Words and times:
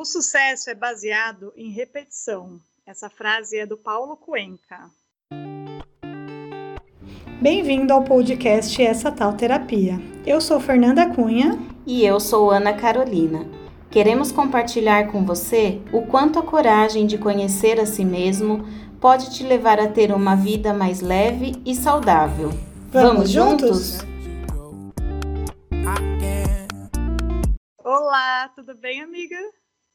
O 0.00 0.04
sucesso 0.06 0.70
é 0.70 0.74
baseado 0.74 1.52
em 1.54 1.68
repetição. 1.72 2.58
Essa 2.86 3.10
frase 3.10 3.58
é 3.58 3.66
do 3.66 3.76
Paulo 3.76 4.16
Cuenca. 4.16 4.90
Bem-vindo 7.38 7.92
ao 7.92 8.02
podcast 8.02 8.82
Essa 8.82 9.12
Tal 9.12 9.36
Terapia. 9.36 9.98
Eu 10.26 10.40
sou 10.40 10.58
Fernanda 10.58 11.14
Cunha. 11.14 11.58
E 11.86 12.02
eu 12.02 12.18
sou 12.18 12.50
Ana 12.50 12.72
Carolina. 12.72 13.46
Queremos 13.90 14.32
compartilhar 14.32 15.12
com 15.12 15.22
você 15.22 15.82
o 15.92 16.06
quanto 16.06 16.38
a 16.38 16.42
coragem 16.42 17.06
de 17.06 17.18
conhecer 17.18 17.78
a 17.78 17.84
si 17.84 18.02
mesmo 18.02 18.64
pode 18.98 19.36
te 19.36 19.42
levar 19.42 19.78
a 19.78 19.86
ter 19.86 20.12
uma 20.12 20.34
vida 20.34 20.72
mais 20.72 21.02
leve 21.02 21.60
e 21.62 21.74
saudável. 21.74 22.48
Vamos, 22.88 23.12
Vamos 23.12 23.30
juntos? 23.30 23.98
Olá, 27.84 28.48
tudo 28.56 28.74
bem, 28.74 29.02
amiga? 29.02 29.36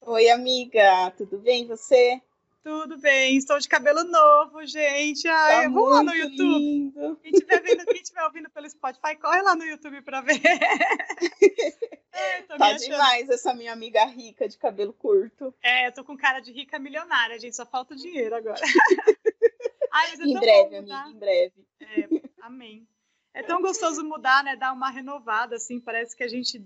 Oi, 0.08 0.30
amiga, 0.30 1.10
tudo 1.18 1.40
bem 1.40 1.66
você? 1.66 2.22
Tudo 2.63 2.96
bem, 3.00 3.38
estou 3.38 3.58
de 3.58 3.68
cabelo 3.68 4.04
novo, 4.04 4.63
gente. 4.63 5.27
Ai, 5.27 5.63
tá 5.63 5.70
vamos 5.70 5.90
lá 5.90 6.04
no 6.04 6.13
YouTube. 6.13 6.59
Lindo. 6.59 7.16
Quem 7.23 7.32
estiver 7.32 7.63
vendo, 7.63 7.86
quem 7.86 8.02
estiver 8.02 8.23
ouvindo 8.23 8.48
pelo 8.52 8.70
Spotify, 8.70 9.16
corre 9.20 9.41
lá 9.41 9.55
no 9.55 9.63
YouTube 9.63 10.04
para 10.04 10.22
ver. 10.22 10.40
é, 12.13 12.41
tá 12.44 12.73
demais 12.73 13.30
essa 13.30 13.52
minha 13.55 13.73
amiga 13.73 14.05
rica 14.05 14.48
de 14.48 14.60
cabelo 14.60 14.94
curto. 14.94 15.52
É, 15.63 15.88
eu 15.88 15.91
tô 15.91 16.04
com 16.04 16.16
cara 16.16 16.40
de 16.40 16.52
rica 16.52 16.77
milionária, 16.77 17.40
gente, 17.40 17.55
só 17.55 17.66
falta 17.66 17.96
o 17.96 17.98
dinheiro 17.98 18.35
agora. 18.35 18.62
Ai, 19.91 20.12
é 20.12 20.24
em 20.24 20.40
breve, 20.40 20.77
amiga, 20.77 21.10
em 21.10 21.18
breve. 21.18 21.68
É, 21.82 22.08
amém. 22.41 22.88
É 23.34 23.41
tão 23.41 23.60
gostoso 23.60 24.04
mudar, 24.04 24.44
né? 24.44 24.55
Dar 24.55 24.72
uma 24.72 24.91
renovada, 24.91 25.55
assim, 25.55 25.80
parece 25.80 26.16
que 26.16 26.24
a 26.24 26.27
gente 26.27 26.63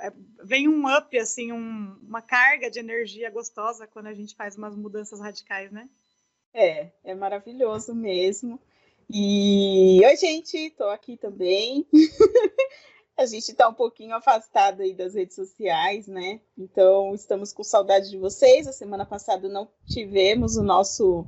é, 0.00 0.12
vem 0.42 0.68
um 0.68 0.86
up, 0.94 1.16
assim, 1.18 1.52
um, 1.52 1.96
uma 2.02 2.22
carga 2.22 2.70
de 2.70 2.78
energia 2.78 3.30
gostosa 3.30 3.86
quando 3.86 4.06
a 4.06 4.14
gente 4.14 4.34
faz 4.34 4.56
umas 4.56 4.76
mudanças 4.76 5.20
radicais, 5.20 5.70
né? 5.70 5.88
É, 6.54 6.90
é 7.02 7.14
maravilhoso 7.14 7.94
mesmo. 7.94 8.60
E 9.10 10.00
oi, 10.04 10.16
gente, 10.16 10.70
tô 10.70 10.84
aqui 10.84 11.16
também. 11.16 11.86
a 13.16 13.26
gente 13.26 13.54
tá 13.54 13.68
um 13.68 13.74
pouquinho 13.74 14.14
afastado 14.14 14.82
aí 14.82 14.94
das 14.94 15.14
redes 15.14 15.34
sociais, 15.34 16.06
né? 16.06 16.40
Então, 16.56 17.14
estamos 17.14 17.52
com 17.52 17.62
saudade 17.62 18.10
de 18.10 18.18
vocês. 18.18 18.66
A 18.66 18.72
semana 18.72 19.04
passada 19.04 19.48
não 19.48 19.68
tivemos 19.86 20.56
o 20.56 20.62
nosso 20.62 21.26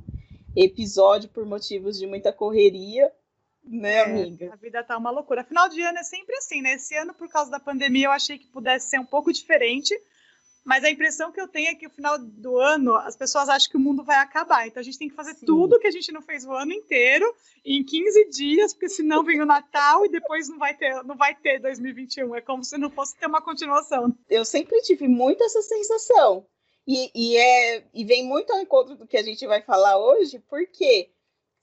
episódio 0.55 1.29
por 1.29 1.45
motivos 1.45 1.97
de 1.97 2.07
muita 2.07 2.31
correria, 2.31 3.11
né, 3.67 3.95
é, 3.95 4.03
amiga? 4.03 4.53
A 4.53 4.55
vida 4.55 4.83
tá 4.83 4.97
uma 4.97 5.11
loucura. 5.11 5.43
Final 5.43 5.69
de 5.69 5.81
ano 5.81 5.97
é 5.97 6.03
sempre 6.03 6.35
assim, 6.37 6.61
né? 6.61 6.73
Esse 6.73 6.95
ano, 6.95 7.13
por 7.13 7.29
causa 7.29 7.49
da 7.51 7.59
pandemia, 7.59 8.07
eu 8.07 8.11
achei 8.11 8.37
que 8.37 8.47
pudesse 8.47 8.89
ser 8.89 8.99
um 8.99 9.05
pouco 9.05 9.31
diferente. 9.31 9.93
Mas 10.65 10.83
a 10.83 10.89
impressão 10.89 11.31
que 11.31 11.39
eu 11.39 11.47
tenho 11.47 11.69
é 11.69 11.75
que 11.75 11.87
no 11.87 11.93
final 11.93 12.17
do 12.17 12.57
ano 12.57 12.95
as 12.95 13.15
pessoas 13.15 13.47
acham 13.49 13.69
que 13.69 13.77
o 13.77 13.79
mundo 13.79 14.03
vai 14.03 14.17
acabar. 14.17 14.65
Então 14.65 14.81
a 14.81 14.83
gente 14.83 14.97
tem 14.97 15.07
que 15.07 15.15
fazer 15.15 15.35
Sim. 15.35 15.45
tudo 15.45 15.77
que 15.77 15.85
a 15.85 15.91
gente 15.91 16.11
não 16.11 16.23
fez 16.23 16.43
o 16.43 16.51
ano 16.51 16.73
inteiro 16.73 17.31
em 17.63 17.83
15 17.83 18.29
dias, 18.31 18.73
porque 18.73 18.89
senão 18.89 19.23
vem 19.23 19.39
o 19.41 19.45
Natal 19.45 20.03
e 20.05 20.09
depois 20.09 20.49
não 20.49 20.57
vai 20.57 20.75
ter, 20.75 21.03
não 21.03 21.15
vai 21.15 21.35
ter 21.35 21.59
2021. 21.59 22.35
É 22.35 22.41
como 22.41 22.63
se 22.63 22.79
não 22.79 22.89
fosse 22.89 23.15
ter 23.15 23.27
uma 23.27 23.43
continuação. 23.43 24.11
Eu 24.27 24.43
sempre 24.43 24.81
tive 24.81 25.07
muito 25.07 25.43
essa 25.43 25.61
sensação. 25.61 26.47
E, 26.87 27.11
e, 27.13 27.37
é, 27.37 27.83
e 27.93 28.03
vem 28.03 28.27
muito 28.27 28.51
ao 28.51 28.59
encontro 28.59 28.95
do 28.95 29.07
que 29.07 29.17
a 29.17 29.23
gente 29.23 29.45
vai 29.45 29.61
falar 29.61 29.97
hoje, 29.97 30.39
porque 30.49 31.09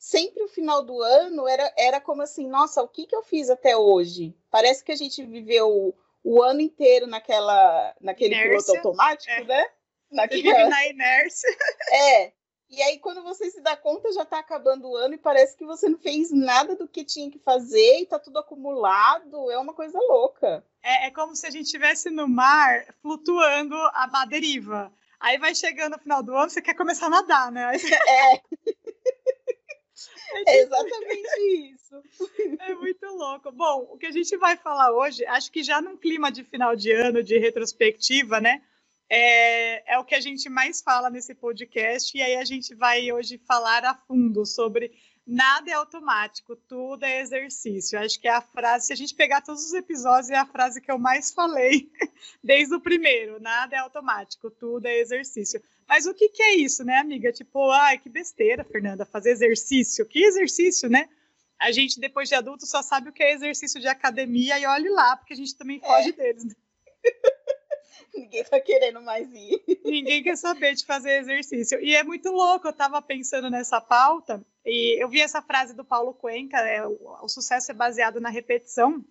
sempre 0.03 0.42
o 0.42 0.48
final 0.48 0.83
do 0.83 1.00
ano 1.00 1.47
era, 1.47 1.72
era 1.78 2.00
como 2.00 2.22
assim, 2.22 2.48
nossa, 2.48 2.83
o 2.83 2.89
que, 2.89 3.06
que 3.06 3.14
eu 3.14 3.22
fiz 3.22 3.48
até 3.48 3.77
hoje? 3.77 4.36
Parece 4.50 4.83
que 4.83 4.91
a 4.91 4.97
gente 4.97 5.25
viveu 5.25 5.97
o 6.25 6.42
ano 6.42 6.61
inteiro 6.61 7.06
naquela, 7.06 7.94
naquele 8.00 8.34
inércia. 8.34 8.72
piloto 8.72 8.89
automático, 8.89 9.31
é. 9.31 9.44
né? 9.44 9.64
Naquela... 10.11 10.69
na 10.69 10.86
inércia. 10.89 11.48
É. 11.92 12.33
E 12.69 12.83
aí, 12.83 12.98
quando 12.98 13.22
você 13.22 13.50
se 13.50 13.61
dá 13.61 13.77
conta, 13.77 14.11
já 14.12 14.25
tá 14.25 14.39
acabando 14.39 14.89
o 14.89 14.97
ano 14.97 15.14
e 15.14 15.19
parece 15.19 15.56
que 15.56 15.64
você 15.64 15.89
não 15.89 15.98
fez 15.98 16.33
nada 16.33 16.75
do 16.75 16.89
que 16.89 17.05
tinha 17.05 17.31
que 17.31 17.39
fazer 17.39 18.00
e 18.00 18.06
tá 18.06 18.19
tudo 18.19 18.38
acumulado. 18.38 19.50
É 19.50 19.59
uma 19.59 19.75
coisa 19.75 19.98
louca. 19.98 20.65
É, 20.82 21.06
é 21.06 21.10
como 21.10 21.37
se 21.37 21.47
a 21.47 21.50
gente 21.50 21.66
estivesse 21.66 22.10
no 22.10 22.27
mar 22.27 22.87
flutuando 23.03 23.77
a, 23.77 24.25
deriva. 24.25 24.91
Aí 25.21 25.38
vai 25.38 25.54
chegando 25.54 25.93
no 25.93 25.98
final 25.98 26.22
do 26.22 26.34
ano, 26.34 26.48
você 26.48 26.62
quer 26.62 26.75
começar 26.75 27.06
a 27.06 27.10
nadar, 27.10 27.53
né? 27.53 27.66
Aí... 27.66 27.78
É. 28.09 28.43
É 30.47 30.61
exatamente 30.61 31.75
isso. 31.75 32.03
É 32.61 32.75
muito 32.75 33.07
louco. 33.07 33.51
Bom, 33.51 33.89
o 33.91 33.99
que 33.99 34.07
a 34.07 34.11
gente 34.11 34.37
vai 34.37 34.57
falar 34.57 34.93
hoje, 34.93 35.27
acho 35.27 35.51
que 35.51 35.63
já 35.63 35.81
num 35.81 35.97
clima 35.97 36.31
de 36.31 36.45
final 36.45 36.77
de 36.77 36.93
ano, 36.93 37.23
de 37.23 37.37
retrospectiva, 37.39 38.41
né? 38.41 38.63
É, 39.09 39.95
é 39.95 39.99
o 39.99 40.05
que 40.05 40.15
a 40.15 40.21
gente 40.21 40.49
mais 40.49 40.81
fala 40.81 41.11
nesse 41.11 41.35
podcast, 41.35 42.17
e 42.17 42.23
aí 42.23 42.37
a 42.37 42.45
gente 42.45 42.75
vai 42.75 43.13
hoje 43.13 43.37
falar 43.47 43.85
a 43.85 43.95
fundo 43.95 44.47
sobre 44.47 44.93
nada 45.27 45.71
é 45.71 45.75
automático, 45.75 46.57
tudo 46.57 47.05
é 47.05 47.21
exercício. 47.21 47.99
Acho 47.99 48.21
que 48.21 48.29
é 48.29 48.33
a 48.33 48.41
frase, 48.41 48.87
se 48.87 48.93
a 48.93 48.97
gente 48.97 49.15
pegar 49.15 49.41
todos 49.41 49.65
os 49.65 49.73
episódios, 49.73 50.31
é 50.31 50.37
a 50.37 50.47
frase 50.47 50.81
que 50.81 50.91
eu 50.91 50.99
mais 50.99 51.31
falei 51.31 51.91
desde 52.43 52.75
o 52.75 52.81
primeiro. 52.81 53.41
Nada 53.41 53.77
é 53.77 53.79
automático, 53.79 54.51
tudo 54.51 54.87
é 54.87 54.99
exercício. 54.99 55.63
Mas 55.88 56.06
o 56.06 56.15
que, 56.15 56.28
que 56.28 56.43
é 56.43 56.54
isso, 56.56 56.84
né, 56.84 56.98
amiga? 56.98 57.32
Tipo, 57.32 57.70
ai, 57.70 57.98
que 57.98 58.09
besteira, 58.09 58.65
Fernanda, 58.65 59.04
fazer 59.04 59.31
exercício. 59.31 60.06
Que 60.06 60.25
exercício, 60.25 60.88
né? 60.88 61.09
A 61.59 61.70
gente, 61.70 62.00
depois 62.00 62.28
de 62.28 62.34
adulto, 62.34 62.66
só 62.66 62.82
sabe 62.82 63.09
o 63.09 63.12
que 63.12 63.22
é 63.22 63.32
exercício 63.32 63.81
de 63.81 63.87
academia 63.87 64.59
e 64.59 64.66
olhe 64.66 64.88
lá, 64.88 65.16
porque 65.16 65.32
a 65.32 65.37
gente 65.37 65.56
também 65.56 65.81
foge 65.81 66.10
é. 66.10 66.12
deles. 66.12 66.44
Né? 66.44 66.54
Ninguém 68.15 68.44
tá 68.44 68.60
querendo 68.60 69.00
mais 69.00 69.31
ir. 69.32 69.62
Ninguém 69.84 70.22
quer 70.22 70.37
saber 70.37 70.75
de 70.75 70.84
fazer 70.84 71.21
exercício. 71.21 71.81
E 71.81 71.94
é 71.94 72.03
muito 72.03 72.31
louco, 72.31 72.69
eu 72.69 72.72
tava 72.72 73.00
pensando 73.00 73.48
nessa 73.48 73.81
pauta, 73.81 74.44
e 74.65 75.03
eu 75.03 75.09
vi 75.09 75.21
essa 75.21 75.41
frase 75.41 75.75
do 75.75 75.84
Paulo 75.84 76.15
Cuenca, 76.15 76.59
é, 76.59 76.87
o, 76.87 76.98
o 77.22 77.28
sucesso 77.28 77.71
é 77.71 77.75
baseado 77.75 78.21
na 78.21 78.28
repetição. 78.28 79.04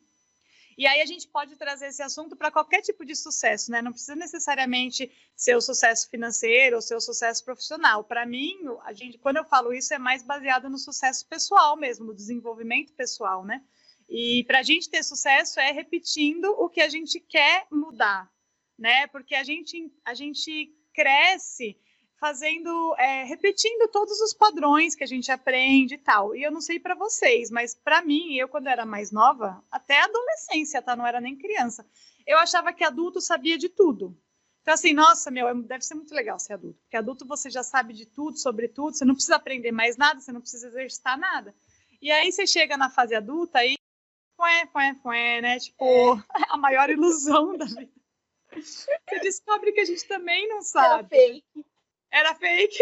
E 0.78 0.88
aí 0.88 1.02
a 1.02 1.06
gente 1.06 1.28
pode 1.28 1.56
trazer 1.56 1.88
esse 1.88 2.02
assunto 2.02 2.36
para 2.36 2.52
qualquer 2.52 2.82
tipo 2.82 3.06
de 3.06 3.16
sucesso, 3.16 3.72
né? 3.72 3.82
Não 3.82 3.92
precisa 3.92 4.16
necessariamente 4.16 5.12
ser 5.36 5.56
o 5.56 5.62
sucesso 5.62 6.10
financeiro 6.10 6.78
ou 6.78 6.82
ser 6.82 6.96
o 6.96 7.02
sucesso 7.02 7.44
profissional. 7.44 8.04
Para 8.04 8.26
mim, 8.26 8.58
a 8.84 8.94
gente, 8.94 9.18
quando 9.18 9.38
eu 9.38 9.46
falo 9.46 9.74
isso, 9.74 9.94
é 9.94 9.98
mais 9.98 10.24
baseado 10.24 10.70
no 10.70 10.78
sucesso 10.78 11.28
pessoal 11.28 11.76
mesmo, 11.78 12.06
no 12.06 12.16
desenvolvimento 12.16 12.94
pessoal, 12.94 13.44
né? 13.46 13.64
E 14.10 14.44
para 14.46 14.60
a 14.60 14.64
gente 14.64 14.90
ter 14.90 15.04
sucesso 15.04 15.60
é 15.60 15.72
repetindo 15.72 16.46
o 16.58 16.70
que 16.70 16.82
a 16.82 16.90
gente 16.90 17.20
quer 17.20 17.66
mudar, 17.72 18.30
né? 18.78 19.08
Porque 19.08 19.36
a 19.36 19.44
gente, 19.44 19.92
a 20.04 20.14
gente 20.14 20.76
cresce 20.94 21.78
fazendo, 22.22 22.96
é, 23.00 23.24
repetindo 23.24 23.90
todos 23.90 24.22
os 24.22 24.32
padrões 24.32 24.94
que 24.94 25.04
a 25.04 25.08
gente 25.08 25.32
aprende 25.32 25.96
e 25.96 25.98
tal. 25.98 26.36
E 26.36 26.44
eu 26.44 26.52
não 26.52 26.62
sei 26.62 26.80
para 26.80 26.94
vocês, 26.94 27.50
mas 27.50 27.74
para 27.74 28.04
mim, 28.04 28.36
eu 28.36 28.48
quando 28.48 28.68
era 28.68 28.86
mais 28.86 29.12
nova, 29.12 29.66
até 29.72 30.00
adolescência, 30.00 30.84
tá? 30.84 30.96
Não 30.96 31.08
era 31.08 31.20
nem 31.20 31.36
criança. 31.36 31.84
Eu 32.28 32.38
achava 32.38 32.72
que 32.72 32.84
adulto 32.84 33.20
sabia 33.20 33.58
de 33.58 33.68
tudo. 33.70 34.16
Então, 34.62 34.76
assim, 34.76 34.94
nossa, 34.94 35.32
meu, 35.32 35.48
é, 35.48 35.54
deve 35.64 35.84
ser 35.84 35.96
muito 35.96 36.14
legal 36.14 36.38
ser 36.38 36.54
adulto. 36.54 36.80
Porque 36.84 36.96
adulto 36.96 37.26
você 37.26 37.50
já 37.50 37.64
sabe 37.64 37.92
de 37.92 38.06
tudo, 38.06 38.38
sobre 38.38 38.68
tudo, 38.68 38.96
você 38.96 39.04
não 39.04 39.16
precisa 39.16 39.38
aprender 39.38 39.72
mais 39.72 39.98
nada, 39.98 40.22
você 40.22 40.32
não 40.32 40.42
precisa 40.42 40.68
exercitar 40.68 41.18
nada. 41.18 41.56
E 42.00 42.12
aí 42.12 42.32
você 42.32 42.46
chega 42.46 42.78
na 42.78 42.92
fase 42.92 43.16
adulta 43.16 43.66
e. 43.66 43.76
Fué, 44.38 44.68
fué, 44.68 44.96
fué, 45.02 45.42
né? 45.42 45.58
Tipo, 45.58 46.16
é. 46.16 46.22
a 46.50 46.58
maior 46.58 46.88
ilusão 46.92 47.58
da 47.58 47.66
vida. 47.66 47.92
Você 48.54 49.20
descobre 49.22 49.72
que 49.72 49.80
a 49.80 49.86
gente 49.86 50.08
também 50.08 50.48
não 50.48 50.62
sabe. 50.62 51.16
Era 51.16 51.26
fake. 51.26 51.71
Era 52.12 52.36
fake. 52.36 52.78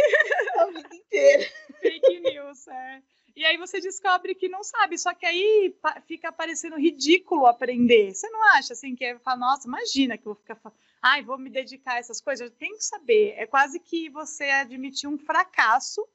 A 0.57 0.65
vida 0.65 0.95
inteira. 0.95 1.45
fake 1.79 2.19
news, 2.19 2.67
é. 2.67 3.01
E 3.35 3.45
aí 3.45 3.55
você 3.55 3.79
descobre 3.79 4.35
que 4.35 4.49
não 4.49 4.63
sabe, 4.63 4.97
só 4.97 5.13
que 5.13 5.25
aí 5.25 5.73
fica 6.05 6.31
parecendo 6.31 6.77
ridículo 6.77 7.45
aprender. 7.45 8.13
Você 8.13 8.29
não 8.29 8.43
acha 8.55 8.73
assim 8.73 8.95
que 8.95 9.05
é 9.05 9.17
falar, 9.19 9.37
nossa, 9.37 9.67
imagina 9.67 10.17
que 10.17 10.27
eu 10.27 10.33
vou 10.33 10.35
ficar 10.35 10.57
ai, 11.01 11.23
vou 11.23 11.37
me 11.37 11.49
dedicar 11.49 11.93
a 11.93 11.97
essas 11.99 12.19
coisas. 12.19 12.49
Eu 12.49 12.55
tenho 12.57 12.75
que 12.75 12.83
saber. 12.83 13.35
É 13.37 13.45
quase 13.45 13.79
que 13.79 14.09
você 14.09 14.45
admitir 14.45 15.07
um 15.07 15.17
fracasso, 15.17 16.05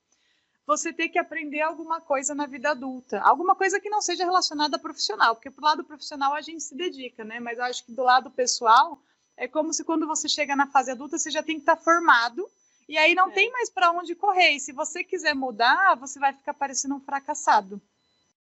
você 0.66 0.92
ter 0.92 1.08
que 1.08 1.18
aprender 1.18 1.60
alguma 1.60 2.00
coisa 2.00 2.34
na 2.34 2.46
vida 2.46 2.70
adulta. 2.70 3.20
Alguma 3.20 3.54
coisa 3.54 3.80
que 3.80 3.88
não 3.88 4.02
seja 4.02 4.24
relacionada 4.24 4.76
a 4.76 4.80
profissional, 4.80 5.34
porque 5.34 5.50
pro 5.50 5.64
lado 5.64 5.84
profissional 5.84 6.34
a 6.34 6.40
gente 6.40 6.62
se 6.62 6.76
dedica, 6.76 7.24
né? 7.24 7.40
Mas 7.40 7.58
eu 7.58 7.64
acho 7.64 7.84
que 7.84 7.92
do 7.92 8.02
lado 8.02 8.30
pessoal 8.30 9.00
é 9.36 9.48
como 9.48 9.72
se 9.72 9.84
quando 9.84 10.06
você 10.06 10.28
chega 10.28 10.54
na 10.54 10.66
fase 10.66 10.90
adulta, 10.90 11.18
você 11.18 11.30
já 11.30 11.42
tem 11.42 11.56
que 11.56 11.62
estar 11.62 11.76
tá 11.76 11.82
formado 11.82 12.48
e 12.88 12.98
aí 12.98 13.14
não 13.14 13.30
é. 13.30 13.32
tem 13.32 13.50
mais 13.50 13.70
para 13.70 13.90
onde 13.92 14.14
correr. 14.14 14.50
E 14.50 14.60
se 14.60 14.72
você 14.72 15.02
quiser 15.02 15.34
mudar, 15.34 15.96
você 15.96 16.18
vai 16.18 16.32
ficar 16.32 16.54
parecendo 16.54 16.94
um 16.94 17.00
fracassado. 17.00 17.80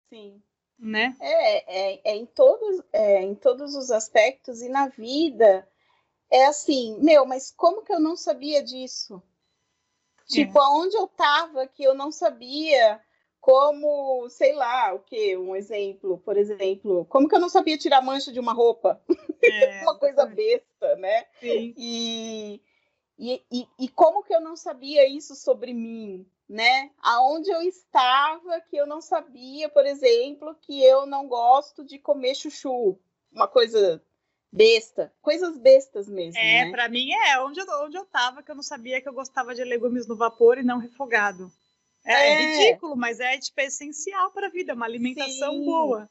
Sim. 0.09 0.41
Né? 0.79 1.15
É, 1.19 1.91
é, 1.91 2.01
é 2.03 2.15
em, 2.15 2.25
todos, 2.25 2.81
é, 2.91 3.21
em 3.21 3.35
todos 3.35 3.75
os 3.75 3.91
aspectos 3.91 4.61
e 4.61 4.69
na 4.69 4.87
vida. 4.87 5.67
É 6.29 6.45
assim, 6.45 6.97
meu, 6.99 7.25
mas 7.25 7.51
como 7.51 7.83
que 7.83 7.93
eu 7.93 7.99
não 7.99 8.15
sabia 8.15 8.63
disso? 8.63 9.21
Tipo, 10.27 10.59
é. 10.59 10.61
aonde 10.63 10.95
eu 10.95 11.07
tava 11.07 11.67
que 11.67 11.83
eu 11.83 11.93
não 11.93 12.11
sabia 12.11 13.01
como, 13.41 14.29
sei 14.29 14.53
lá, 14.53 14.93
o 14.93 14.99
que? 14.99 15.35
Um 15.35 15.55
exemplo, 15.55 16.19
por 16.19 16.37
exemplo, 16.37 17.05
como 17.05 17.27
que 17.27 17.35
eu 17.35 17.39
não 17.39 17.49
sabia 17.49 17.77
tirar 17.77 18.01
mancha 18.01 18.31
de 18.31 18.39
uma 18.39 18.53
roupa? 18.53 19.01
É, 19.43 19.81
uma 19.83 19.97
coisa 19.97 20.25
besta, 20.25 20.95
né? 20.97 21.25
Sim. 21.39 21.73
E, 21.75 22.61
E, 23.23 23.39
e, 23.51 23.67
e 23.77 23.87
como 23.87 24.23
que 24.23 24.33
eu 24.33 24.41
não 24.41 24.55
sabia 24.55 25.07
isso 25.07 25.35
sobre 25.35 25.75
mim, 25.75 26.25
né? 26.49 26.89
Aonde 26.97 27.51
eu 27.51 27.61
estava 27.61 28.59
que 28.61 28.75
eu 28.75 28.87
não 28.87 28.99
sabia, 28.99 29.69
por 29.69 29.85
exemplo, 29.85 30.55
que 30.59 30.83
eu 30.83 31.05
não 31.05 31.27
gosto 31.27 31.85
de 31.85 31.99
comer 31.99 32.33
chuchu, 32.33 32.97
uma 33.31 33.47
coisa 33.47 34.03
besta, 34.51 35.13
coisas 35.21 35.55
bestas 35.55 36.09
mesmo. 36.09 36.39
É, 36.39 36.65
né? 36.65 36.71
para 36.71 36.89
mim 36.89 37.11
é 37.13 37.39
onde 37.41 37.59
eu, 37.59 37.67
onde 37.83 37.95
eu 37.95 38.05
tava 38.05 38.41
que 38.41 38.49
eu 38.49 38.55
não 38.55 38.63
sabia 38.63 38.99
que 38.99 39.07
eu 39.07 39.13
gostava 39.13 39.53
de 39.53 39.63
legumes 39.63 40.07
no 40.07 40.15
vapor 40.15 40.57
e 40.57 40.63
não 40.63 40.79
refogado. 40.79 41.51
É, 42.03 42.13
é. 42.13 42.27
é 42.27 42.35
ridículo, 42.41 42.95
mas 42.97 43.19
é 43.19 43.37
tipo 43.37 43.61
é 43.61 43.65
essencial 43.65 44.31
para 44.31 44.47
a 44.47 44.49
vida, 44.49 44.73
uma 44.73 44.87
alimentação 44.87 45.53
Sim. 45.53 45.65
boa. 45.65 46.09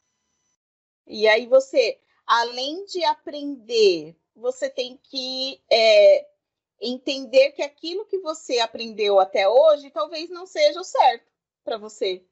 E 1.08 1.26
aí 1.26 1.48
você, 1.48 1.98
além 2.24 2.84
de 2.84 3.02
aprender, 3.04 4.14
você 4.36 4.70
tem 4.70 4.96
que 5.02 5.60
é, 5.68 6.29
entender 6.80 7.52
que 7.52 7.62
aquilo 7.62 8.06
que 8.06 8.18
você 8.18 8.58
aprendeu 8.58 9.20
até 9.20 9.48
hoje 9.48 9.90
talvez 9.90 10.30
não 10.30 10.46
seja 10.46 10.80
o 10.80 10.84
certo 10.84 11.26
para 11.62 11.76
você, 11.76 12.24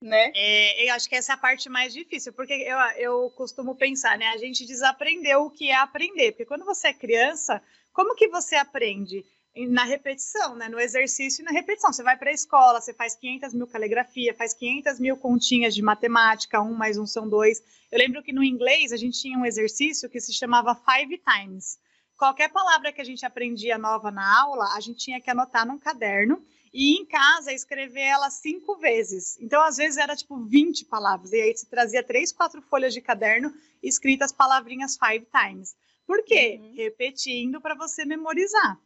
né? 0.00 0.32
É, 0.34 0.88
eu 0.88 0.94
acho 0.94 1.08
que 1.08 1.14
essa 1.14 1.32
é 1.32 1.34
a 1.34 1.38
parte 1.38 1.68
mais 1.68 1.92
difícil, 1.92 2.32
porque 2.32 2.54
eu, 2.54 2.78
eu 2.96 3.30
costumo 3.30 3.74
pensar, 3.76 4.16
né? 4.16 4.28
A 4.28 4.38
gente 4.38 4.66
desaprendeu 4.66 5.42
o 5.42 5.50
que 5.50 5.68
é 5.68 5.76
aprender, 5.76 6.32
porque 6.32 6.46
quando 6.46 6.64
você 6.64 6.88
é 6.88 6.94
criança, 6.94 7.62
como 7.92 8.16
que 8.16 8.28
você 8.28 8.56
aprende? 8.56 9.24
Na 9.68 9.84
repetição, 9.84 10.56
né? 10.56 10.66
No 10.66 10.80
exercício 10.80 11.42
e 11.42 11.44
na 11.44 11.50
repetição. 11.50 11.92
Você 11.92 12.02
vai 12.02 12.16
para 12.16 12.30
a 12.30 12.32
escola, 12.32 12.80
você 12.80 12.94
faz 12.94 13.14
500 13.14 13.52
mil 13.52 13.66
caligrafia, 13.66 14.32
faz 14.32 14.54
500 14.54 14.98
mil 14.98 15.14
continhas 15.18 15.74
de 15.74 15.82
matemática, 15.82 16.62
um 16.62 16.72
mais 16.72 16.96
um 16.96 17.04
são 17.04 17.28
dois. 17.28 17.62
Eu 17.90 17.98
lembro 17.98 18.22
que 18.22 18.32
no 18.32 18.42
inglês 18.42 18.92
a 18.92 18.96
gente 18.96 19.20
tinha 19.20 19.38
um 19.38 19.44
exercício 19.44 20.08
que 20.08 20.18
se 20.22 20.32
chamava 20.32 20.74
Five 20.74 21.18
Times 21.18 21.78
qualquer 22.22 22.52
palavra 22.52 22.92
que 22.92 23.00
a 23.00 23.04
gente 23.04 23.26
aprendia 23.26 23.76
nova 23.76 24.12
na 24.12 24.40
aula, 24.42 24.76
a 24.76 24.80
gente 24.80 25.00
tinha 25.06 25.20
que 25.20 25.28
anotar 25.28 25.66
num 25.66 25.76
caderno 25.76 26.40
e 26.72 26.96
em 26.96 27.04
casa 27.04 27.52
escrever 27.52 28.02
ela 28.02 28.30
cinco 28.30 28.76
vezes. 28.76 29.36
Então, 29.40 29.60
às 29.60 29.76
vezes, 29.76 29.96
era 29.96 30.14
tipo 30.14 30.38
20 30.38 30.84
palavras. 30.84 31.32
E 31.32 31.40
aí 31.40 31.52
você 31.52 31.66
trazia 31.66 32.00
três, 32.00 32.30
quatro 32.30 32.62
folhas 32.62 32.94
de 32.94 33.00
caderno 33.00 33.52
escritas 33.82 34.30
palavrinhas 34.30 34.96
five 34.96 35.26
times. 35.36 35.74
Por 36.06 36.22
quê? 36.24 36.60
Uhum. 36.62 36.74
Repetindo 36.76 37.60
para 37.60 37.74
você 37.74 38.04
memorizar. 38.04 38.78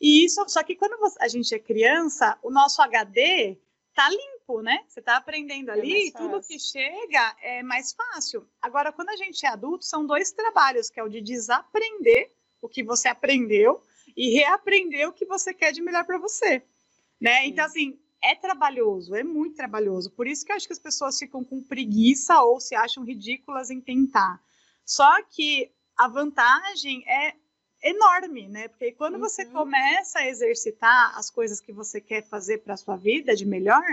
E 0.00 0.24
isso, 0.24 0.44
só 0.46 0.62
que 0.62 0.76
quando 0.76 0.96
a 1.18 1.26
gente 1.26 1.52
é 1.52 1.58
criança, 1.58 2.38
o 2.44 2.50
nosso 2.50 2.80
HD 2.80 3.58
tá 3.92 4.08
limpo, 4.08 4.62
né? 4.62 4.84
Você 4.86 5.02
tá 5.02 5.16
aprendendo 5.16 5.70
é 5.70 5.72
ali, 5.72 6.08
é 6.10 6.12
tudo 6.12 6.40
que 6.40 6.60
chega 6.60 7.36
é 7.42 7.60
mais 7.60 7.92
fácil. 7.92 8.48
Agora, 8.62 8.92
quando 8.92 9.08
a 9.08 9.16
gente 9.16 9.44
é 9.44 9.48
adulto, 9.48 9.84
são 9.84 10.06
dois 10.06 10.30
trabalhos, 10.30 10.88
que 10.88 11.00
é 11.00 11.02
o 11.02 11.08
de 11.08 11.20
desaprender 11.20 12.30
o 12.64 12.68
que 12.68 12.82
você 12.82 13.08
aprendeu 13.08 13.82
e 14.16 14.30
reaprender 14.30 15.08
o 15.08 15.12
que 15.12 15.26
você 15.26 15.52
quer 15.52 15.72
de 15.72 15.82
melhor 15.82 16.04
para 16.04 16.18
você, 16.18 16.62
né? 17.20 17.46
Então 17.46 17.64
assim, 17.64 17.98
é 18.22 18.34
trabalhoso, 18.34 19.14
é 19.14 19.22
muito 19.22 19.56
trabalhoso. 19.56 20.10
Por 20.10 20.26
isso 20.26 20.44
que 20.44 20.52
eu 20.52 20.56
acho 20.56 20.66
que 20.66 20.72
as 20.72 20.78
pessoas 20.78 21.18
ficam 21.18 21.44
com 21.44 21.62
preguiça 21.62 22.40
ou 22.40 22.58
se 22.58 22.74
acham 22.74 23.04
ridículas 23.04 23.70
em 23.70 23.80
tentar. 23.80 24.40
Só 24.84 25.22
que 25.24 25.70
a 25.96 26.08
vantagem 26.08 27.04
é 27.06 27.34
enorme, 27.82 28.48
né? 28.48 28.68
Porque 28.68 28.92
quando 28.92 29.14
uhum. 29.14 29.20
você 29.20 29.44
começa 29.44 30.20
a 30.20 30.26
exercitar 30.26 31.16
as 31.18 31.30
coisas 31.30 31.60
que 31.60 31.72
você 31.72 32.00
quer 32.00 32.26
fazer 32.26 32.58
para 32.58 32.78
sua 32.78 32.96
vida 32.96 33.36
de 33.36 33.44
melhor, 33.44 33.84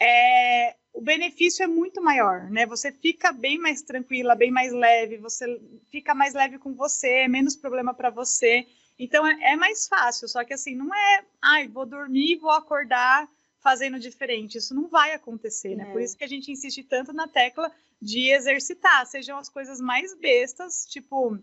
é, 0.00 0.76
o 0.92 1.00
benefício 1.00 1.62
é 1.62 1.66
muito 1.66 2.02
maior, 2.02 2.50
né? 2.50 2.66
Você 2.66 2.92
fica 2.92 3.32
bem 3.32 3.58
mais 3.58 3.82
tranquila, 3.82 4.34
bem 4.34 4.50
mais 4.50 4.72
leve, 4.72 5.16
você 5.16 5.60
fica 5.90 6.14
mais 6.14 6.34
leve 6.34 6.58
com 6.58 6.74
você, 6.74 7.08
é 7.08 7.28
menos 7.28 7.56
problema 7.56 7.94
para 7.94 8.10
você. 8.10 8.66
Então 8.98 9.26
é, 9.26 9.52
é, 9.52 9.56
mais 9.56 9.88
fácil, 9.88 10.28
só 10.28 10.44
que 10.44 10.52
assim, 10.52 10.74
não 10.74 10.94
é, 10.94 11.24
ai, 11.40 11.66
vou 11.66 11.86
dormir, 11.86 12.36
vou 12.36 12.50
acordar 12.50 13.28
fazendo 13.60 13.98
diferente. 13.98 14.58
Isso 14.58 14.74
não 14.74 14.86
vai 14.88 15.14
acontecer, 15.14 15.74
né? 15.74 15.84
É. 15.88 15.92
Por 15.92 16.02
isso 16.02 16.16
que 16.16 16.24
a 16.24 16.28
gente 16.28 16.52
insiste 16.52 16.82
tanto 16.84 17.12
na 17.12 17.26
tecla 17.26 17.72
de 18.00 18.30
exercitar, 18.30 19.06
sejam 19.06 19.38
as 19.38 19.48
coisas 19.48 19.80
mais 19.80 20.14
bestas, 20.14 20.86
tipo, 20.86 21.38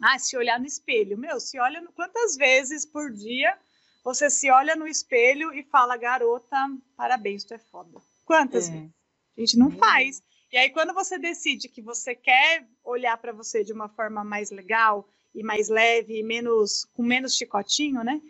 ah, 0.00 0.18
se 0.18 0.36
olhar 0.36 0.58
no 0.58 0.66
espelho. 0.66 1.18
Meu, 1.18 1.38
se 1.38 1.58
olha 1.58 1.80
no, 1.80 1.92
quantas 1.92 2.36
vezes 2.36 2.86
por 2.86 3.12
dia 3.12 3.58
você 4.02 4.30
se 4.30 4.48
olha 4.50 4.76
no 4.76 4.86
espelho 4.86 5.52
e 5.52 5.64
fala, 5.64 5.96
garota, 5.96 6.56
parabéns, 6.96 7.44
tu 7.44 7.54
é 7.54 7.58
foda. 7.58 8.00
Quantas 8.26 8.68
é. 8.68 8.72
vezes? 8.72 8.90
A 9.36 9.40
gente 9.40 9.58
não 9.58 9.70
faz. 9.70 10.22
E 10.52 10.56
aí, 10.58 10.70
quando 10.70 10.92
você 10.92 11.18
decide 11.18 11.68
que 11.68 11.80
você 11.80 12.14
quer 12.14 12.66
olhar 12.84 13.16
para 13.18 13.32
você 13.32 13.62
de 13.64 13.72
uma 13.72 13.88
forma 13.88 14.24
mais 14.24 14.50
legal 14.50 15.08
e 15.34 15.42
mais 15.42 15.68
leve 15.68 16.18
e 16.18 16.22
menos 16.22 16.84
com 16.94 17.02
menos 17.02 17.36
chicotinho, 17.36 18.02
né? 18.02 18.20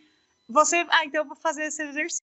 Você, 0.49 0.77
ah, 0.91 1.05
então 1.05 1.23
eu 1.23 1.27
vou 1.27 1.37
fazer 1.37 1.65
esse 1.65 1.83
exercício. 1.83 2.23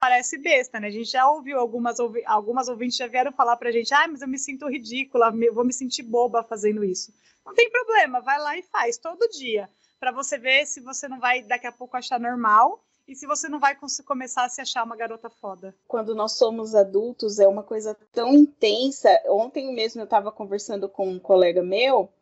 Parece 0.00 0.36
besta, 0.38 0.80
né? 0.80 0.88
A 0.88 0.90
gente 0.90 1.10
já 1.10 1.28
ouviu 1.30 1.58
algumas 1.58 1.98
algumas 2.26 2.68
ouvintes 2.68 2.96
já 2.96 3.06
vieram 3.06 3.32
falar 3.32 3.56
pra 3.56 3.70
gente: 3.70 3.94
"Ah, 3.94 4.08
mas 4.08 4.20
eu 4.20 4.28
me 4.28 4.38
sinto 4.38 4.68
ridícula, 4.68 5.32
eu 5.40 5.54
vou 5.54 5.64
me 5.64 5.72
sentir 5.72 6.02
boba 6.02 6.42
fazendo 6.42 6.84
isso". 6.84 7.12
Não 7.46 7.54
tem 7.54 7.70
problema, 7.70 8.20
vai 8.20 8.38
lá 8.38 8.56
e 8.58 8.62
faz 8.62 8.98
todo 8.98 9.28
dia, 9.30 9.70
para 10.00 10.10
você 10.10 10.38
ver 10.38 10.66
se 10.66 10.80
você 10.80 11.06
não 11.06 11.20
vai 11.20 11.42
daqui 11.42 11.66
a 11.66 11.72
pouco 11.72 11.96
achar 11.96 12.18
normal 12.18 12.84
e 13.06 13.14
se 13.14 13.26
você 13.26 13.48
não 13.48 13.58
vai 13.58 13.76
começar 14.04 14.44
a 14.44 14.48
se 14.48 14.60
achar 14.60 14.84
uma 14.84 14.96
garota 14.96 15.28
foda. 15.28 15.74
Quando 15.88 16.14
nós 16.14 16.32
somos 16.32 16.74
adultos, 16.74 17.38
é 17.38 17.48
uma 17.48 17.62
coisa 17.62 17.96
tão 18.12 18.32
intensa. 18.32 19.08
Ontem 19.26 19.74
mesmo 19.74 20.00
eu 20.00 20.04
estava 20.04 20.30
conversando 20.30 20.88
com 20.88 21.08
um 21.08 21.18
colega 21.18 21.62
meu, 21.62 22.12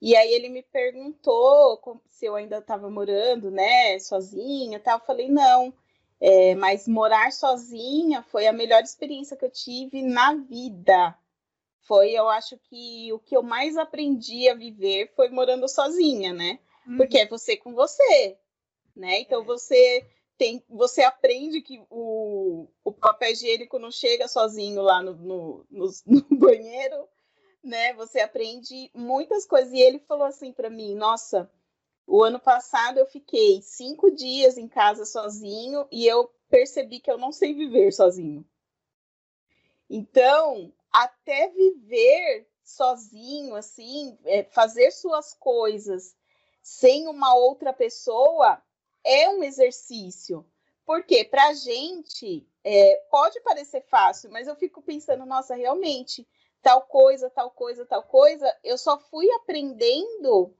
e 0.00 0.16
aí 0.16 0.32
ele 0.32 0.48
me 0.48 0.62
perguntou 0.62 2.00
se 2.08 2.24
eu 2.24 2.34
ainda 2.34 2.58
estava 2.58 2.88
morando, 2.90 3.50
né, 3.50 3.98
sozinha 3.98 4.80
tal. 4.80 4.98
Eu 4.98 5.04
falei, 5.04 5.28
não. 5.28 5.72
É, 6.18 6.54
mas 6.54 6.86
morar 6.86 7.32
sozinha 7.32 8.22
foi 8.22 8.46
a 8.46 8.52
melhor 8.52 8.82
experiência 8.82 9.36
que 9.36 9.44
eu 9.44 9.50
tive 9.50 10.02
na 10.02 10.34
vida. 10.34 11.16
Foi, 11.82 12.10
eu 12.10 12.28
acho 12.28 12.58
que 12.58 13.12
o 13.12 13.18
que 13.18 13.36
eu 13.36 13.42
mais 13.42 13.76
aprendi 13.76 14.48
a 14.48 14.54
viver 14.54 15.12
foi 15.16 15.28
morando 15.30 15.66
sozinha, 15.68 16.32
né? 16.32 16.58
Porque 16.96 17.16
uhum. 17.16 17.22
é 17.24 17.26
você 17.26 17.56
com 17.56 17.72
você, 17.74 18.38
né? 18.94 19.20
Então 19.20 19.42
é. 19.42 19.44
você 19.44 20.06
tem, 20.40 20.64
você 20.70 21.02
aprende 21.02 21.60
que 21.60 21.84
o, 21.90 22.66
o 22.82 22.90
papel 22.90 23.30
higiênico 23.30 23.78
não 23.78 23.90
chega 23.90 24.26
sozinho 24.26 24.80
lá 24.80 25.02
no, 25.02 25.14
no, 25.14 25.66
no, 25.70 25.90
no 26.06 26.38
banheiro, 26.38 27.06
né? 27.62 27.92
Você 27.92 28.20
aprende 28.20 28.90
muitas 28.94 29.44
coisas. 29.44 29.70
E 29.74 29.78
ele 29.78 29.98
falou 29.98 30.24
assim 30.24 30.50
para 30.50 30.70
mim: 30.70 30.94
Nossa, 30.94 31.52
o 32.06 32.24
ano 32.24 32.40
passado 32.40 32.98
eu 32.98 33.04
fiquei 33.04 33.60
cinco 33.60 34.10
dias 34.10 34.56
em 34.56 34.66
casa 34.66 35.04
sozinho 35.04 35.86
e 35.92 36.06
eu 36.06 36.32
percebi 36.48 37.00
que 37.00 37.10
eu 37.10 37.18
não 37.18 37.32
sei 37.32 37.52
viver 37.52 37.92
sozinho. 37.92 38.42
Então, 39.90 40.72
até 40.90 41.50
viver 41.50 42.48
sozinho, 42.64 43.54
assim, 43.56 44.18
é, 44.24 44.44
fazer 44.44 44.90
suas 44.90 45.34
coisas 45.34 46.16
sem 46.62 47.08
uma 47.08 47.34
outra 47.34 47.74
pessoa, 47.74 48.62
é 49.04 49.28
um 49.28 49.42
exercício. 49.42 50.44
Porque 50.84 51.24
para 51.24 51.48
a 51.48 51.54
gente 51.54 52.46
é, 52.64 52.96
pode 53.10 53.40
parecer 53.40 53.82
fácil, 53.82 54.30
mas 54.30 54.48
eu 54.48 54.56
fico 54.56 54.82
pensando, 54.82 55.24
nossa, 55.24 55.54
realmente, 55.54 56.26
tal 56.62 56.82
coisa, 56.82 57.30
tal 57.30 57.50
coisa, 57.50 57.86
tal 57.86 58.02
coisa, 58.02 58.52
eu 58.64 58.76
só 58.76 58.98
fui 58.98 59.30
aprendendo 59.32 60.54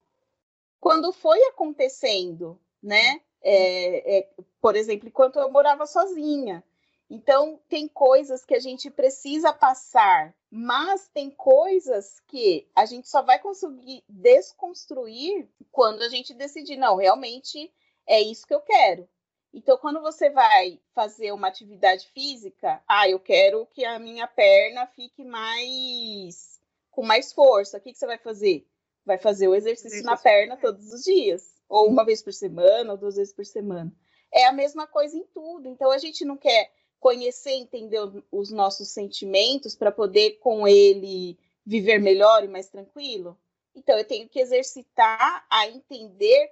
quando 0.79 1.13
foi 1.13 1.43
acontecendo, 1.45 2.59
né? 2.83 3.21
É, 3.43 4.19
é, 4.19 4.29
por 4.61 4.77
exemplo, 4.77 5.09
enquanto 5.09 5.39
eu 5.39 5.51
morava 5.51 5.87
sozinha. 5.87 6.63
Então, 7.09 7.61
tem 7.69 7.89
coisas 7.89 8.45
que 8.45 8.55
a 8.55 8.61
gente 8.61 8.89
precisa 8.89 9.53
passar, 9.53 10.33
mas 10.49 11.09
tem 11.09 11.29
coisas 11.29 12.21
que 12.29 12.69
a 12.75 12.87
gente 12.87 13.09
só 13.09 13.21
vai 13.21 13.41
conseguir 13.41 14.05
desconstruir 14.09 15.49
quando 15.73 16.03
a 16.03 16.09
gente 16.09 16.33
decidir, 16.33 16.77
não, 16.77 16.97
realmente 16.97 17.73
é 18.11 18.21
isso 18.21 18.45
que 18.45 18.53
eu 18.53 18.61
quero. 18.61 19.09
Então, 19.55 19.79
quando 19.79 20.01
você 20.01 20.31
vai 20.31 20.81
fazer 20.93 21.33
uma 21.33 21.47
atividade 21.47 22.09
física, 22.09 22.83
ah, 22.89 23.09
eu 23.09 23.21
quero 23.21 23.67
que 23.67 23.85
a 23.85 23.99
minha 24.01 24.27
perna 24.27 24.87
fique 24.89 25.25
mais 25.25 26.61
com 26.91 27.05
mais 27.05 27.33
força. 27.33 27.79
O 27.79 27.81
que, 27.81 27.93
que 27.93 27.99
você 27.99 28.07
vai 28.07 28.19
fazer? 28.19 28.67
Vai 29.07 29.17
fazer 29.17 29.47
o 29.47 29.55
exercício, 29.55 29.89
exercício 29.89 30.11
na 30.11 30.17
perna 30.17 30.57
todos 30.57 30.93
os 30.93 31.03
dias, 31.03 31.55
ou 31.69 31.89
uma 31.89 32.05
vez 32.05 32.21
por 32.21 32.33
semana, 32.33 32.93
ou 32.93 32.99
duas 32.99 33.15
vezes 33.15 33.33
por 33.33 33.47
semana. 33.47 33.93
É 34.33 34.45
a 34.47 34.53
mesma 34.53 34.89
coisa 34.89 35.17
em 35.17 35.25
tudo. 35.27 35.69
Então, 35.69 35.91
a 35.93 35.99
gente 35.99 36.25
não 36.25 36.37
quer 36.37 36.71
conhecer, 36.99 37.53
entender 37.53 38.01
os 38.31 38.51
nossos 38.51 38.89
sentimentos 38.89 39.77
para 39.77 39.93
poder 39.93 40.39
com 40.39 40.67
ele 40.67 41.39
viver 41.65 41.99
melhor 41.99 42.43
e 42.43 42.49
mais 42.49 42.69
tranquilo. 42.69 43.39
Então, 43.75 43.97
eu 43.97 44.05
tenho 44.05 44.29
que 44.29 44.41
exercitar 44.41 45.47
a 45.49 45.69
entender 45.69 46.51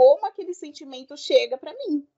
como 0.00 0.24
aquele 0.24 0.54
sentimento 0.54 1.14
chega 1.14 1.58
para 1.58 1.74
mim. 1.74 2.08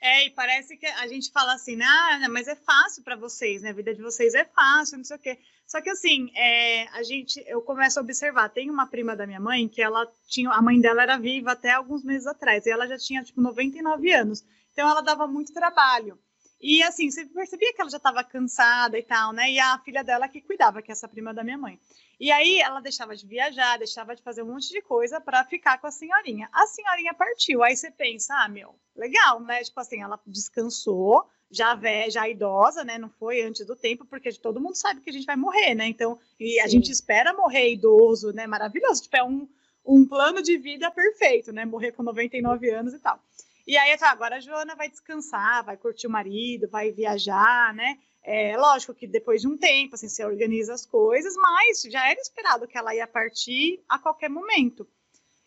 É, 0.00 0.26
e 0.26 0.30
parece 0.30 0.76
que 0.76 0.86
a 0.86 1.08
gente 1.08 1.32
fala 1.32 1.54
assim, 1.54 1.76
ah, 1.82 2.28
mas 2.30 2.46
é 2.46 2.54
fácil 2.54 3.02
para 3.02 3.16
vocês, 3.16 3.60
né? 3.60 3.70
A 3.70 3.72
vida 3.72 3.92
de 3.92 4.00
vocês 4.00 4.34
é 4.34 4.44
fácil, 4.44 4.98
não 4.98 5.04
sei 5.04 5.16
o 5.16 5.18
quê. 5.18 5.36
Só 5.66 5.80
que 5.80 5.90
assim, 5.90 6.30
é, 6.36 6.86
a 6.90 7.02
gente, 7.02 7.42
eu 7.48 7.60
começo 7.60 7.98
a 7.98 8.02
observar. 8.02 8.50
Tem 8.50 8.70
uma 8.70 8.86
prima 8.86 9.16
da 9.16 9.26
minha 9.26 9.40
mãe 9.40 9.66
que 9.66 9.82
ela 9.82 10.06
tinha, 10.28 10.48
a 10.50 10.62
mãe 10.62 10.80
dela 10.80 11.02
era 11.02 11.18
viva 11.18 11.50
até 11.50 11.72
alguns 11.72 12.04
meses 12.04 12.28
atrás, 12.28 12.66
e 12.66 12.70
ela 12.70 12.86
já 12.86 12.96
tinha 12.96 13.24
tipo 13.24 13.40
99 13.40 14.12
anos. 14.12 14.44
Então 14.72 14.88
ela 14.88 15.00
dava 15.00 15.26
muito 15.26 15.52
trabalho. 15.52 16.16
E 16.62 16.80
assim, 16.84 17.10
você 17.10 17.26
percebia 17.26 17.74
que 17.74 17.80
ela 17.80 17.90
já 17.90 17.96
estava 17.96 18.22
cansada 18.22 18.96
e 18.96 19.02
tal, 19.02 19.32
né? 19.32 19.50
E 19.50 19.58
a 19.58 19.76
filha 19.80 20.04
dela 20.04 20.28
que 20.28 20.40
cuidava, 20.40 20.80
que 20.80 20.90
é 20.90 20.94
essa 20.94 21.08
prima 21.08 21.34
da 21.34 21.42
minha 21.42 21.58
mãe. 21.58 21.76
E 22.20 22.30
aí 22.30 22.60
ela 22.60 22.78
deixava 22.78 23.16
de 23.16 23.26
viajar, 23.26 23.78
deixava 23.78 24.14
de 24.14 24.22
fazer 24.22 24.44
um 24.44 24.52
monte 24.52 24.68
de 24.68 24.80
coisa 24.80 25.20
para 25.20 25.44
ficar 25.44 25.80
com 25.80 25.88
a 25.88 25.90
senhorinha. 25.90 26.48
A 26.52 26.64
senhorinha 26.68 27.12
partiu. 27.12 27.64
Aí 27.64 27.76
você 27.76 27.90
pensa, 27.90 28.32
ah, 28.36 28.48
meu, 28.48 28.76
legal, 28.94 29.40
né? 29.40 29.64
Tipo 29.64 29.80
assim, 29.80 30.00
ela 30.00 30.20
descansou, 30.24 31.26
já 31.50 31.74
velha, 31.74 32.08
já 32.08 32.28
idosa, 32.28 32.84
né? 32.84 32.96
Não 32.96 33.10
foi 33.10 33.42
antes 33.42 33.66
do 33.66 33.74
tempo, 33.74 34.04
porque 34.04 34.32
todo 34.32 34.60
mundo 34.60 34.76
sabe 34.76 35.00
que 35.00 35.10
a 35.10 35.12
gente 35.12 35.26
vai 35.26 35.34
morrer, 35.34 35.74
né? 35.74 35.88
Então, 35.88 36.16
e 36.38 36.60
a 36.60 36.68
gente 36.68 36.92
espera 36.92 37.32
morrer 37.32 37.72
idoso, 37.72 38.32
né? 38.32 38.46
Maravilhoso. 38.46 39.02
Tipo, 39.02 39.16
é 39.16 39.24
um, 39.24 39.48
um 39.84 40.06
plano 40.06 40.40
de 40.40 40.56
vida 40.58 40.92
perfeito, 40.92 41.50
né? 41.50 41.64
Morrer 41.64 41.90
com 41.90 42.04
99 42.04 42.70
anos 42.70 42.94
e 42.94 43.00
tal. 43.00 43.18
E 43.66 43.76
aí, 43.76 43.96
tá, 43.96 44.10
agora 44.10 44.36
a 44.36 44.40
Joana 44.40 44.74
vai 44.74 44.88
descansar, 44.88 45.64
vai 45.64 45.76
curtir 45.76 46.06
o 46.06 46.10
marido, 46.10 46.68
vai 46.68 46.90
viajar, 46.90 47.72
né? 47.74 47.98
É 48.24 48.56
lógico 48.56 48.94
que 48.94 49.06
depois 49.06 49.40
de 49.40 49.48
um 49.48 49.56
tempo, 49.56 49.94
assim, 49.94 50.08
você 50.08 50.24
organiza 50.24 50.74
as 50.74 50.86
coisas, 50.86 51.34
mas 51.36 51.82
já 51.82 52.08
era 52.08 52.20
esperado 52.20 52.68
que 52.68 52.78
ela 52.78 52.94
ia 52.94 53.06
partir 53.06 53.82
a 53.88 53.98
qualquer 53.98 54.28
momento. 54.28 54.86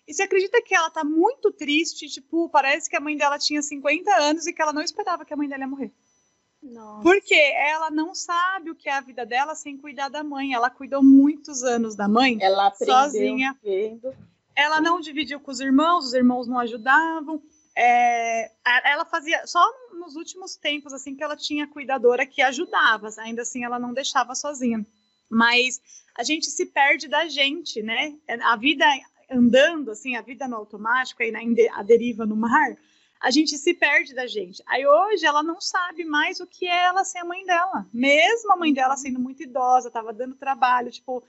E 0.08 0.14
você 0.14 0.24
acredita 0.24 0.62
que 0.62 0.76
ela 0.76 0.90
tá 0.90 1.04
muito 1.04 1.52
triste? 1.52 2.08
Tipo, 2.08 2.50
parece 2.50 2.90
que 2.90 2.96
a 2.96 3.00
mãe 3.00 3.18
dela 3.18 3.40
tinha 3.40 3.62
50 3.62 4.14
anos 4.18 4.46
e 4.46 4.54
que 4.54 4.62
ela 4.62 4.74
não 4.74 4.82
esperava 4.82 5.26
que 5.26 5.34
a 5.34 5.38
mãe 5.38 5.48
dela 5.48 5.62
ia 5.64 5.68
morrer. 5.68 5.92
Nossa. 6.62 7.04
Porque 7.04 7.36
ela 7.36 7.90
não 7.90 8.14
sabe 8.14 8.72
o 8.72 8.76
que 8.76 8.90
é 8.90 8.94
a 8.94 9.02
vida 9.02 9.26
dela 9.26 9.56
sem 9.56 9.78
cuidar 9.78 10.10
da 10.10 10.24
mãe. 10.24 10.54
Ela 10.54 10.70
cuidou 10.70 11.04
muitos 11.04 11.64
anos 11.64 11.96
da 11.96 12.08
mãe 12.08 12.38
ela 12.42 12.74
sozinha. 12.74 13.58
Vendo. 13.64 14.14
Ela 14.56 14.80
não 14.80 15.00
dividiu 15.00 15.40
com 15.40 15.52
os 15.52 15.60
irmãos, 15.60 16.06
os 16.06 16.14
irmãos 16.14 16.48
não 16.48 16.60
ajudavam. 16.60 17.42
É, 17.78 18.52
ela 18.86 19.04
fazia 19.04 19.46
só 19.46 19.62
nos 19.94 20.16
últimos 20.16 20.56
tempos 20.56 20.94
assim 20.94 21.16
que 21.16 21.24
ela 21.24 21.36
tinha 21.36 21.68
cuidadora 21.68 22.26
que 22.26 22.42
ajudava, 22.42 23.10
ainda 23.18 23.42
assim 23.42 23.66
ela 23.66 23.78
não 23.78 23.94
deixava 23.94 24.34
sozinha. 24.34 24.86
Mas 25.30 25.82
a 26.18 26.24
gente 26.24 26.46
se 26.46 26.66
perde 26.66 27.08
da 27.08 27.28
gente, 27.28 27.82
né? 27.82 28.14
A 28.44 28.56
vida 28.56 28.86
andando 29.30 29.92
assim, 29.92 30.16
a 30.16 30.22
vida 30.22 30.48
no 30.48 30.56
automático 30.56 31.22
aí 31.22 31.32
na 31.32 31.40
a 31.74 31.84
deriva 31.84 32.26
no 32.26 32.36
mar, 32.36 32.78
a 33.20 33.32
gente 33.32 33.58
se 33.58 33.74
perde 33.74 34.14
da 34.14 34.28
gente. 34.28 34.62
Aí 34.68 34.86
hoje 34.86 35.26
ela 35.26 35.42
não 35.42 35.60
sabe 35.60 36.06
mais 36.06 36.40
o 36.40 36.48
que 36.48 36.68
é 36.68 36.84
ela 36.86 37.04
ser 37.04 37.20
a 37.20 37.26
mãe 37.26 37.46
dela. 37.46 37.88
Mesmo 37.92 38.52
a 38.54 38.56
mãe 38.56 38.74
dela 38.74 38.96
sendo 38.96 39.20
muito 39.20 39.42
idosa, 39.44 39.88
estava 39.88 40.14
dando 40.14 40.36
trabalho, 40.36 40.92
tipo, 40.92 41.24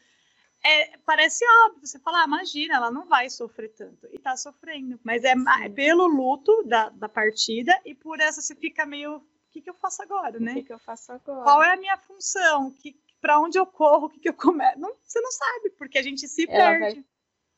é, 0.66 0.99
parece 1.04 1.44
óbvio, 1.66 1.87
você 1.87 1.99
fala, 2.00 2.23
ah, 2.23 2.26
imagina, 2.26 2.76
ela 2.76 2.90
não 2.90 3.06
vai 3.06 3.30
sofrer 3.30 3.68
tanto. 3.70 4.08
E 4.12 4.18
tá 4.18 4.37
sofrendo. 4.37 4.99
Mas 5.04 5.23
é, 5.25 5.35
é 5.62 5.68
pelo 5.68 6.06
luto 6.06 6.64
da, 6.64 6.88
da 6.88 7.08
partida 7.08 7.73
e 7.85 7.94
por 7.94 8.20
essa 8.20 8.40
você 8.40 8.54
fica 8.54 8.85
meio. 8.85 9.16
O 9.16 9.23
que, 9.50 9.62
que 9.62 9.70
eu 9.70 9.75
faço 9.75 10.02
agora, 10.02 10.38
né? 10.38 10.52
O 10.52 10.54
que, 10.56 10.64
que 10.64 10.73
eu 10.73 10.78
faço 10.78 11.12
agora? 11.12 11.42
Qual 11.42 11.62
é 11.62 11.73
a 11.73 11.76
minha 11.76 11.96
função? 11.96 12.70
Que, 12.73 12.94
para 13.20 13.40
onde 13.40 13.58
eu 13.58 13.64
corro? 13.64 14.06
O 14.06 14.11
que, 14.11 14.20
que 14.20 14.28
eu 14.28 14.35
começo? 14.35 14.78
Não, 14.78 14.94
você 15.02 15.20
não 15.20 15.30
sabe, 15.30 15.70
porque 15.78 15.99
a 15.99 16.02
gente 16.02 16.28
se 16.28 16.44
ela 16.49 16.78
perde. 16.78 17.04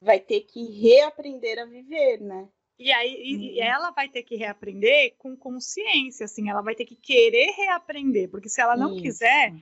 Vai, 0.01 0.19
vai, 0.19 0.21
ter 0.21 0.43
que 0.43 0.63
reaprender 0.81 1.59
a 1.59 1.65
viver, 1.65 2.21
né? 2.21 2.49
E 2.79 2.93
aí 2.93 3.11
uhum. 3.11 3.41
e 3.41 3.61
ela 3.61 3.91
vai 3.91 4.09
ter 4.09 4.23
que 4.23 4.37
reaprender 4.37 5.17
com 5.19 5.37
consciência, 5.37 6.25
assim, 6.25 6.49
ela 6.49 6.63
vai 6.63 6.77
ter 6.77 6.85
que 6.85 6.95
querer 6.95 7.51
reaprender, 7.57 8.31
porque 8.31 8.49
se 8.49 8.61
ela 8.61 8.77
não 8.77 8.93
Isso. 8.93 9.03
quiser 9.03 9.53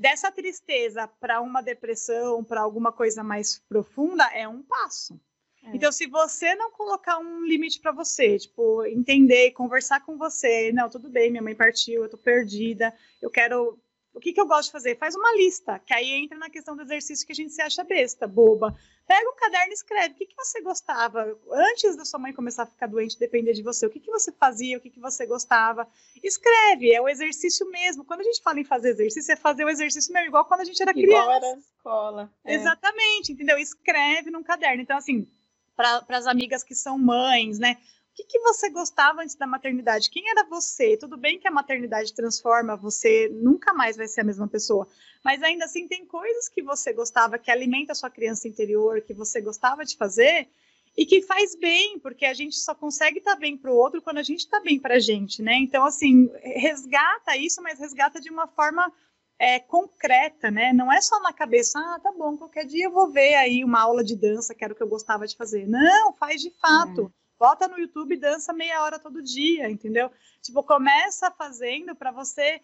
dessa 0.00 0.32
tristeza 0.32 1.06
para 1.06 1.42
uma 1.42 1.60
depressão, 1.60 2.42
para 2.42 2.62
alguma 2.62 2.90
coisa 2.90 3.22
mais 3.22 3.62
profunda, 3.68 4.24
é 4.32 4.48
um 4.48 4.62
passo. 4.62 5.20
É. 5.62 5.76
Então, 5.76 5.92
se 5.92 6.06
você 6.06 6.54
não 6.54 6.70
colocar 6.70 7.18
um 7.18 7.44
limite 7.44 7.78
para 7.80 7.92
você, 7.92 8.38
tipo, 8.38 8.82
entender, 8.86 9.50
conversar 9.50 10.00
com 10.00 10.16
você, 10.16 10.72
não, 10.72 10.88
tudo 10.88 11.10
bem, 11.10 11.30
minha 11.30 11.42
mãe 11.42 11.54
partiu, 11.54 12.02
eu 12.02 12.08
tô 12.08 12.16
perdida, 12.16 12.94
eu 13.20 13.28
quero 13.28 13.78
o 14.12 14.18
que, 14.18 14.32
que 14.32 14.40
eu 14.40 14.46
gosto 14.46 14.66
de 14.66 14.72
fazer? 14.72 14.98
Faz 14.98 15.14
uma 15.14 15.32
lista, 15.36 15.78
que 15.78 15.94
aí 15.94 16.10
entra 16.12 16.36
na 16.36 16.50
questão 16.50 16.74
do 16.74 16.82
exercício 16.82 17.24
que 17.24 17.32
a 17.32 17.34
gente 17.34 17.52
se 17.52 17.62
acha 17.62 17.84
besta, 17.84 18.26
boba. 18.26 18.76
Pega 19.06 19.28
um 19.28 19.36
caderno 19.36 19.70
e 19.70 19.74
escreve. 19.74 20.14
O 20.14 20.16
que, 20.16 20.26
que 20.26 20.36
você 20.36 20.60
gostava 20.60 21.38
antes 21.50 21.96
da 21.96 22.04
sua 22.04 22.18
mãe 22.18 22.32
começar 22.32 22.64
a 22.64 22.66
ficar 22.66 22.86
doente, 22.86 23.18
depender 23.18 23.52
de 23.52 23.62
você? 23.62 23.86
O 23.86 23.90
que, 23.90 24.00
que 24.00 24.10
você 24.10 24.32
fazia? 24.32 24.78
O 24.78 24.80
que, 24.80 24.90
que 24.90 25.00
você 25.00 25.26
gostava? 25.26 25.88
Escreve, 26.22 26.92
é 26.92 27.00
o 27.00 27.08
exercício 27.08 27.68
mesmo. 27.70 28.04
Quando 28.04 28.20
a 28.20 28.24
gente 28.24 28.42
fala 28.42 28.60
em 28.60 28.64
fazer 28.64 28.90
exercício, 28.90 29.32
é 29.32 29.36
fazer 29.36 29.64
o 29.64 29.68
exercício 29.68 30.12
mesmo, 30.12 30.28
igual 30.28 30.44
quando 30.44 30.60
a 30.60 30.64
gente 30.64 30.80
era 30.82 30.90
igual 30.90 31.04
criança. 31.04 31.36
Igual 31.36 31.52
era 31.52 31.58
escola. 31.58 32.32
É. 32.44 32.54
Exatamente, 32.54 33.32
entendeu? 33.32 33.58
Escreve 33.58 34.30
num 34.30 34.42
caderno. 34.42 34.82
Então, 34.82 34.96
assim, 34.96 35.26
para 35.76 36.04
as 36.08 36.26
amigas 36.26 36.62
que 36.62 36.74
são 36.74 36.98
mães, 36.98 37.58
né? 37.58 37.78
Que, 38.20 38.24
que, 38.24 38.38
você 38.40 38.68
gostava 38.68 39.22
antes 39.22 39.34
da 39.34 39.46
maternidade? 39.46 40.10
Quem 40.10 40.28
era 40.28 40.44
você? 40.44 40.96
Tudo 40.96 41.16
bem 41.16 41.38
que 41.38 41.48
a 41.48 41.50
maternidade 41.50 42.12
transforma, 42.12 42.76
você 42.76 43.28
nunca 43.32 43.72
mais 43.72 43.96
vai 43.96 44.06
ser 44.06 44.20
a 44.20 44.24
mesma 44.24 44.46
pessoa. 44.46 44.86
Mas 45.24 45.42
ainda 45.42 45.64
assim, 45.64 45.88
tem 45.88 46.04
coisas 46.04 46.48
que 46.48 46.62
você 46.62 46.92
gostava, 46.92 47.38
que 47.38 47.50
alimenta 47.50 47.92
a 47.92 47.94
sua 47.94 48.10
criança 48.10 48.46
interior, 48.48 49.00
que 49.00 49.14
você 49.14 49.40
gostava 49.40 49.84
de 49.84 49.96
fazer 49.96 50.48
e 50.96 51.06
que 51.06 51.22
faz 51.22 51.56
bem, 51.56 51.98
porque 51.98 52.26
a 52.26 52.34
gente 52.34 52.56
só 52.56 52.74
consegue 52.74 53.18
estar 53.18 53.34
tá 53.34 53.38
bem 53.38 53.56
para 53.56 53.70
o 53.70 53.76
outro 53.76 54.02
quando 54.02 54.18
a 54.18 54.22
gente 54.22 54.40
está 54.40 54.60
bem 54.60 54.78
para 54.78 54.96
a 54.96 55.00
gente, 55.00 55.40
né? 55.42 55.54
Então, 55.54 55.84
assim, 55.84 56.28
resgata 56.42 57.36
isso, 57.36 57.62
mas 57.62 57.78
resgata 57.78 58.20
de 58.20 58.28
uma 58.28 58.46
forma 58.48 58.92
é, 59.38 59.58
concreta, 59.58 60.50
né? 60.50 60.72
Não 60.74 60.92
é 60.92 61.00
só 61.00 61.20
na 61.20 61.32
cabeça, 61.32 61.78
ah, 61.78 62.00
tá 62.02 62.12
bom, 62.12 62.36
qualquer 62.36 62.66
dia 62.66 62.86
eu 62.86 62.90
vou 62.90 63.10
ver 63.10 63.34
aí 63.36 63.64
uma 63.64 63.80
aula 63.80 64.04
de 64.04 64.14
dança, 64.14 64.54
que 64.54 64.62
era 64.62 64.74
o 64.74 64.76
que 64.76 64.82
eu 64.82 64.88
gostava 64.88 65.26
de 65.26 65.36
fazer. 65.36 65.66
Não, 65.66 66.12
faz 66.14 66.42
de 66.42 66.50
fato. 66.50 67.10
Bota 67.40 67.66
no 67.66 67.78
YouTube 67.78 68.14
e 68.14 68.18
dança 68.18 68.52
meia 68.52 68.82
hora 68.82 68.98
todo 68.98 69.22
dia, 69.22 69.70
entendeu? 69.70 70.10
Tipo, 70.42 70.62
começa 70.62 71.30
fazendo 71.30 71.96
para 71.96 72.12
você 72.12 72.60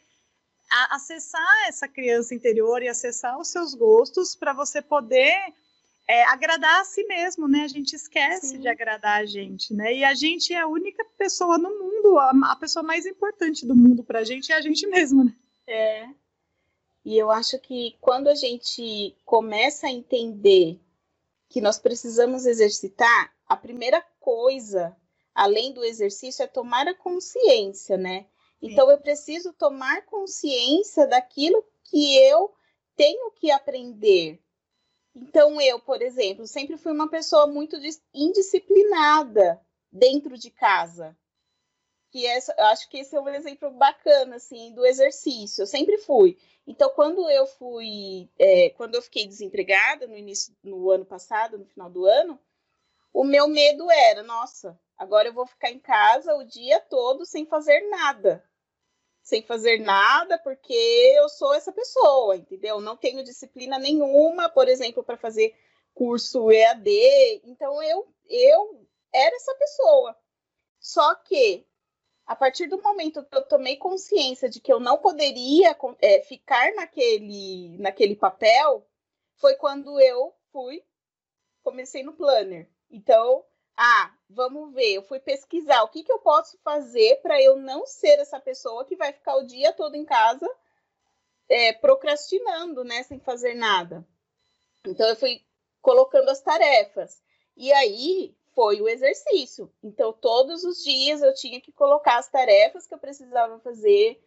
acessar 0.90 1.66
essa 1.66 1.88
criança 1.88 2.35
interior 2.35 2.83
e 2.83 2.88
acessar 2.88 3.38
os 3.38 3.49
seus 3.49 3.75
gostos 3.75 4.37
para 4.37 4.52
você 4.52 4.83
poder 4.83 5.35
é, 6.06 6.25
agradar 6.25 6.83
a 6.83 6.85
si 6.85 7.04
mesmo, 7.04 7.49
né? 7.49 7.62
A 7.62 7.68
gente 7.68 7.97
esquece 7.97 8.49
Sim. 8.49 8.61
de 8.61 8.68
agradar 8.68 9.23
a 9.23 9.25
gente, 9.25 9.73
né? 9.73 9.95
E 9.95 10.04
a 10.04 10.12
gente 10.12 10.52
é 10.52 10.61
a 10.61 10.66
única 10.66 11.02
pessoa 11.16 11.56
no 11.56 11.71
mundo, 11.71 12.18
a, 12.18 12.52
a 12.52 12.56
pessoa 12.56 12.83
mais 12.83 13.06
importante 13.06 13.64
do 13.64 13.75
mundo 13.75 14.04
para 14.04 14.18
a 14.18 14.25
gente 14.25 14.52
é 14.52 14.56
a 14.56 14.61
gente 14.61 14.87
mesmo, 14.87 15.25
né? 15.25 15.35
É. 15.66 16.09
E 17.02 17.16
eu 17.16 17.30
acho 17.30 17.59
que 17.61 17.97
quando 17.99 18.28
a 18.28 18.35
gente 18.35 19.16
começa 19.25 19.87
a 19.87 19.90
entender 19.90 20.78
que 21.49 21.62
nós 21.62 21.78
precisamos 21.78 22.45
exercitar, 22.45 23.33
a 23.49 23.56
primeira 23.56 24.04
coisa, 24.26 24.97
além 25.33 25.73
do 25.73 25.85
exercício, 25.85 26.42
é 26.42 26.49
tomar 26.49 26.88
a 26.88 26.95
consciência, 26.95 27.97
né? 27.97 28.26
Então, 28.61 28.90
eu 28.90 28.99
preciso 28.99 29.52
tomar 29.52 30.04
consciência 30.04 31.06
daquilo 31.06 31.64
que 31.85 32.16
eu 32.25 32.52
tenho 32.97 33.30
que 33.30 33.52
aprender. 33.52 34.42
Então, 35.14 35.61
eu, 35.61 35.78
por 35.78 36.02
exemplo, 36.02 36.45
sempre 36.45 36.76
fui 36.76 36.90
uma 36.90 37.09
pessoa 37.09 37.47
muito 37.47 37.76
indisciplinada 38.12 39.61
dentro 39.92 40.37
de 40.37 40.50
casa. 40.50 41.16
Que 42.11 42.26
é, 42.26 42.38
eu 42.38 42.64
acho 42.64 42.88
que 42.90 42.99
esse 42.99 43.14
é 43.14 43.21
um 43.21 43.28
exemplo 43.28 43.71
bacana, 43.71 44.37
assim, 44.37 44.75
do 44.75 44.85
exercício. 44.85 45.62
Eu 45.62 45.66
sempre 45.68 45.99
fui. 45.99 46.37
Então, 46.66 46.90
quando 46.90 47.30
eu 47.30 47.47
fui, 47.47 48.28
é, 48.37 48.71
quando 48.71 48.97
eu 48.97 49.02
fiquei 49.02 49.25
desempregada 49.25 50.09
no 50.09 50.16
início, 50.16 50.52
no 50.64 50.90
ano 50.90 51.04
passado, 51.04 51.59
no 51.59 51.66
final 51.66 51.88
do 51.88 52.04
ano, 52.06 52.40
o 53.17 53.25
meu 53.25 53.49
medo 53.49 53.91
era, 53.91 54.23
nossa, 54.23 54.79
agora 54.95 55.29
eu 55.29 55.33
vou 55.33 55.47
ficar 55.47 55.71
em 55.71 55.79
casa 55.79 56.35
o 56.35 56.45
dia 56.45 56.79
todo 56.81 57.25
sem 57.25 57.47
fazer 57.47 57.81
nada. 57.89 58.45
Sem 59.23 59.43
fazer 59.43 59.81
nada, 59.81 60.39
porque 60.39 60.75
eu 61.17 61.27
sou 61.31 61.55
essa 61.55 61.73
pessoa, 61.73 62.37
entendeu? 62.37 62.79
Não 62.79 62.95
tenho 62.95 63.25
disciplina 63.25 63.79
nenhuma, 63.79 64.51
por 64.51 64.69
exemplo, 64.69 65.03
para 65.03 65.17
fazer 65.17 65.57
curso 65.95 66.53
EAD. 66.53 67.41
Então 67.45 67.83
eu 67.83 68.07
eu 68.29 68.87
era 69.11 69.35
essa 69.35 69.55
pessoa. 69.55 70.15
Só 70.79 71.15
que 71.15 71.67
a 72.27 72.37
partir 72.37 72.67
do 72.67 72.83
momento 72.83 73.25
que 73.25 73.35
eu 73.35 73.49
tomei 73.49 73.79
consciência 73.79 74.47
de 74.47 74.61
que 74.61 74.71
eu 74.71 74.79
não 74.79 74.99
poderia 74.99 75.75
é, 76.03 76.21
ficar 76.21 76.75
naquele, 76.75 77.79
naquele 77.79 78.15
papel, 78.15 78.87
foi 79.37 79.55
quando 79.55 79.99
eu 79.99 80.35
fui, 80.53 80.85
comecei 81.63 82.03
no 82.03 82.13
planner. 82.13 82.69
Então, 82.90 83.45
ah, 83.76 84.14
vamos 84.28 84.73
ver, 84.73 84.95
eu 84.95 85.02
fui 85.02 85.21
pesquisar 85.21 85.83
o 85.83 85.88
que, 85.88 86.02
que 86.02 86.12
eu 86.12 86.19
posso 86.19 86.59
fazer 86.64 87.21
para 87.21 87.40
eu 87.43 87.57
não 87.57 87.85
ser 87.87 88.19
essa 88.19 88.40
pessoa 88.40 88.85
que 88.85 88.97
vai 88.97 89.12
ficar 89.12 89.37
o 89.37 89.47
dia 89.47 89.73
todo 89.73 89.95
em 89.95 90.05
casa 90.05 90.49
é, 91.49 91.73
procrastinando, 91.73 92.85
né, 92.85 93.02
sem 93.02 93.21
fazer 93.21 93.55
nada. 93.55 94.07
Então, 94.87 95.09
eu 95.09 95.16
fui 95.16 95.45
colocando 95.83 96.28
as 96.28 96.40
tarefas. 96.40 97.23
E 97.57 97.73
aí 97.73 98.37
foi 98.55 98.81
o 98.81 98.88
exercício. 98.88 99.71
Então, 99.83 100.12
todos 100.12 100.64
os 100.64 100.83
dias 100.83 101.23
eu 101.23 101.35
tinha 101.35 101.61
que 101.61 101.73
colocar 101.73 102.19
as 102.19 102.28
tarefas 102.28 102.87
que 102.87 102.95
eu 102.95 102.99
precisava 102.99 103.59
fazer. 103.61 104.21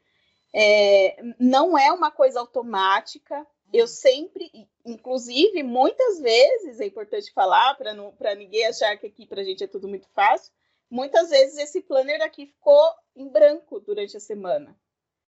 É, 0.53 1.21
não 1.39 1.77
é 1.77 1.91
uma 1.91 2.11
coisa 2.11 2.39
automática. 2.39 3.45
Eu 3.71 3.87
sempre, 3.87 4.51
inclusive, 4.85 5.61
muitas 5.63 6.19
vezes, 6.19 6.79
é 6.79 6.85
importante 6.85 7.31
falar 7.31 7.75
para 7.75 8.35
ninguém 8.35 8.65
achar 8.65 8.97
que 8.97 9.07
aqui 9.07 9.25
para 9.25 9.41
a 9.41 9.43
gente 9.43 9.63
é 9.63 9.67
tudo 9.67 9.87
muito 9.87 10.07
fácil. 10.09 10.51
Muitas 10.89 11.29
vezes 11.29 11.57
esse 11.57 11.81
planner 11.81 12.21
aqui 12.21 12.47
ficou 12.47 12.93
em 13.15 13.27
branco 13.27 13.79
durante 13.79 14.17
a 14.17 14.19
semana. 14.19 14.75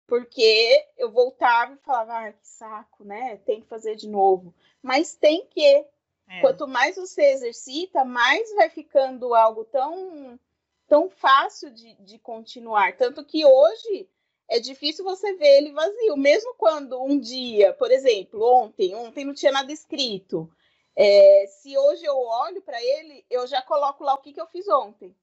Porque 0.06 0.86
eu 0.98 1.10
voltava 1.10 1.74
e 1.74 1.86
falava, 1.86 2.28
ah, 2.28 2.34
que 2.34 2.48
saco, 2.48 3.04
né? 3.04 3.38
Tem 3.46 3.62
que 3.62 3.68
fazer 3.68 3.96
de 3.96 4.08
novo. 4.08 4.54
Mas 4.82 5.16
tem 5.16 5.46
que, 5.48 5.86
é. 6.28 6.42
Quanto 6.42 6.68
mais 6.68 6.96
você 6.96 7.24
exercita, 7.32 8.04
mais 8.04 8.54
vai 8.56 8.70
ficando 8.70 9.34
algo 9.34 9.64
tão, 9.66 10.40
tão 10.88 11.10
fácil 11.10 11.72
de, 11.72 11.94
de 11.96 12.18
continuar. 12.20 12.98
Tanto 12.98 13.24
que 13.24 13.46
hoje 13.46 14.10
é 14.50 14.60
difícil 14.60 15.04
você 15.04 15.34
ver 15.34 15.58
ele 15.58 15.72
vazio. 15.72 16.16
Mesmo 16.18 16.54
quando 16.56 17.02
um 17.02 17.20
dia, 17.20 17.74
por 17.74 17.92
exemplo, 17.92 18.44
ontem, 18.44 18.96
ontem 18.96 19.26
não 19.26 19.34
tinha 19.34 19.52
nada 19.52 19.72
escrito. 19.72 20.50
É, 20.96 21.46
se 21.48 21.78
hoje 21.78 22.06
eu 22.06 22.18
olho 22.18 22.62
para 22.62 22.82
ele, 22.82 23.26
eu 23.30 23.46
já 23.48 23.62
coloco 23.62 24.04
lá 24.04 24.14
o 24.14 24.22
que, 24.22 24.34
que 24.34 24.40
eu 24.40 24.48
fiz 24.48 24.68
ontem. 24.68 25.16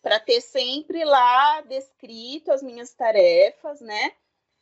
Para 0.00 0.20
ter 0.20 0.40
sempre 0.40 1.04
lá 1.04 1.60
descrito 1.62 2.52
as 2.52 2.62
minhas 2.62 2.94
tarefas, 2.94 3.80
né? 3.80 4.12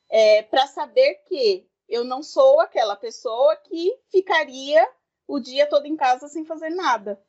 É, 0.09 0.43
para 0.43 0.67
saber 0.67 1.17
que 1.27 1.69
eu 1.89 2.05
não 2.05 2.23
sou 2.23 2.61
aquela 2.61 2.97
pessoa 2.97 3.57
que 3.57 3.99
ficaria 4.11 4.89
o 5.27 5.39
dia 5.39 5.67
todo 5.67 5.87
em 5.87 5.97
casa 5.97 6.29
sem 6.29 6.45
fazer 6.45 6.71
nada. 6.71 7.21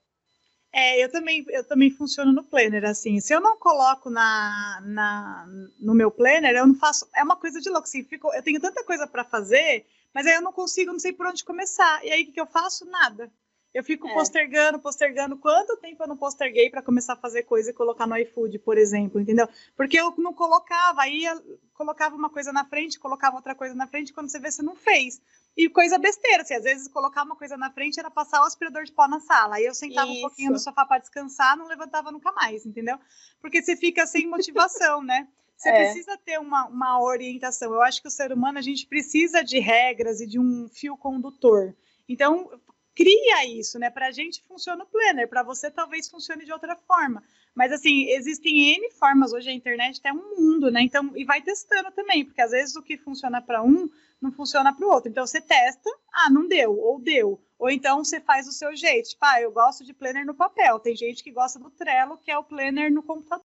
É, 0.80 1.04
eu 1.04 1.12
também, 1.12 1.44
eu 1.50 1.64
também 1.64 1.90
funciono 1.90 2.32
no 2.32 2.44
planner, 2.44 2.86
assim, 2.86 3.20
se 3.20 3.34
eu 3.34 3.42
não 3.42 3.58
coloco 3.58 4.12
na, 4.12 4.80
na, 4.86 5.48
no 5.80 5.96
meu 5.96 6.12
planner, 6.12 6.56
eu 6.56 6.68
não 6.68 6.76
faço, 6.76 7.10
é 7.16 7.24
uma 7.24 7.36
coisa 7.36 7.60
de 7.60 7.68
louco, 7.68 7.86
assim, 7.88 8.04
fico, 8.04 8.32
eu 8.32 8.44
tenho 8.44 8.62
tanta 8.62 8.84
coisa 8.84 9.08
para 9.08 9.24
fazer, 9.24 9.88
mas 10.14 10.28
aí 10.28 10.36
eu 10.36 10.42
não 10.44 10.54
consigo, 10.54 10.92
não 10.92 11.00
sei 11.00 11.14
por 11.14 11.26
onde 11.26 11.44
começar, 11.44 12.06
e 12.06 12.12
aí 12.12 12.24
o 12.26 12.32
que 12.32 12.40
eu 12.40 12.46
faço? 12.46 12.86
Nada. 12.86 13.32
Eu 13.74 13.84
fico 13.84 14.08
é. 14.08 14.14
postergando, 14.14 14.80
postergando. 14.80 15.38
Quanto 15.38 15.78
tempo 15.78 16.02
eu 16.02 16.08
não 16.08 16.18
posterguei 16.18 16.70
para 16.70 16.82
começar 16.82 17.14
a 17.14 17.18
fazer 17.18 17.44
coisa 17.44 17.70
e 17.70 17.74
colocar 17.74 18.08
no 18.08 18.18
iFood, 18.18 18.60
por 18.60 18.78
exemplo, 18.78 19.20
entendeu? 19.20 19.48
Porque 19.76 20.00
eu 20.00 20.14
não 20.18 20.34
colocava, 20.34 21.02
aí 21.02 21.26
colocava 21.74 22.16
uma 22.16 22.30
coisa 22.30 22.52
na 22.52 22.66
frente, 22.66 23.00
colocava 23.00 23.36
outra 23.36 23.54
coisa 23.54 23.76
na 23.76 23.88
frente, 23.88 24.14
quando 24.14 24.30
você 24.30 24.40
vê, 24.40 24.50
você 24.50 24.64
não 24.64 24.76
fez. 24.76 25.22
E 25.56 25.70
coisa 25.70 25.98
besteira, 25.98 26.44
assim, 26.44 26.56
às 26.56 26.64
vezes 26.64 26.88
colocar 26.88 27.24
uma 27.24 27.36
coisa 27.36 27.58
na 27.58 27.72
frente 27.72 28.00
era 28.00 28.12
passar 28.12 28.42
o 28.42 28.46
aspirador 28.46 28.84
de 28.84 28.92
pó 28.92 29.08
na 29.08 29.20
sala. 29.20 29.56
Aí 29.56 29.66
eu 29.66 29.74
sentava 29.74 30.10
Isso. 30.10 30.20
um 30.20 30.22
pouquinho 30.22 30.52
no 30.52 30.60
sofá 30.60 30.86
para 30.86 31.00
descansar, 31.00 31.58
não 31.58 31.68
levantava 31.68 32.12
nunca 32.12 32.32
mais, 32.32 32.66
entendeu? 32.66 32.98
Porque 33.42 33.62
você 33.62 33.76
fica 33.76 34.06
sem 34.06 34.28
motivação, 34.28 35.04
né? 35.04 35.28
Você 35.58 35.70
é. 35.70 35.86
precisa 35.86 36.18
ter 36.18 36.40
uma, 36.40 36.66
uma 36.68 37.02
orientação. 37.02 37.74
Eu 37.74 37.82
acho 37.82 38.02
que 38.02 38.08
o 38.08 38.12
ser 38.12 38.32
humano, 38.32 38.60
a 38.60 38.62
gente 38.62 38.86
precisa 38.88 39.44
de 39.44 39.60
regras 39.60 40.22
e 40.22 40.28
de 40.28 40.40
um 40.40 40.70
fio 40.70 40.96
condutor. 40.96 41.76
Então, 42.08 42.50
cria 42.98 43.46
isso, 43.46 43.78
né? 43.78 43.92
Para 43.92 44.08
a 44.08 44.12
gente 44.12 44.42
funciona 44.48 44.84
o 44.84 44.88
planner, 44.88 45.30
para 45.30 45.44
você 45.44 45.70
talvez 45.70 46.10
funcione 46.10 46.44
de 46.44 46.52
outra 46.52 46.76
forma. 46.76 47.24
Mas 47.54 47.72
assim, 47.72 48.10
existem 48.10 48.74
N 48.74 48.90
formas, 48.94 49.32
hoje 49.32 49.52
a 49.52 49.54
internet 49.54 50.02
é 50.04 50.12
um 50.12 50.36
mundo, 50.36 50.72
né? 50.72 50.82
Então, 50.82 51.16
e 51.16 51.24
vai 51.24 51.40
testando 51.40 51.92
também, 51.92 52.26
porque 52.26 52.42
às 52.42 52.50
vezes 52.50 52.76
o 52.76 52.82
que 52.82 52.98
funciona 52.98 53.40
para 53.40 53.62
um 53.62 53.88
não 54.20 54.32
funciona 54.32 54.74
para 54.74 54.84
o 54.84 54.90
outro. 54.90 55.12
Então 55.12 55.28
você 55.28 55.40
testa, 55.40 55.88
ah, 56.12 56.30
não 56.32 56.48
deu, 56.48 56.76
ou 56.76 57.00
deu. 57.00 57.40
Ou 57.60 57.70
então 57.70 58.04
você 58.04 58.20
faz 58.20 58.48
o 58.48 58.52
seu 58.52 58.76
jeito. 58.76 59.10
Tipo, 59.10 59.26
ah, 59.26 59.42
eu 59.42 59.52
gosto 59.52 59.86
de 59.86 59.94
planner 59.94 60.26
no 60.26 60.34
papel. 60.34 60.80
Tem 60.80 60.96
gente 60.96 61.24
que 61.24 61.32
gosta 61.32 61.60
do 61.60 61.70
Trello, 61.70 62.18
que 62.18 62.32
é 62.32 62.38
o 62.38 62.44
planner 62.44 62.92
no 62.92 63.04
computador. 63.04 63.46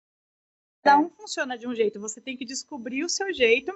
Cada 0.84 0.98
um 0.98 1.10
funciona 1.10 1.56
de 1.56 1.68
um 1.68 1.75
jeito. 1.75 2.00
Você 2.00 2.20
tem 2.20 2.36
que 2.36 2.46
descobrir 2.46 3.04
o 3.04 3.10
seu 3.10 3.32
jeito 3.32 3.72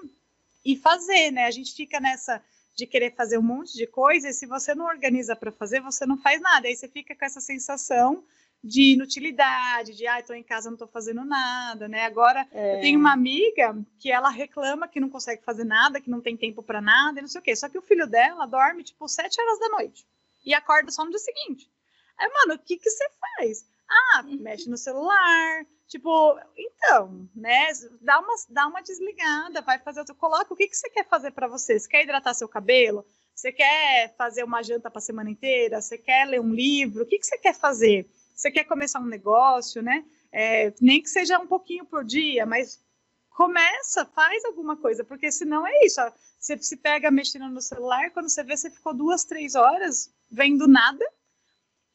e 0.66 0.76
fazer, 0.76 1.32
né? 1.32 1.46
A 1.46 1.52
gente 1.52 1.74
fica 1.76 2.00
nessa 2.00 2.44
de 2.80 2.88
querer 2.88 3.14
fazer 3.14 3.38
um 3.38 3.44
monte 3.44 3.74
de 3.74 3.86
coisa, 3.86 4.30
e 4.30 4.34
se 4.34 4.46
você 4.46 4.74
não 4.74 4.86
organiza 4.86 5.36
para 5.36 5.52
fazer, 5.52 5.82
você 5.82 6.06
não 6.06 6.18
faz 6.18 6.42
nada. 6.42 6.68
Aí 6.68 6.76
você 6.76 6.88
fica 6.88 7.14
com 7.14 7.26
essa 7.26 7.42
sensação 7.42 8.24
de 8.64 8.94
inutilidade, 8.94 9.96
de 9.96 10.08
ah, 10.08 10.20
estou 10.20 10.36
em 10.36 10.44
casa, 10.44 10.70
não 10.70 10.76
estou 10.76 10.88
fazendo 10.88 11.24
nada, 11.26 11.88
né? 11.88 12.06
Agora 12.06 12.48
é. 12.52 12.78
eu 12.78 12.82
tenho 12.82 12.98
uma 12.98 13.12
amiga 13.12 13.78
que 14.00 14.10
ela 14.10 14.30
reclama 14.30 14.88
que 14.88 15.00
não 15.00 15.10
consegue 15.10 15.44
fazer 15.44 15.66
nada, 15.66 16.00
que 16.00 16.10
não 16.10 16.22
tem 16.22 16.38
tempo 16.38 16.64
para 16.64 16.82
nada, 16.82 17.20
e 17.20 17.22
não 17.22 17.30
sei 17.30 17.40
o 17.40 17.44
quê. 17.44 17.56
Só 17.56 17.68
que 17.68 17.78
o 17.78 17.82
filho 17.82 18.08
dela 18.08 18.46
dorme 18.46 18.84
tipo 18.84 19.08
sete 19.08 19.42
horas 19.42 19.60
da 19.60 19.70
noite 19.70 20.08
e 20.46 20.54
acorda 20.54 20.90
só 20.90 21.04
no 21.04 21.12
dia 21.12 21.20
seguinte. 21.20 21.70
Aí, 22.18 22.30
mano, 22.30 22.56
o 22.56 22.60
que 22.60 22.78
que 22.78 22.90
você 22.90 23.06
faz? 23.20 23.66
Ah, 23.90 24.24
mexe 24.24 24.70
no 24.70 24.78
celular, 24.78 25.66
tipo, 25.90 26.40
então, 26.56 27.28
né? 27.36 27.68
Dá 28.00 28.20
uma, 28.20 28.36
dá 28.50 28.68
uma 28.68 28.82
desligada, 28.82 29.62
vai 29.62 29.78
fazer, 29.80 30.06
coloca 30.16 30.54
o 30.54 30.56
que 30.56 30.68
que 30.68 30.78
você 30.78 30.90
quer 30.90 31.06
fazer 31.06 31.32
para 31.32 31.48
você. 31.48 31.78
Você 31.78 31.90
quer 31.90 32.04
hidratar 32.04 32.34
seu 32.34 32.48
cabelo? 32.48 33.06
Você 33.36 33.52
quer 33.52 34.16
fazer 34.18 34.44
uma 34.44 34.64
janta 34.64 34.90
para 34.90 35.00
a 35.00 35.02
semana 35.02 35.30
inteira? 35.30 35.82
Você 35.82 35.98
quer 35.98 36.26
ler 36.26 36.40
um 36.40 36.54
livro? 36.54 37.04
O 37.04 37.06
que 37.06 37.20
que 37.20 37.26
você 37.26 37.38
quer 37.38 37.54
fazer? 37.54 38.10
você 38.40 38.50
quer 38.50 38.64
começar 38.64 39.00
um 39.02 39.06
negócio, 39.06 39.82
né? 39.82 40.06
É, 40.32 40.74
nem 40.80 41.02
que 41.02 41.10
seja 41.10 41.38
um 41.38 41.48
pouquinho 41.48 41.86
por 41.86 42.06
dia, 42.06 42.46
mas 42.46 42.82
começa, 43.30 44.06
faz 44.06 44.46
alguma 44.46 44.78
coisa, 44.78 45.04
porque 45.04 45.32
senão 45.32 45.68
é 45.68 45.86
isso. 45.86 46.00
Ó, 46.02 46.12
você 46.40 46.58
se 46.58 46.78
pega 46.78 47.12
mexendo 47.12 47.50
no 47.50 47.62
celular, 47.62 48.12
quando 48.12 48.30
você 48.30 48.44
vê, 48.44 48.56
você 48.56 48.70
ficou 48.70 48.94
duas, 48.94 49.26
três 49.26 49.56
horas 49.56 50.10
vendo 50.32 50.68
nada 50.68 51.06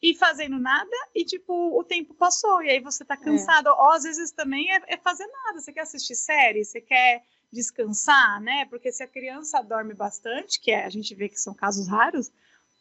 e 0.05 0.13
fazendo 0.13 0.59
nada, 0.59 0.95
e 1.15 1.25
tipo, 1.25 1.51
o 1.75 1.83
tempo 1.83 2.13
passou, 2.13 2.61
e 2.61 2.69
aí 2.69 2.79
você 2.79 3.03
tá 3.03 3.15
é. 3.15 3.17
cansado. 3.17 3.69
É. 3.69 3.71
Ou 3.71 3.89
às 3.89 4.03
vezes 4.03 4.31
também 4.31 4.71
é, 4.71 4.81
é, 4.87 4.97
fazer 4.97 5.25
nada. 5.25 5.59
Você 5.59 5.73
quer 5.73 5.81
assistir 5.81 6.13
série, 6.13 6.63
você 6.63 6.79
quer 6.79 7.23
descansar, 7.51 8.39
né? 8.39 8.65
Porque 8.65 8.91
se 8.91 9.01
a 9.01 9.07
criança 9.07 9.63
dorme 9.63 9.95
bastante, 9.95 10.61
que 10.61 10.69
é, 10.69 10.85
a 10.85 10.89
gente 10.89 11.15
vê 11.15 11.27
que 11.27 11.39
são 11.39 11.55
casos 11.55 11.87
raros, 11.87 12.31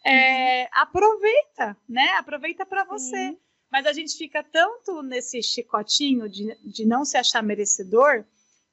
é, 0.04 0.64
uhum. 0.64 0.68
aproveita, 0.72 1.76
né? 1.88 2.08
Aproveita 2.18 2.66
para 2.66 2.84
você. 2.84 3.28
Sim. 3.28 3.38
Mas 3.72 3.86
a 3.86 3.92
gente 3.94 4.16
fica 4.18 4.42
tanto 4.42 5.02
nesse 5.02 5.42
chicotinho 5.42 6.28
de, 6.28 6.54
de 6.62 6.84
não 6.84 7.06
se 7.06 7.16
achar 7.16 7.42
merecedor 7.42 8.24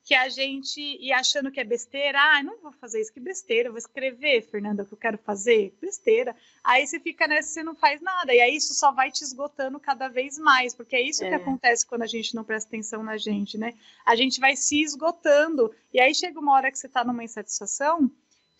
que 0.03 0.15
a 0.15 0.27
gente 0.29 0.79
e 0.79 1.11
achando 1.11 1.51
que 1.51 1.59
é 1.59 1.63
besteira, 1.63 2.19
ah, 2.19 2.43
não 2.43 2.59
vou 2.59 2.71
fazer 2.71 2.99
isso, 3.01 3.13
que 3.13 3.19
besteira, 3.19 3.69
eu 3.69 3.71
vou 3.71 3.77
escrever, 3.77 4.41
Fernanda, 4.41 4.83
o 4.83 4.85
que 4.85 4.93
eu 4.93 4.97
quero 4.97 5.17
fazer, 5.17 5.75
besteira. 5.79 6.35
Aí 6.63 6.85
você 6.85 6.99
fica 6.99 7.27
nessa, 7.27 7.49
você 7.49 7.63
não 7.63 7.75
faz 7.75 8.01
nada, 8.01 8.33
e 8.33 8.41
aí 8.41 8.55
isso 8.55 8.73
só 8.73 8.91
vai 8.91 9.11
te 9.11 9.23
esgotando 9.23 9.79
cada 9.79 10.07
vez 10.07 10.37
mais, 10.37 10.73
porque 10.73 10.95
é 10.95 11.01
isso 11.01 11.23
é. 11.23 11.29
que 11.29 11.35
acontece 11.35 11.85
quando 11.85 12.01
a 12.01 12.07
gente 12.07 12.35
não 12.35 12.43
presta 12.43 12.69
atenção 12.69 13.03
na 13.03 13.17
gente, 13.17 13.57
né? 13.57 13.73
A 14.05 14.15
gente 14.15 14.39
vai 14.39 14.55
se 14.55 14.81
esgotando, 14.81 15.73
e 15.93 15.99
aí 15.99 16.13
chega 16.15 16.39
uma 16.39 16.53
hora 16.53 16.71
que 16.71 16.79
você 16.79 16.89
tá 16.89 17.03
numa 17.03 17.23
insatisfação 17.23 18.11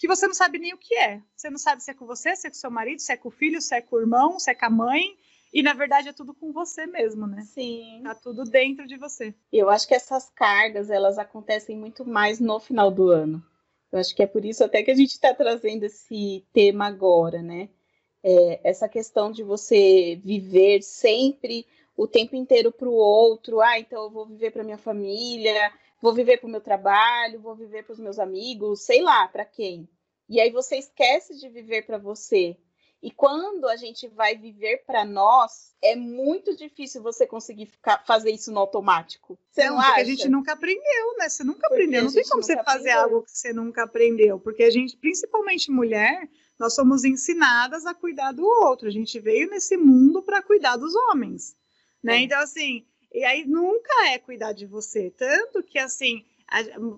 que 0.02 0.08
você 0.08 0.26
não 0.26 0.34
sabe 0.34 0.58
nem 0.58 0.74
o 0.74 0.80
que 0.80 0.96
é. 0.96 1.22
Você 1.38 1.48
não 1.48 1.60
sabe 1.60 1.84
se 1.84 1.92
é 1.92 1.94
com 1.94 2.08
você, 2.08 2.36
se 2.36 2.48
é 2.48 2.50
com 2.50 2.56
seu 2.56 2.72
marido, 2.72 3.00
se 3.00 3.14
é 3.14 3.16
com 3.16 3.30
o 3.30 3.32
filho, 3.32 3.62
se 3.62 3.76
é 3.76 3.82
com 3.82 3.98
o 3.98 4.00
irmão, 4.00 4.40
se 4.40 4.50
é 4.50 4.56
com 4.56 4.66
a 4.66 4.70
mãe, 4.72 5.16
e 5.54 5.62
na 5.62 5.74
verdade 5.74 6.10
é 6.10 6.14
tudo 6.14 6.34
com 6.34 6.52
você 6.52 6.86
mesmo, 6.86 7.28
né? 7.28 7.42
Sim. 7.44 8.02
Tá 8.04 8.16
tudo 8.16 8.44
dentro 8.44 8.88
de 8.88 8.98
você. 8.98 9.34
Eu 9.52 9.70
acho 9.70 9.88
que 9.88 9.94
essas 9.94 10.30
cargas, 10.30 10.90
elas 10.90 11.18
acontecem 11.18 11.78
muito 11.78 12.06
mais 12.06 12.40
no 12.40 12.60
final 12.60 12.90
do 12.90 13.10
ano. 13.10 13.44
Eu 13.92 14.00
acho 14.00 14.16
que 14.16 14.24
é 14.24 14.28
por 14.28 14.46
isso 14.46 14.64
até 14.64 14.82
que 14.82 14.92
a 14.92 14.96
gente 14.96 15.12
está 15.12 15.34
trazendo 15.34 15.84
esse 15.84 16.46
tema 16.54 16.88
agora, 16.88 17.42
né? 17.42 17.70
É, 18.24 18.62
essa 18.64 18.88
questão 18.88 19.32
de 19.32 19.44
você 19.44 20.20
viver 20.24 20.82
sempre 20.82 21.66
o 21.98 22.08
tempo 22.08 22.36
inteiro 22.36 22.72
para 22.72 22.88
o 22.88 22.94
outro. 22.94 23.60
Ah, 23.60 23.78
então 23.80 24.04
eu 24.04 24.10
vou 24.10 24.26
viver 24.26 24.52
para 24.52 24.64
minha 24.64 24.78
família, 24.78 25.72
vou 26.02 26.14
viver 26.14 26.38
para 26.38 26.48
o 26.48 26.52
meu 26.52 26.62
trabalho, 26.62 27.42
vou 27.42 27.56
viver 27.56 27.84
para 27.84 27.94
os 27.94 28.00
meus 28.00 28.18
amigos, 28.20 28.82
sei 28.82 29.02
lá, 29.02 29.28
para 29.28 29.44
quem. 29.44 29.88
E 30.30 30.40
aí 30.40 30.50
você 30.50 30.78
esquece 30.78 31.38
de 31.38 31.50
viver 31.50 31.86
para 31.86 31.98
você. 31.98 32.56
E 33.02 33.10
quando 33.10 33.68
a 33.68 33.76
gente 33.76 34.08
vai 34.08 34.38
viver 34.38 34.84
para 34.86 35.04
nós, 35.04 35.74
é 35.82 35.96
muito 35.96 36.56
difícil 36.56 37.02
você 37.02 37.26
conseguir 37.26 37.66
ficar, 37.66 38.06
fazer 38.06 38.30
isso 38.30 38.52
no 38.52 38.60
automático. 38.60 39.40
Você 39.50 39.66
não, 39.66 39.76
não 39.76 39.82
acha? 39.82 40.02
a 40.02 40.04
gente 40.04 40.30
nunca 40.30 40.54
aprendeu, 40.54 41.18
né? 41.18 41.28
Você 41.28 41.44
nunca 41.44 41.62
porque 41.62 41.74
aprendeu. 41.74 42.04
Não 42.04 42.14
tem 42.14 42.24
como 42.24 42.44
você 42.44 42.56
fazer 42.58 42.92
aprendeu. 42.92 43.00
algo 43.00 43.24
que 43.24 43.32
você 43.32 43.52
nunca 43.52 43.84
aprendeu. 43.84 44.40
Porque 44.40 44.64
a 44.64 44.70
gente, 44.70 44.96
principalmente 44.98 45.72
mulher, 45.72 46.30
nós 46.60 46.76
somos 46.76 47.04
ensinadas 47.04 47.88
a 47.88 47.94
cuidar 47.96 48.34
do 48.34 48.46
outro. 48.46 48.88
A 48.88 48.92
gente 48.92 49.20
veio 49.20 49.50
nesse 49.50 49.76
mundo 49.76 50.22
para 50.22 50.44
cuidar 50.44 50.78
dos 50.78 50.94
homens. 50.94 51.56
Né? 52.04 52.18
É. 52.18 52.20
Então, 52.20 52.40
assim, 52.40 52.86
e 53.12 53.24
aí 53.24 53.46
nunca 53.46 54.10
é 54.10 54.20
cuidar 54.20 54.54
de 54.54 54.68
você. 54.68 55.10
Tanto 55.10 55.64
que, 55.64 55.80
assim, 55.80 56.24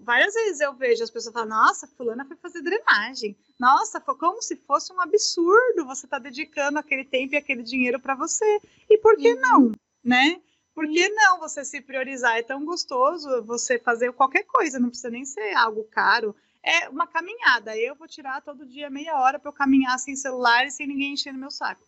várias 0.01 0.33
vezes 0.33 0.59
eu 0.61 0.73
vejo 0.73 1.03
as 1.03 1.11
pessoas 1.11 1.33
falando, 1.33 1.49
nossa, 1.49 1.87
fulana 1.87 2.25
foi 2.25 2.35
fazer 2.37 2.61
drenagem. 2.61 3.37
Nossa, 3.59 4.01
foi 4.01 4.15
como 4.17 4.41
se 4.41 4.55
fosse 4.55 4.91
um 4.91 4.99
absurdo 4.99 5.85
você 5.85 6.07
estar 6.07 6.17
tá 6.17 6.23
dedicando 6.23 6.79
aquele 6.79 7.05
tempo 7.05 7.35
e 7.35 7.37
aquele 7.37 7.61
dinheiro 7.61 7.99
para 7.99 8.15
você. 8.15 8.59
E 8.89 8.97
por 8.97 9.15
que 9.15 9.33
uhum. 9.33 9.39
não, 9.39 9.71
né? 10.03 10.41
Por 10.73 10.87
que 10.87 11.07
não 11.09 11.39
você 11.39 11.63
se 11.63 11.81
priorizar? 11.81 12.35
É 12.35 12.41
tão 12.41 12.65
gostoso 12.65 13.43
você 13.43 13.77
fazer 13.77 14.11
qualquer 14.13 14.43
coisa, 14.43 14.79
não 14.79 14.89
precisa 14.89 15.11
nem 15.11 15.23
ser 15.23 15.53
algo 15.53 15.83
caro. 15.83 16.35
É 16.63 16.89
uma 16.89 17.05
caminhada. 17.05 17.77
Eu 17.77 17.93
vou 17.93 18.07
tirar 18.07 18.41
todo 18.41 18.65
dia 18.65 18.89
meia 18.89 19.19
hora 19.19 19.37
para 19.37 19.49
eu 19.49 19.53
caminhar 19.53 19.99
sem 19.99 20.15
celular 20.15 20.65
e 20.65 20.71
sem 20.71 20.87
ninguém 20.87 21.13
enchendo 21.13 21.37
meu 21.37 21.51
saco. 21.51 21.85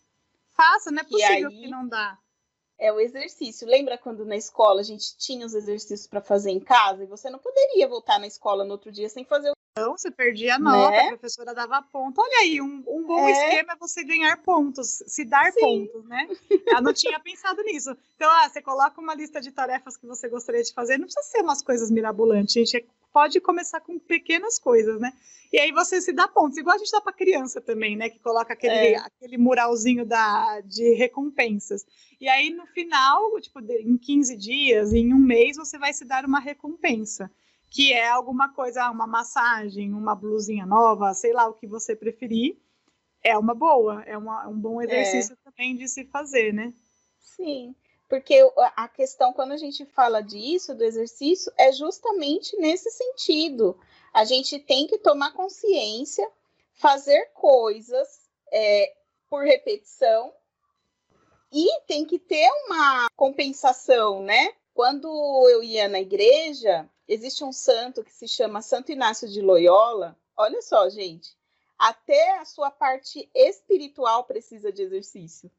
Faça, 0.50 0.92
não 0.92 1.00
é 1.00 1.04
possível 1.04 1.48
aí... 1.48 1.62
que 1.62 1.68
não 1.68 1.86
dá. 1.88 2.16
É 2.78 2.92
o 2.92 3.00
exercício. 3.00 3.66
Lembra 3.66 3.96
quando 3.96 4.24
na 4.24 4.36
escola 4.36 4.80
a 4.80 4.84
gente 4.84 5.16
tinha 5.16 5.46
os 5.46 5.54
exercícios 5.54 6.06
para 6.06 6.20
fazer 6.20 6.50
em 6.50 6.60
casa 6.60 7.04
e 7.04 7.06
você 7.06 7.30
não 7.30 7.38
poderia 7.38 7.88
voltar 7.88 8.18
na 8.18 8.26
escola 8.26 8.64
no 8.64 8.72
outro 8.72 8.92
dia 8.92 9.08
sem 9.08 9.24
fazer 9.24 9.50
o 9.50 9.56
então, 9.78 9.94
você 9.94 10.10
perdia 10.10 10.54
a 10.54 10.58
nota, 10.58 10.90
né? 10.90 11.00
a 11.00 11.08
professora 11.08 11.54
dava 11.54 11.82
ponto. 11.82 12.18
Olha 12.18 12.38
aí, 12.40 12.62
um, 12.62 12.82
um 12.88 13.04
bom 13.06 13.28
é. 13.28 13.30
esquema 13.30 13.74
é 13.74 13.76
você 13.76 14.02
ganhar 14.02 14.34
pontos, 14.38 15.02
se 15.06 15.22
dar 15.22 15.52
Sim. 15.52 15.60
pontos, 15.60 16.08
né? 16.08 16.26
Eu 16.66 16.80
não 16.80 16.94
tinha 16.94 17.20
pensado 17.20 17.62
nisso. 17.62 17.94
Então, 18.14 18.30
ah, 18.30 18.48
você 18.48 18.62
coloca 18.62 18.98
uma 18.98 19.14
lista 19.14 19.38
de 19.38 19.52
tarefas 19.52 19.98
que 19.98 20.06
você 20.06 20.30
gostaria 20.30 20.62
de 20.62 20.72
fazer, 20.72 20.96
não 20.96 21.04
precisa 21.04 21.26
ser 21.26 21.42
umas 21.42 21.60
coisas 21.60 21.90
mirabolantes, 21.90 22.54
gente 22.54 22.88
pode 23.16 23.40
começar 23.40 23.80
com 23.80 23.98
pequenas 23.98 24.58
coisas, 24.58 25.00
né? 25.00 25.10
E 25.50 25.58
aí 25.58 25.72
você 25.72 26.02
se 26.02 26.12
dá 26.12 26.28
pontos, 26.28 26.58
igual 26.58 26.76
a 26.76 26.78
gente 26.78 26.92
dá 26.92 27.00
para 27.00 27.14
criança 27.14 27.62
também, 27.62 27.96
né? 27.96 28.10
Que 28.10 28.18
coloca 28.18 28.52
aquele, 28.52 28.74
é. 28.74 28.98
aquele 28.98 29.38
muralzinho 29.38 30.04
da, 30.04 30.60
de 30.60 30.92
recompensas. 30.92 31.86
E 32.20 32.28
aí, 32.28 32.50
no 32.50 32.66
final, 32.66 33.40
tipo, 33.40 33.58
em 33.60 33.96
15 33.96 34.36
dias, 34.36 34.92
em 34.92 35.14
um 35.14 35.18
mês, 35.18 35.56
você 35.56 35.78
vai 35.78 35.94
se 35.94 36.04
dar 36.04 36.26
uma 36.26 36.38
recompensa 36.38 37.30
que 37.70 37.90
é 37.90 38.06
alguma 38.06 38.52
coisa, 38.52 38.90
uma 38.90 39.06
massagem, 39.06 39.94
uma 39.94 40.14
blusinha 40.14 40.66
nova, 40.66 41.14
sei 41.14 41.32
lá 41.32 41.48
o 41.48 41.54
que 41.54 41.66
você 41.66 41.96
preferir, 41.96 42.58
é 43.24 43.36
uma 43.38 43.54
boa, 43.54 44.02
é 44.02 44.18
uma, 44.18 44.46
um 44.46 44.60
bom 44.60 44.82
exercício 44.82 45.32
é. 45.32 45.50
também 45.50 45.74
de 45.74 45.88
se 45.88 46.04
fazer, 46.04 46.52
né? 46.52 46.70
Sim, 47.18 47.74
porque 48.08 48.38
a 48.76 48.88
questão, 48.88 49.32
quando 49.32 49.52
a 49.52 49.56
gente 49.56 49.84
fala 49.84 50.22
disso, 50.22 50.74
do 50.74 50.84
exercício, 50.84 51.52
é 51.56 51.72
justamente 51.72 52.56
nesse 52.56 52.90
sentido. 52.90 53.78
A 54.14 54.24
gente 54.24 54.58
tem 54.58 54.86
que 54.86 54.98
tomar 54.98 55.32
consciência, 55.32 56.28
fazer 56.74 57.30
coisas 57.34 58.28
é, 58.52 58.94
por 59.28 59.44
repetição 59.44 60.32
e 61.52 61.80
tem 61.86 62.04
que 62.04 62.18
ter 62.18 62.48
uma 62.66 63.08
compensação, 63.16 64.22
né? 64.22 64.52
Quando 64.72 65.08
eu 65.48 65.62
ia 65.62 65.88
na 65.88 66.00
igreja, 66.00 66.88
existe 67.08 67.42
um 67.42 67.52
santo 67.52 68.04
que 68.04 68.12
se 68.12 68.28
chama 68.28 68.62
Santo 68.62 68.92
Inácio 68.92 69.28
de 69.28 69.40
Loyola. 69.40 70.16
Olha 70.36 70.60
só, 70.62 70.88
gente, 70.88 71.36
até 71.78 72.38
a 72.38 72.44
sua 72.44 72.70
parte 72.70 73.28
espiritual 73.34 74.24
precisa 74.24 74.70
de 74.70 74.82
exercício. 74.82 75.50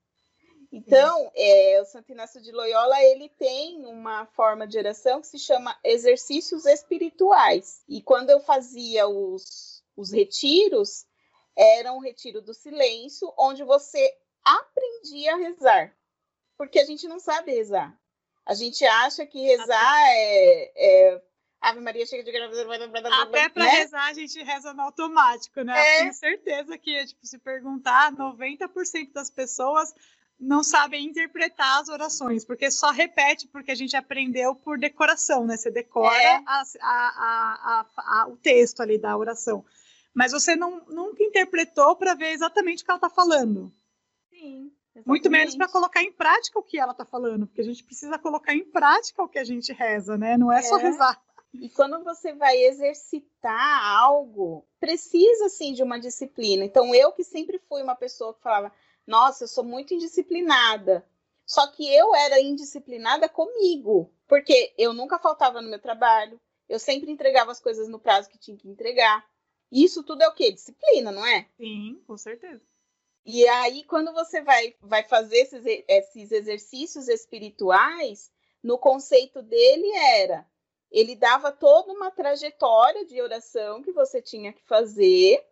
Então, 0.72 1.32
é, 1.36 1.80
o 1.82 1.86
Santo 1.86 2.12
Inácio 2.12 2.42
de 2.42 2.52
Loyola 2.52 3.02
ele 3.04 3.30
tem 3.30 3.86
uma 3.86 4.26
forma 4.26 4.68
de 4.68 4.78
oração 4.78 5.22
que 5.22 5.28
se 5.28 5.40
chama 5.40 5.78
exercícios 5.84 6.66
espirituais. 6.66 7.84
E 7.88 8.02
quando 8.02 8.30
eu 8.30 8.40
fazia 8.40 9.08
os, 9.08 9.84
os 9.96 10.12
retiros, 10.12 11.06
era 11.56 11.94
um 11.94 12.00
retiro 12.00 12.42
do 12.42 12.54
silêncio, 12.54 13.34
onde 13.38 13.64
você 13.64 14.14
aprendia 14.44 15.34
a 15.34 15.38
rezar. 15.38 15.96
Porque 16.58 16.80
a 16.80 16.86
gente 16.86 17.08
não 17.08 17.20
sabe 17.20 17.54
rezar. 17.54 17.98
A 18.46 18.54
gente 18.54 18.86
acha 18.86 19.26
que 19.26 19.42
rezar 19.42 20.02
é, 20.10 20.72
é 20.76 21.22
Ave 21.60 21.80
Maria 21.80 22.06
chega 22.06 22.24
de 22.24 22.32
Até 23.22 23.50
para 23.50 23.64
né? 23.64 23.70
rezar, 23.70 24.06
a 24.06 24.14
gente 24.14 24.42
reza 24.44 24.74
no 24.74 24.84
automático, 24.84 25.62
né? 25.64 25.78
É. 25.78 26.00
Tenho 26.00 26.14
certeza 26.14 26.78
que, 26.78 27.06
tipo, 27.06 27.26
se 27.26 27.38
perguntar, 27.40 28.12
90% 28.14 29.12
das 29.12 29.30
pessoas 29.30 29.94
não 30.40 30.64
sabem 30.64 31.06
interpretar 31.06 31.82
as 31.82 31.90
orações, 31.90 32.46
porque 32.46 32.70
só 32.70 32.92
repete 32.92 33.48
porque 33.48 33.72
a 33.72 33.76
gente 33.76 33.96
aprendeu 33.96 34.56
por 34.56 34.78
decoração, 34.78 35.46
né? 35.46 35.58
Você 35.58 35.72
decora 35.72 36.16
é. 36.16 36.36
a, 36.46 36.64
a, 36.82 37.86
a, 37.98 38.28
o 38.28 38.38
texto 38.38 38.82
ali 38.82 38.98
da 38.98 39.18
oração. 39.18 39.66
Mas 40.14 40.32
você 40.32 40.56
não, 40.56 40.86
nunca 40.88 41.24
interpretou 41.24 41.96
para 41.96 42.14
ver 42.14 42.32
exatamente 42.32 42.82
o 42.82 42.86
que 42.86 42.92
ela 42.92 42.98
está 42.98 43.10
falando. 43.10 43.74
Sim. 44.30 44.72
Exatamente. 44.98 45.08
Muito 45.08 45.30
menos 45.30 45.56
para 45.56 45.68
colocar 45.68 46.02
em 46.02 46.12
prática 46.12 46.58
o 46.58 46.64
que 46.64 46.80
ela 46.80 46.92
está 46.92 47.06
falando, 47.06 47.46
porque 47.46 47.62
a 47.62 47.64
gente 47.64 47.84
precisa 47.84 48.18
colocar 48.18 48.56
em 48.56 48.66
prática 48.66 49.22
o 49.22 49.28
que 49.28 49.38
a 49.38 49.44
gente 49.44 49.72
reza, 49.72 50.18
né? 50.18 50.38
Não 50.38 50.52
é, 50.52 50.60
é. 50.60 50.64
só 50.64 50.76
rezar. 50.78 51.22
E 51.54 51.70
quando 51.70 52.04
você 52.04 52.34
vai 52.34 52.58
exercitar 52.58 53.86
algo, 53.96 54.68
precisa 54.80 55.50
sim 55.50 55.74
de 55.74 55.84
uma 55.84 56.00
disciplina. 56.00 56.66
Então, 56.66 56.94
eu 56.94 57.12
que 57.12 57.24
sempre 57.24 57.60
fui 57.70 57.82
uma 57.82 57.96
pessoa 57.96 58.34
que 58.34 58.42
falava, 58.42 58.72
nossa, 59.08 59.46
eu 59.46 59.48
sou 59.48 59.64
muito 59.64 59.94
indisciplinada. 59.94 61.08
Só 61.46 61.66
que 61.68 61.88
eu 61.92 62.14
era 62.14 62.42
indisciplinada 62.42 63.30
comigo, 63.30 64.14
porque 64.28 64.74
eu 64.78 64.94
nunca 64.94 65.18
faltava 65.18 65.62
no 65.62 65.70
meu 65.70 65.80
trabalho, 65.80 66.40
eu 66.68 66.78
sempre 66.78 67.10
entregava 67.10 67.52
as 67.52 67.60
coisas 67.60 67.88
no 67.88 68.00
prazo 68.00 68.30
que 68.30 68.38
tinha 68.38 68.58
que 68.58 68.68
entregar. 68.68 69.26
Isso 69.72 70.04
tudo 70.04 70.22
é 70.22 70.28
o 70.28 70.34
quê? 70.34 70.52
Disciplina, 70.52 71.12
não 71.12 71.26
é? 71.26 71.48
Sim, 71.58 72.02
com 72.06 72.18
certeza. 72.18 72.62
E 73.26 73.48
aí, 73.48 73.84
quando 73.86 74.14
você 74.14 74.42
vai, 74.42 74.76
vai 74.82 75.04
fazer 75.04 75.38
esses, 75.38 75.64
esses 75.66 76.32
exercícios 76.32 77.08
espirituais, 77.08 78.30
no 78.62 78.78
conceito 78.78 79.42
dele 79.42 79.90
era 79.92 80.46
ele 80.92 81.16
dava 81.16 81.52
toda 81.52 81.92
uma 81.92 82.12
trajetória 82.12 83.06
de 83.06 83.22
oração 83.22 83.82
que 83.82 83.92
você 83.92 84.22
tinha 84.22 84.54
que 84.54 84.64
fazer. 84.64 85.44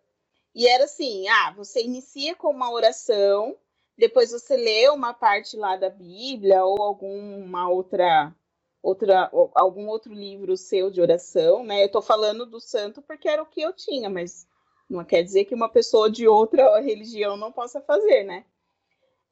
E 0.56 0.66
era 0.66 0.84
assim: 0.84 1.28
ah, 1.28 1.52
você 1.54 1.84
inicia 1.84 2.34
com 2.34 2.48
uma 2.48 2.72
oração, 2.72 3.54
depois 3.96 4.32
você 4.32 4.56
lê 4.56 4.88
uma 4.88 5.12
parte 5.12 5.54
lá 5.54 5.76
da 5.76 5.90
Bíblia 5.90 6.64
ou 6.64 6.82
alguma 6.82 7.68
outra 7.68 8.34
outra 8.82 9.30
algum 9.54 9.86
outro 9.88 10.14
livro 10.14 10.56
seu 10.56 10.90
de 10.90 11.00
oração, 11.00 11.62
né? 11.62 11.84
Eu 11.84 11.90
tô 11.90 12.00
falando 12.00 12.46
do 12.46 12.58
santo 12.58 13.02
porque 13.02 13.28
era 13.28 13.42
o 13.42 13.46
que 13.46 13.60
eu 13.60 13.72
tinha, 13.74 14.08
mas 14.08 14.48
não 14.88 15.04
quer 15.04 15.22
dizer 15.22 15.44
que 15.44 15.54
uma 15.54 15.68
pessoa 15.68 16.10
de 16.10 16.26
outra 16.26 16.80
religião 16.80 17.36
não 17.36 17.52
possa 17.52 17.80
fazer, 17.82 18.24
né? 18.24 18.46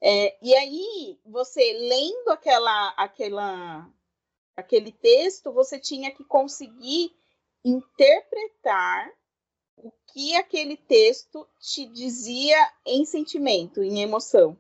É, 0.03 0.37
e 0.43 0.55
aí, 0.55 1.19
você 1.25 1.73
lendo 1.73 2.29
aquela, 2.29 2.89
aquela 2.91 3.89
aquele 4.57 4.93
texto, 4.93 5.53
você 5.53 5.79
tinha 5.79 6.11
que 6.11 6.23
conseguir 6.25 7.17
interpretar 7.65 9.11
o 9.77 9.93
que 10.13 10.35
aquele 10.37 10.77
texto 10.77 11.47
te 11.59 11.87
dizia 11.87 12.57
em 12.87 13.05
sentimento, 13.05 13.83
em 13.83 14.01
emoção. 14.01 14.57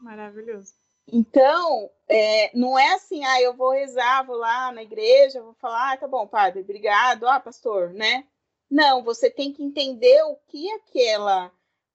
Maravilhoso. 0.00 0.74
Então, 1.10 1.90
é, 2.06 2.50
não 2.56 2.78
é 2.78 2.94
assim, 2.94 3.24
ah, 3.24 3.40
eu 3.40 3.54
vou 3.54 3.70
rezar, 3.70 4.26
vou 4.26 4.36
lá 4.36 4.70
na 4.72 4.82
igreja, 4.82 5.42
vou 5.42 5.54
falar, 5.54 5.92
ah, 5.92 5.96
tá 5.96 6.06
bom, 6.06 6.26
padre, 6.26 6.60
obrigado, 6.60 7.26
ah, 7.26 7.40
pastor, 7.40 7.90
né? 7.90 8.26
Não, 8.70 9.02
você 9.02 9.30
tem 9.30 9.52
que 9.52 9.62
entender 9.62 10.22
o 10.24 10.36
que 10.46 10.70
aquela 10.72 11.50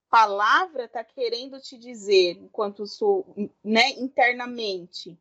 palavra 0.10 0.86
está 0.86 1.04
querendo 1.04 1.60
te 1.60 1.78
dizer, 1.78 2.38
enquanto 2.38 2.88
sou, 2.88 3.36
né, 3.64 3.90
internamente. 3.92 5.18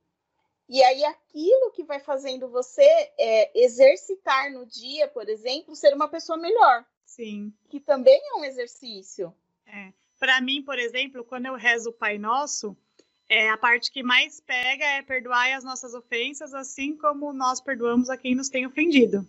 E 0.69 0.83
aí 0.83 1.05
aquilo 1.05 1.71
que 1.73 1.85
vai 1.85 2.01
fazendo 2.01 2.49
você 2.49 2.87
é, 3.19 3.63
exercitar 3.65 4.53
no 4.53 4.65
dia, 4.67 5.09
por 5.09 5.29
exemplo, 5.29 5.77
ser 5.77 5.95
uma 5.95 6.09
pessoa 6.09 6.39
melhor. 6.39 6.85
Sim. 7.05 7.53
Que 7.69 7.79
também 7.79 8.21
é 8.31 8.39
um 8.39 8.45
exercício. 8.45 9.35
É. 9.67 9.93
Para 10.19 10.41
mim, 10.41 10.63
por 10.63 10.79
exemplo, 10.79 11.25
quando 11.25 11.47
eu 11.47 11.55
rezo 11.57 11.91
o 11.91 11.93
Pai 11.93 12.17
Nosso, 12.17 12.77
é, 13.29 13.51
a 13.51 13.57
parte 13.57 13.91
que 13.91 14.03
mais 14.03 14.41
pega 14.41 14.85
é 14.85 15.03
perdoar 15.03 15.57
as 15.57 15.65
nossas 15.65 15.95
ofensas, 15.95 16.55
assim 16.55 16.97
como 16.97 17.33
nós 17.33 17.61
perdoamos 17.61 18.09
a 18.09 18.17
quem 18.17 18.35
nos 18.35 18.49
tem 18.49 18.67
ofendido. 18.67 19.27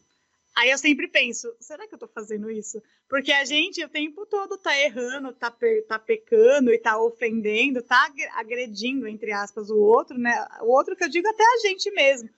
Aí 0.55 0.69
eu 0.69 0.77
sempre 0.77 1.07
penso, 1.07 1.51
será 1.59 1.87
que 1.87 1.95
eu 1.95 1.99
tô 1.99 2.07
fazendo 2.07 2.49
isso? 2.49 2.81
Porque 3.09 3.31
a 3.31 3.43
gente 3.43 3.83
o 3.83 3.89
tempo 3.89 4.25
todo 4.25 4.57
tá 4.57 4.77
errando, 4.79 5.33
tá, 5.33 5.55
tá 5.87 5.97
pecando 5.97 6.71
e 6.71 6.77
tá 6.77 6.99
ofendendo, 7.01 7.81
tá 7.81 8.11
agredindo, 8.35 9.07
entre 9.07 9.31
aspas, 9.31 9.71
o 9.71 9.77
outro, 9.77 10.17
né? 10.17 10.45
O 10.61 10.71
outro 10.71 10.95
que 10.95 11.03
eu 11.03 11.09
digo 11.09 11.27
até 11.27 11.43
a 11.43 11.67
gente 11.67 11.89
mesmo. 11.91 12.29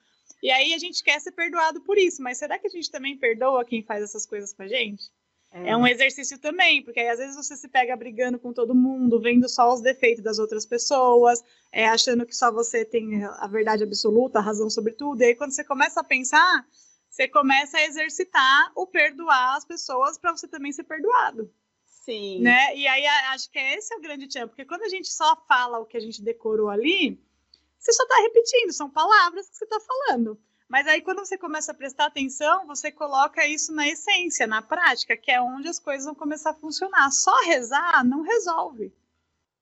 E 0.42 0.50
aí 0.50 0.72
a 0.72 0.78
gente 0.78 1.02
quer 1.02 1.20
ser 1.20 1.32
perdoado 1.32 1.80
por 1.82 1.98
isso, 1.98 2.22
mas 2.22 2.38
será 2.38 2.58
que 2.58 2.66
a 2.66 2.70
gente 2.70 2.90
também 2.90 3.18
perdoa 3.18 3.64
quem 3.64 3.82
faz 3.82 4.02
essas 4.02 4.24
coisas 4.24 4.52
com 4.52 4.62
a 4.62 4.68
gente? 4.68 5.10
É, 5.52 5.70
é 5.70 5.76
um 5.76 5.86
exercício 5.86 6.38
também, 6.38 6.82
porque 6.82 7.00
aí 7.00 7.08
às 7.08 7.18
vezes 7.18 7.36
você 7.36 7.56
se 7.56 7.68
pega 7.68 7.96
brigando 7.96 8.38
com 8.38 8.52
todo 8.52 8.74
mundo, 8.74 9.20
vendo 9.20 9.48
só 9.48 9.72
os 9.72 9.80
defeitos 9.80 10.22
das 10.22 10.38
outras 10.38 10.66
pessoas, 10.66 11.42
é, 11.72 11.86
achando 11.86 12.26
que 12.26 12.34
só 12.34 12.50
você 12.52 12.84
tem 12.84 13.24
a 13.24 13.46
verdade 13.46 13.84
absoluta, 13.84 14.38
a 14.38 14.42
razão 14.42 14.68
sobre 14.68 14.92
tudo. 14.92 15.22
E 15.22 15.26
aí 15.26 15.34
quando 15.34 15.52
você 15.52 15.64
começa 15.64 16.00
a 16.00 16.04
pensar, 16.04 16.66
você 17.16 17.26
começa 17.26 17.78
a 17.78 17.84
exercitar 17.84 18.70
o 18.74 18.86
perdoar 18.86 19.56
as 19.56 19.64
pessoas 19.64 20.18
para 20.18 20.36
você 20.36 20.46
também 20.46 20.70
ser 20.70 20.84
perdoado. 20.84 21.50
Sim. 21.86 22.42
Né? 22.42 22.76
E 22.76 22.86
aí 22.86 23.06
acho 23.06 23.50
que 23.50 23.58
esse 23.58 23.94
é 23.94 23.96
o 23.96 24.02
grande 24.02 24.28
tchan, 24.28 24.46
porque 24.46 24.66
quando 24.66 24.82
a 24.82 24.88
gente 24.90 25.08
só 25.08 25.34
fala 25.48 25.78
o 25.78 25.86
que 25.86 25.96
a 25.96 26.00
gente 26.00 26.22
decorou 26.22 26.68
ali, 26.68 27.18
você 27.78 27.90
só 27.94 28.02
está 28.02 28.16
repetindo, 28.16 28.70
são 28.70 28.90
palavras 28.90 29.48
que 29.48 29.56
você 29.56 29.64
está 29.64 29.80
falando. 29.80 30.38
Mas 30.68 30.86
aí 30.86 31.00
quando 31.00 31.20
você 31.20 31.38
começa 31.38 31.72
a 31.72 31.74
prestar 31.74 32.04
atenção, 32.04 32.66
você 32.66 32.92
coloca 32.92 33.46
isso 33.46 33.72
na 33.72 33.88
essência, 33.88 34.46
na 34.46 34.60
prática, 34.60 35.16
que 35.16 35.30
é 35.30 35.40
onde 35.40 35.68
as 35.68 35.78
coisas 35.78 36.04
vão 36.04 36.14
começar 36.14 36.50
a 36.50 36.54
funcionar. 36.54 37.10
Só 37.10 37.34
rezar 37.46 38.04
não 38.04 38.20
resolve. 38.20 38.92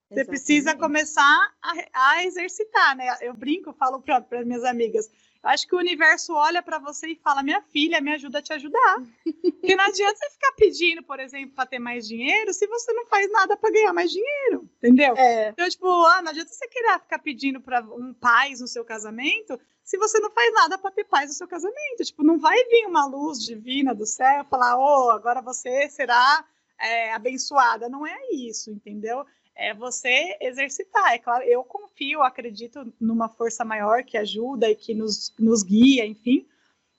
Você 0.08 0.20
Exatamente. 0.20 0.26
precisa 0.26 0.76
começar 0.76 1.54
a, 1.62 1.72
a, 1.92 2.24
exercitar, 2.24 2.96
né? 2.96 3.16
Eu 3.20 3.32
brinco, 3.32 3.72
falo 3.72 4.02
para 4.02 4.44
minhas 4.44 4.64
amigas 4.64 5.08
acho 5.44 5.66
que 5.66 5.74
o 5.74 5.78
universo 5.78 6.34
olha 6.34 6.62
para 6.62 6.78
você 6.78 7.08
e 7.08 7.16
fala: 7.16 7.42
minha 7.42 7.62
filha, 7.62 8.00
me 8.00 8.12
ajuda 8.12 8.38
a 8.38 8.42
te 8.42 8.52
ajudar. 8.52 9.02
Porque 9.24 9.76
não 9.76 9.84
adianta 9.84 10.16
você 10.16 10.30
ficar 10.30 10.52
pedindo, 10.52 11.02
por 11.02 11.20
exemplo, 11.20 11.54
para 11.54 11.66
ter 11.66 11.78
mais 11.78 12.06
dinheiro 12.06 12.52
se 12.52 12.66
você 12.66 12.92
não 12.92 13.06
faz 13.06 13.30
nada 13.30 13.56
para 13.56 13.70
ganhar 13.70 13.92
mais 13.92 14.10
dinheiro, 14.10 14.68
entendeu? 14.78 15.14
É. 15.16 15.50
Então, 15.50 15.68
tipo, 15.68 15.86
ah, 15.86 16.22
não 16.22 16.30
adianta 16.30 16.50
você 16.50 16.66
querer 16.68 16.98
ficar 17.00 17.18
pedindo 17.18 17.60
para 17.60 17.80
um 17.82 18.12
paz 18.14 18.60
no 18.60 18.66
seu 18.68 18.84
casamento 18.84 19.58
se 19.84 19.98
você 19.98 20.18
não 20.18 20.30
faz 20.30 20.52
nada 20.54 20.78
para 20.78 20.90
ter 20.90 21.04
paz 21.04 21.28
no 21.28 21.34
seu 21.34 21.46
casamento. 21.46 22.02
Tipo, 22.02 22.24
não 22.24 22.38
vai 22.38 22.56
vir 22.64 22.86
uma 22.86 23.06
luz 23.06 23.38
divina 23.38 23.94
do 23.94 24.06
céu 24.06 24.42
e 24.42 24.48
falar: 24.48 24.76
oh, 24.78 25.10
agora 25.10 25.40
você 25.40 25.88
será 25.90 26.44
é, 26.80 27.12
abençoada. 27.12 27.88
Não 27.88 28.06
é 28.06 28.18
isso, 28.32 28.70
entendeu? 28.70 29.26
É 29.56 29.72
você 29.72 30.36
exercitar. 30.40 31.12
É 31.12 31.18
claro, 31.18 31.44
eu 31.44 31.62
confio, 31.64 32.22
acredito 32.22 32.92
numa 33.00 33.28
força 33.28 33.64
maior 33.64 34.02
que 34.02 34.16
ajuda 34.16 34.70
e 34.70 34.74
que 34.74 34.94
nos, 34.94 35.32
nos 35.38 35.62
guia, 35.62 36.06
enfim. 36.06 36.46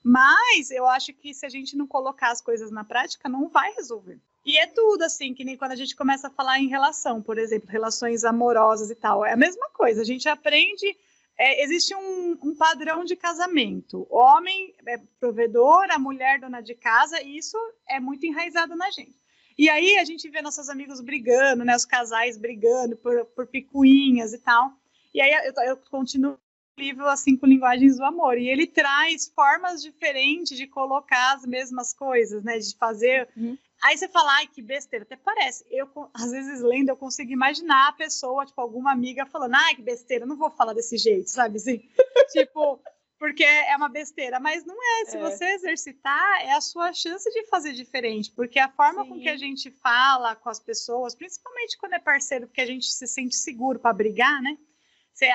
Mas 0.04 0.70
eu 0.70 0.86
acho 0.86 1.14
que 1.14 1.34
se 1.34 1.46
a 1.46 1.50
gente 1.50 1.76
não 1.76 1.88
colocar 1.88 2.32
as 2.32 2.40
coisas 2.40 2.72
na 2.72 2.84
prática, 2.84 3.28
não 3.28 3.50
vai 3.50 3.74
resolver. 3.74 4.20
E 4.46 4.58
é 4.58 4.68
tudo 4.68 5.02
assim, 5.02 5.34
que 5.34 5.44
nem 5.44 5.58
quando 5.58 5.72
a 5.72 5.76
gente 5.76 5.96
começa 5.96 6.28
a 6.28 6.32
falar 6.32 6.60
em 6.60 6.68
relação, 6.68 7.22
por 7.22 7.40
exemplo, 7.40 7.68
relações 7.68 8.24
amorosas 8.24 8.92
e 8.92 8.96
tal. 8.96 9.26
É 9.26 9.34
a 9.34 9.38
mesma 9.38 9.68
coisa, 9.72 10.02
a 10.02 10.06
gente 10.06 10.30
aprende. 10.30 10.96
É, 11.38 11.64
existe 11.64 11.96
um, 11.96 12.38
um, 12.44 12.56
padrão 12.56 13.04
de 13.04 13.16
casamento. 13.16 14.06
O 14.10 14.18
homem 14.18 14.74
é 14.88 15.00
provedor, 15.20 15.88
a 15.90 15.98
mulher 15.98 16.40
dona 16.40 16.62
de 16.62 16.76
casa, 16.76 17.20
e 17.22 17.38
isso 17.38 17.58
é 17.90 18.00
muito 18.00 18.26
enraizado 18.26 18.76
na 18.76 18.90
gente. 18.92 19.20
E 19.58 19.70
aí 19.70 19.98
a 19.98 20.04
gente 20.04 20.30
vê 20.30 20.42
nossos 20.42 20.70
amigos 20.70 21.00
brigando, 21.02 21.64
né? 21.64 21.76
Os 21.76 21.86
casais 21.86 22.38
brigando 22.38 22.98
por, 22.98 23.26
por 23.28 23.48
picuinhas 23.48 24.34
e 24.34 24.38
tal. 24.40 24.74
E 25.14 25.22
aí 25.22 25.32
eu, 25.32 25.54
eu 25.64 25.78
continuo 25.90 26.34
o 26.34 26.82
livro 26.82 27.08
assim 27.08 27.38
com 27.38 27.46
linguagens 27.46 27.98
do 27.98 28.04
amor 28.04 28.38
e 28.38 28.50
ele 28.50 28.68
traz 28.68 29.32
formas 29.34 29.82
diferentes 29.82 30.58
de 30.58 30.68
colocar 30.68 31.36
as 31.36 31.46
mesmas 31.46 31.94
coisas, 31.94 32.44
né? 32.44 32.58
De 32.58 32.76
fazer. 32.76 33.30
Uhum. 33.38 33.58
Aí 33.82 33.98
você 33.98 34.08
fala, 34.08 34.34
ai, 34.38 34.48
que 34.48 34.62
besteira, 34.62 35.04
até 35.04 35.16
parece. 35.16 35.66
Eu, 35.70 35.88
às 36.14 36.32
vezes, 36.32 36.62
lendo, 36.62 36.90
eu 36.90 36.98
consigo 36.98 37.32
imaginar 37.32 37.90
a 37.90 37.94
pessoa, 37.94 38.46
tipo, 38.46 38.60
alguma 38.60 38.92
amiga 38.92 39.26
falando, 39.26 39.54
ai, 39.56 39.76
que 39.76 39.82
besteira, 39.82 40.26
não 40.26 40.38
vou 40.38 40.50
falar 40.50 40.74
desse 40.74 40.98
jeito, 40.98 41.30
sabe 41.30 41.58
assim? 41.58 41.82
tipo, 42.32 42.80
porque 43.18 43.44
é 43.44 43.76
uma 43.76 43.90
besteira, 43.90 44.40
mas 44.40 44.66
não 44.66 44.76
é. 44.76 45.06
Se 45.06 45.18
é. 45.18 45.20
você 45.20 45.46
exercitar, 45.46 46.42
é 46.42 46.52
a 46.54 46.62
sua 46.62 46.94
chance 46.94 47.30
de 47.32 47.46
fazer 47.48 47.74
diferente, 47.74 48.32
porque 48.32 48.60
a 48.60 48.70
forma 48.70 49.04
Sim. 49.04 49.10
com 49.10 49.20
que 49.20 49.30
a 49.30 49.38
gente 49.38 49.72
fala 49.72 50.36
com 50.36 50.50
as 50.50 50.60
pessoas, 50.60 51.16
principalmente 51.16 51.78
quando 51.78 51.94
é 51.94 52.00
parceiro, 52.00 52.48
porque 52.48 52.62
a 52.62 52.66
gente 52.66 52.92
se 52.92 53.08
sente 53.08 53.36
seguro 53.36 53.80
para 53.80 53.94
brigar, 53.94 54.42
né? 54.42 54.58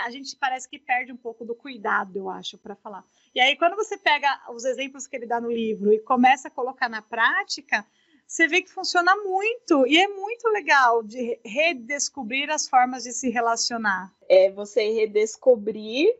A 0.04 0.10
gente 0.10 0.36
parece 0.36 0.68
que 0.68 0.78
perde 0.78 1.10
um 1.10 1.16
pouco 1.16 1.42
do 1.42 1.54
cuidado, 1.54 2.14
eu 2.14 2.28
acho, 2.28 2.58
para 2.58 2.76
falar. 2.76 3.02
E 3.34 3.40
aí, 3.40 3.56
quando 3.56 3.76
você 3.76 3.96
pega 3.96 4.28
os 4.50 4.66
exemplos 4.66 5.06
que 5.06 5.16
ele 5.16 5.26
dá 5.26 5.40
no 5.40 5.50
livro 5.50 5.90
e 5.90 5.98
começa 6.00 6.48
a 6.48 6.50
colocar 6.50 6.86
na 6.86 7.00
prática, 7.00 7.86
você 8.26 8.46
vê 8.46 8.60
que 8.60 8.70
funciona 8.70 9.16
muito 9.16 9.86
e 9.86 9.98
é 9.98 10.06
muito 10.06 10.46
legal 10.48 11.02
de 11.02 11.40
redescobrir 11.44 12.50
as 12.50 12.68
formas 12.68 13.04
de 13.04 13.12
se 13.12 13.30
relacionar. 13.30 14.14
É 14.28 14.50
você 14.50 14.90
redescobrir 14.90 16.14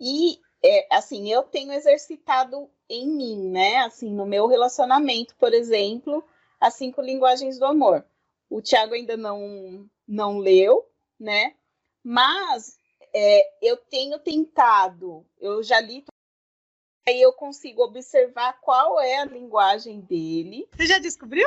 e 0.00 0.38
é, 0.62 0.86
assim, 0.90 1.30
eu 1.30 1.42
tenho 1.42 1.72
exercitado 1.72 2.70
em 2.88 3.08
mim, 3.08 3.48
né? 3.48 3.78
Assim, 3.78 4.12
no 4.12 4.26
meu 4.26 4.46
relacionamento, 4.46 5.34
por 5.36 5.54
exemplo, 5.54 6.24
as 6.60 6.74
cinco 6.74 7.00
linguagens 7.00 7.58
do 7.58 7.64
amor. 7.64 8.04
O 8.48 8.60
Tiago 8.60 8.94
ainda 8.94 9.16
não, 9.16 9.88
não 10.06 10.38
leu, 10.38 10.86
né? 11.18 11.54
Mas 12.02 12.78
é, 13.14 13.52
eu 13.62 13.76
tenho 13.76 14.18
tentado, 14.18 15.26
eu 15.38 15.62
já 15.62 15.80
li, 15.80 16.04
aí 17.08 17.20
eu 17.20 17.32
consigo 17.32 17.82
observar 17.82 18.60
qual 18.60 19.00
é 19.00 19.18
a 19.18 19.24
linguagem 19.24 20.00
dele. 20.00 20.68
Você 20.76 20.86
já 20.86 20.98
descobriu? 20.98 21.46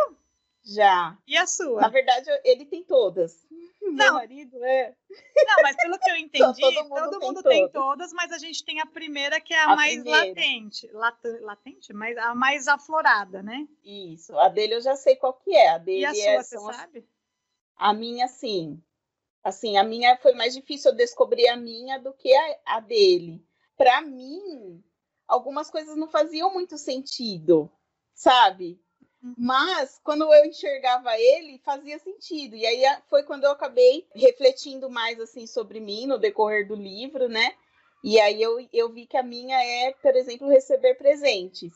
Já. 0.65 1.17
E 1.27 1.35
a 1.35 1.45
sua? 1.45 1.81
Na 1.81 1.89
verdade, 1.89 2.29
ele 2.43 2.65
tem 2.65 2.83
todas. 2.83 3.45
Não. 3.81 3.91
Meu 3.91 4.13
marido 4.13 4.63
é. 4.63 4.95
Não, 5.35 5.61
mas 5.61 5.75
pelo 5.75 5.99
que 5.99 6.09
eu 6.09 6.15
entendi, 6.17 6.61
todo 6.61 6.83
mundo, 6.83 7.09
todo 7.09 7.19
mundo 7.19 7.43
tem, 7.43 7.63
tem, 7.63 7.71
todas, 7.71 8.13
mas 8.13 8.31
a 8.31 8.37
gente 8.37 8.63
tem 8.63 8.79
a 8.79 8.85
primeira 8.85 9.41
que 9.41 9.53
é 9.53 9.59
a, 9.59 9.71
a 9.71 9.75
mais 9.75 9.95
primeira. 9.95 10.27
latente. 10.27 10.89
Lat 10.93 11.19
latente? 11.41 11.93
Mas 11.93 12.17
a 12.17 12.33
mais 12.33 12.67
aflorada, 12.67 13.43
né? 13.43 13.67
Isso. 13.83 14.37
A 14.39 14.47
dele 14.47 14.75
eu 14.75 14.81
já 14.81 14.95
sei 14.95 15.17
qual 15.17 15.33
que 15.33 15.53
é. 15.53 15.71
A 15.71 15.77
dele 15.77 16.01
e 16.01 16.05
a 16.05 16.13
sua, 16.13 16.23
é, 16.23 16.43
você 16.43 16.59
sabe? 16.59 17.07
A 17.75 17.93
minha, 17.93 18.27
sim. 18.27 18.81
Assim, 19.43 19.75
a 19.77 19.83
minha 19.83 20.17
foi 20.17 20.33
mais 20.33 20.53
difícil 20.53 20.91
eu 20.91 20.97
descobrir 20.97 21.49
a 21.49 21.57
minha 21.57 21.99
do 21.99 22.13
que 22.13 22.33
a, 22.33 22.59
a 22.77 22.79
dele. 22.79 23.45
Para 23.75 24.01
mim, 24.01 24.81
algumas 25.27 25.69
coisas 25.69 25.97
não 25.97 26.07
faziam 26.07 26.53
muito 26.53 26.77
sentido, 26.77 27.69
sabe? 28.13 28.79
Mas 29.37 30.01
quando 30.03 30.31
eu 30.33 30.45
enxergava 30.45 31.17
ele, 31.17 31.61
fazia 31.63 31.97
sentido. 31.97 32.57
E 32.57 32.65
aí 32.65 32.83
foi 33.09 33.23
quando 33.23 33.45
eu 33.45 33.51
acabei 33.51 34.05
refletindo 34.13 34.89
mais 34.89 35.17
assim 35.19 35.47
sobre 35.47 35.79
mim 35.79 36.05
no 36.05 36.17
decorrer 36.17 36.67
do 36.67 36.75
livro, 36.75 37.29
né? 37.29 37.53
E 38.03 38.19
aí 38.19 38.41
eu, 38.41 38.57
eu 38.73 38.91
vi 38.91 39.05
que 39.05 39.15
a 39.15 39.23
minha 39.23 39.57
é, 39.63 39.93
por 39.93 40.13
exemplo, 40.13 40.49
receber 40.49 40.95
presentes. 40.95 41.71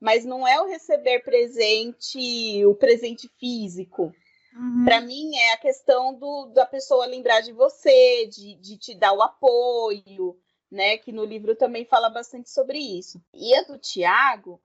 Mas 0.00 0.24
não 0.24 0.46
é 0.46 0.60
o 0.60 0.66
receber 0.66 1.20
presente, 1.20 2.66
o 2.66 2.74
presente 2.74 3.30
físico. 3.38 4.12
Uhum. 4.52 4.84
Para 4.84 5.00
mim 5.00 5.36
é 5.36 5.52
a 5.52 5.58
questão 5.58 6.12
do, 6.12 6.46
da 6.46 6.66
pessoa 6.66 7.06
lembrar 7.06 7.42
de 7.42 7.52
você, 7.52 8.26
de, 8.26 8.56
de 8.56 8.76
te 8.76 8.94
dar 8.96 9.12
o 9.12 9.22
apoio, 9.22 10.36
né? 10.68 10.98
Que 10.98 11.12
no 11.12 11.24
livro 11.24 11.54
também 11.54 11.84
fala 11.84 12.10
bastante 12.10 12.50
sobre 12.50 12.78
isso. 12.78 13.22
E 13.32 13.54
a 13.54 13.62
do 13.62 13.78
Tiago, 13.78 14.60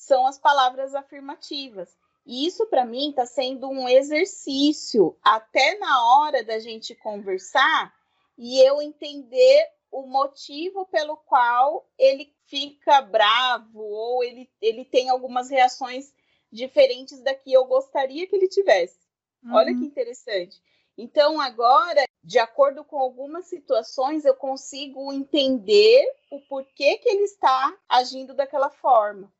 são 0.00 0.26
as 0.26 0.38
palavras 0.38 0.94
afirmativas. 0.94 1.94
E 2.24 2.46
isso, 2.46 2.66
para 2.66 2.86
mim, 2.86 3.10
está 3.10 3.26
sendo 3.26 3.68
um 3.68 3.86
exercício, 3.86 5.14
até 5.22 5.78
na 5.78 6.06
hora 6.06 6.42
da 6.42 6.58
gente 6.58 6.94
conversar 6.94 7.94
e 8.36 8.58
eu 8.66 8.80
entender 8.80 9.68
o 9.92 10.06
motivo 10.06 10.86
pelo 10.86 11.18
qual 11.18 11.86
ele 11.98 12.32
fica 12.46 13.02
bravo 13.02 13.82
ou 13.82 14.24
ele, 14.24 14.50
ele 14.60 14.86
tem 14.86 15.10
algumas 15.10 15.50
reações 15.50 16.14
diferentes 16.50 17.20
da 17.20 17.34
que 17.34 17.52
eu 17.52 17.66
gostaria 17.66 18.26
que 18.26 18.34
ele 18.34 18.48
tivesse. 18.48 18.98
Uhum. 19.44 19.54
Olha 19.54 19.74
que 19.74 19.84
interessante. 19.84 20.62
Então, 20.96 21.38
agora, 21.40 22.04
de 22.24 22.38
acordo 22.38 22.84
com 22.84 22.98
algumas 22.98 23.46
situações, 23.46 24.24
eu 24.24 24.34
consigo 24.34 25.12
entender 25.12 26.06
o 26.30 26.40
porquê 26.40 26.96
que 26.98 27.08
ele 27.08 27.24
está 27.24 27.76
agindo 27.88 28.34
daquela 28.34 28.70
forma. 28.70 29.30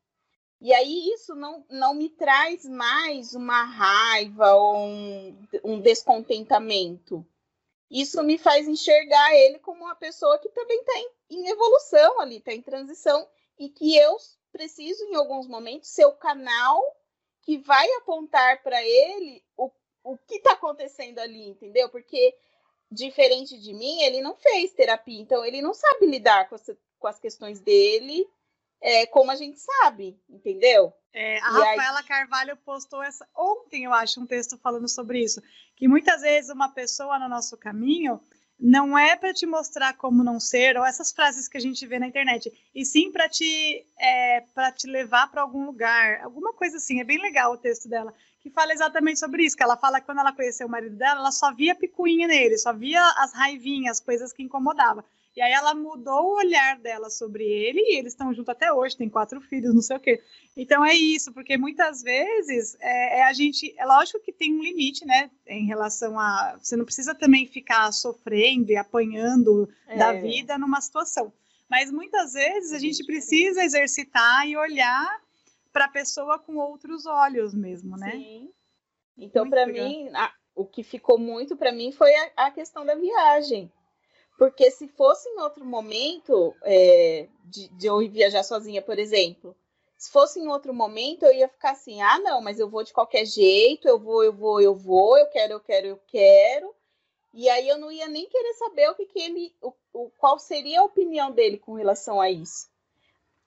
E 0.61 0.71
aí 0.75 1.11
isso 1.11 1.33
não, 1.33 1.65
não 1.71 1.95
me 1.95 2.07
traz 2.07 2.65
mais 2.65 3.33
uma 3.33 3.63
raiva 3.63 4.53
ou 4.53 4.77
um, 4.77 5.47
um 5.63 5.79
descontentamento. 5.81 7.25
Isso 7.89 8.21
me 8.21 8.37
faz 8.37 8.67
enxergar 8.67 9.35
ele 9.35 9.57
como 9.57 9.83
uma 9.83 9.95
pessoa 9.95 10.37
que 10.37 10.49
também 10.49 10.79
está 10.79 10.99
em, 10.99 11.09
em 11.31 11.47
evolução 11.49 12.21
ali, 12.21 12.37
está 12.37 12.53
em 12.53 12.61
transição, 12.61 13.27
e 13.57 13.69
que 13.69 13.97
eu 13.97 14.15
preciso, 14.51 15.03
em 15.05 15.15
alguns 15.15 15.47
momentos, 15.47 15.89
ser 15.89 16.05
o 16.05 16.13
canal 16.13 16.79
que 17.41 17.57
vai 17.57 17.91
apontar 17.93 18.61
para 18.61 18.81
ele 18.83 19.43
o, 19.57 19.71
o 20.03 20.15
que 20.15 20.35
está 20.35 20.53
acontecendo 20.53 21.17
ali, 21.17 21.49
entendeu? 21.49 21.89
Porque, 21.89 22.37
diferente 22.89 23.59
de 23.59 23.73
mim, 23.73 24.03
ele 24.03 24.21
não 24.21 24.35
fez 24.35 24.73
terapia, 24.73 25.19
então 25.19 25.43
ele 25.43 25.59
não 25.59 25.73
sabe 25.73 26.05
lidar 26.05 26.47
com 26.47 26.55
com 26.99 27.07
as 27.07 27.19
questões 27.19 27.59
dele 27.59 28.29
é, 28.81 29.05
como 29.05 29.31
a 29.31 29.35
gente 29.35 29.59
sabe, 29.59 30.19
entendeu? 30.29 30.93
É, 31.13 31.35
a 31.35 31.37
e 31.37 31.41
Rafaela 31.41 31.99
aí... 31.99 32.05
Carvalho 32.05 32.57
postou 32.57 33.03
essa 33.03 33.27
ontem, 33.35 33.83
eu 33.83 33.93
acho, 33.93 34.19
um 34.19 34.25
texto 34.25 34.57
falando 34.57 34.87
sobre 34.87 35.23
isso, 35.23 35.41
que 35.75 35.87
muitas 35.87 36.21
vezes 36.21 36.49
uma 36.49 36.69
pessoa 36.69 37.19
no 37.19 37.29
nosso 37.29 37.57
caminho 37.57 38.19
não 38.61 38.97
é 38.97 39.15
para 39.15 39.33
te 39.33 39.47
mostrar 39.47 39.97
como 39.97 40.23
não 40.23 40.39
ser, 40.39 40.77
ou 40.77 40.85
essas 40.85 41.11
frases 41.11 41.47
que 41.47 41.57
a 41.57 41.61
gente 41.61 41.85
vê 41.87 41.97
na 41.97 42.05
internet, 42.05 42.51
e 42.75 42.85
sim 42.85 43.11
para 43.11 43.27
te, 43.27 43.87
é, 43.99 44.43
te 44.77 44.85
levar 44.85 45.31
para 45.31 45.41
algum 45.41 45.65
lugar, 45.65 46.21
alguma 46.21 46.53
coisa 46.53 46.77
assim. 46.77 46.99
É 46.99 47.03
bem 47.03 47.19
legal 47.19 47.53
o 47.53 47.57
texto 47.57 47.89
dela, 47.89 48.13
que 48.39 48.51
fala 48.51 48.71
exatamente 48.71 49.19
sobre 49.19 49.43
isso. 49.43 49.57
Que 49.57 49.63
ela 49.63 49.77
fala 49.77 49.99
que 49.99 50.05
quando 50.05 50.19
ela 50.19 50.31
conheceu 50.31 50.67
o 50.67 50.69
marido 50.69 50.95
dela, 50.95 51.21
ela 51.21 51.31
só 51.31 51.51
via 51.51 51.73
picuinha 51.73 52.27
nele, 52.27 52.55
só 52.55 52.71
via 52.71 53.03
as 53.17 53.33
raivinhas, 53.33 53.99
coisas 53.99 54.31
que 54.31 54.43
incomodavam. 54.43 55.03
E 55.35 55.41
aí 55.41 55.53
ela 55.53 55.73
mudou 55.73 56.25
o 56.25 56.37
olhar 56.37 56.77
dela 56.77 57.09
sobre 57.09 57.45
ele 57.45 57.79
e 57.79 57.97
eles 57.97 58.11
estão 58.11 58.33
juntos 58.33 58.49
até 58.49 58.71
hoje, 58.71 58.97
tem 58.97 59.09
quatro 59.09 59.39
filhos, 59.39 59.73
não 59.73 59.81
sei 59.81 59.95
o 59.95 59.99
quê. 59.99 60.21
Então 60.57 60.83
é 60.85 60.93
isso, 60.93 61.33
porque 61.33 61.57
muitas 61.57 62.01
vezes 62.01 62.75
é, 62.81 63.19
é, 63.19 63.23
a 63.23 63.31
gente. 63.31 63.73
É 63.77 63.85
lógico 63.85 64.19
que 64.19 64.33
tem 64.33 64.53
um 64.53 64.61
limite, 64.61 65.05
né? 65.05 65.31
Em 65.47 65.65
relação 65.65 66.19
a. 66.19 66.57
Você 66.61 66.75
não 66.75 66.83
precisa 66.83 67.15
também 67.15 67.47
ficar 67.47 67.91
sofrendo 67.93 68.71
e 68.71 68.75
apanhando 68.75 69.69
é. 69.87 69.97
da 69.97 70.11
vida 70.11 70.57
numa 70.57 70.81
situação. 70.81 71.31
Mas 71.69 71.89
muitas 71.89 72.33
vezes 72.33 72.73
a 72.73 72.79
gente 72.79 73.05
precisa 73.05 73.63
exercitar 73.63 74.45
e 74.45 74.57
olhar 74.57 75.21
para 75.71 75.85
a 75.85 75.89
pessoa 75.89 76.37
com 76.37 76.57
outros 76.57 77.05
olhos 77.05 77.53
mesmo, 77.53 77.95
né? 77.95 78.11
Sim. 78.11 78.49
Então, 79.17 79.49
para 79.49 79.65
mim, 79.65 80.09
a, 80.13 80.33
o 80.53 80.65
que 80.65 80.83
ficou 80.83 81.17
muito 81.17 81.55
para 81.55 81.71
mim 81.71 81.93
foi 81.93 82.13
a, 82.13 82.47
a 82.47 82.51
questão 82.51 82.85
da 82.85 82.95
viagem 82.95 83.71
Porque 84.41 84.71
se 84.71 84.87
fosse 84.87 85.29
em 85.29 85.39
outro 85.39 85.63
momento 85.63 86.55
é, 86.63 87.27
de, 87.45 87.67
de 87.67 87.85
eu 87.85 87.99
viajar 88.09 88.41
sozinha, 88.41 88.81
por 88.81 88.97
exemplo, 88.97 89.55
se 89.95 90.09
fosse 90.09 90.39
em 90.39 90.47
outro 90.47 90.73
momento, 90.73 91.23
eu 91.23 91.31
ia 91.31 91.47
ficar 91.47 91.73
assim: 91.73 92.01
ah, 92.01 92.17
não, 92.17 92.41
mas 92.41 92.59
eu 92.59 92.67
vou 92.67 92.83
de 92.83 92.91
qualquer 92.91 93.23
jeito, 93.23 93.87
eu 93.87 93.99
vou, 93.99 94.23
eu 94.23 94.33
vou, 94.33 94.59
eu 94.59 94.73
vou, 94.73 95.15
eu 95.15 95.27
quero, 95.27 95.53
eu 95.53 95.59
quero, 95.59 95.85
eu 95.85 95.99
quero. 96.07 96.73
E 97.35 97.47
aí 97.49 97.69
eu 97.69 97.77
não 97.77 97.91
ia 97.91 98.07
nem 98.07 98.27
querer 98.27 98.53
saber 98.55 98.89
o 98.89 98.95
que, 98.95 99.05
que 99.05 99.19
ele, 99.19 99.55
o, 99.61 99.73
o 99.93 100.09
qual 100.17 100.39
seria 100.39 100.81
a 100.81 100.85
opinião 100.85 101.31
dele 101.31 101.59
com 101.59 101.73
relação 101.73 102.19
a 102.19 102.31
isso. 102.31 102.67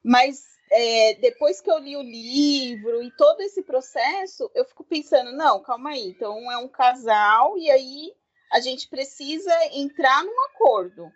Mas 0.00 0.44
é, 0.70 1.14
depois 1.14 1.60
que 1.60 1.72
eu 1.72 1.78
li 1.78 1.96
o 1.96 2.02
livro 2.02 3.02
e 3.02 3.10
todo 3.16 3.40
esse 3.40 3.64
processo, 3.64 4.48
eu 4.54 4.64
fico 4.64 4.84
pensando, 4.84 5.32
não, 5.32 5.60
calma 5.60 5.90
aí, 5.90 6.10
então 6.10 6.52
é 6.52 6.56
um 6.56 6.68
casal 6.68 7.58
e 7.58 7.68
aí 7.68 8.14
a 8.50 8.60
gente 8.60 8.88
precisa 8.88 9.52
entrar 9.72 10.24
num 10.24 10.44
acordo. 10.44 11.12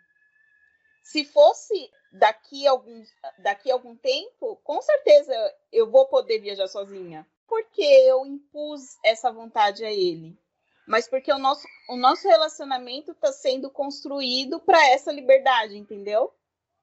Se 1.02 1.24
fosse 1.24 1.90
daqui 2.12 2.66
algum, 2.66 3.02
daqui 3.38 3.70
algum 3.70 3.96
tempo, 3.96 4.56
com 4.64 4.80
certeza 4.82 5.34
eu 5.72 5.90
vou 5.90 6.06
poder 6.06 6.40
viajar 6.40 6.68
sozinha. 6.68 7.26
Porque 7.46 7.82
eu 7.82 8.26
impus 8.26 8.98
essa 9.04 9.32
vontade 9.32 9.84
a 9.84 9.90
ele. 9.90 10.38
Mas 10.86 11.08
porque 11.08 11.32
o 11.32 11.38
nosso, 11.38 11.66
o 11.88 11.96
nosso 11.96 12.26
relacionamento 12.26 13.12
está 13.12 13.30
sendo 13.30 13.70
construído 13.70 14.58
para 14.58 14.82
essa 14.90 15.12
liberdade, 15.12 15.76
entendeu? 15.76 16.32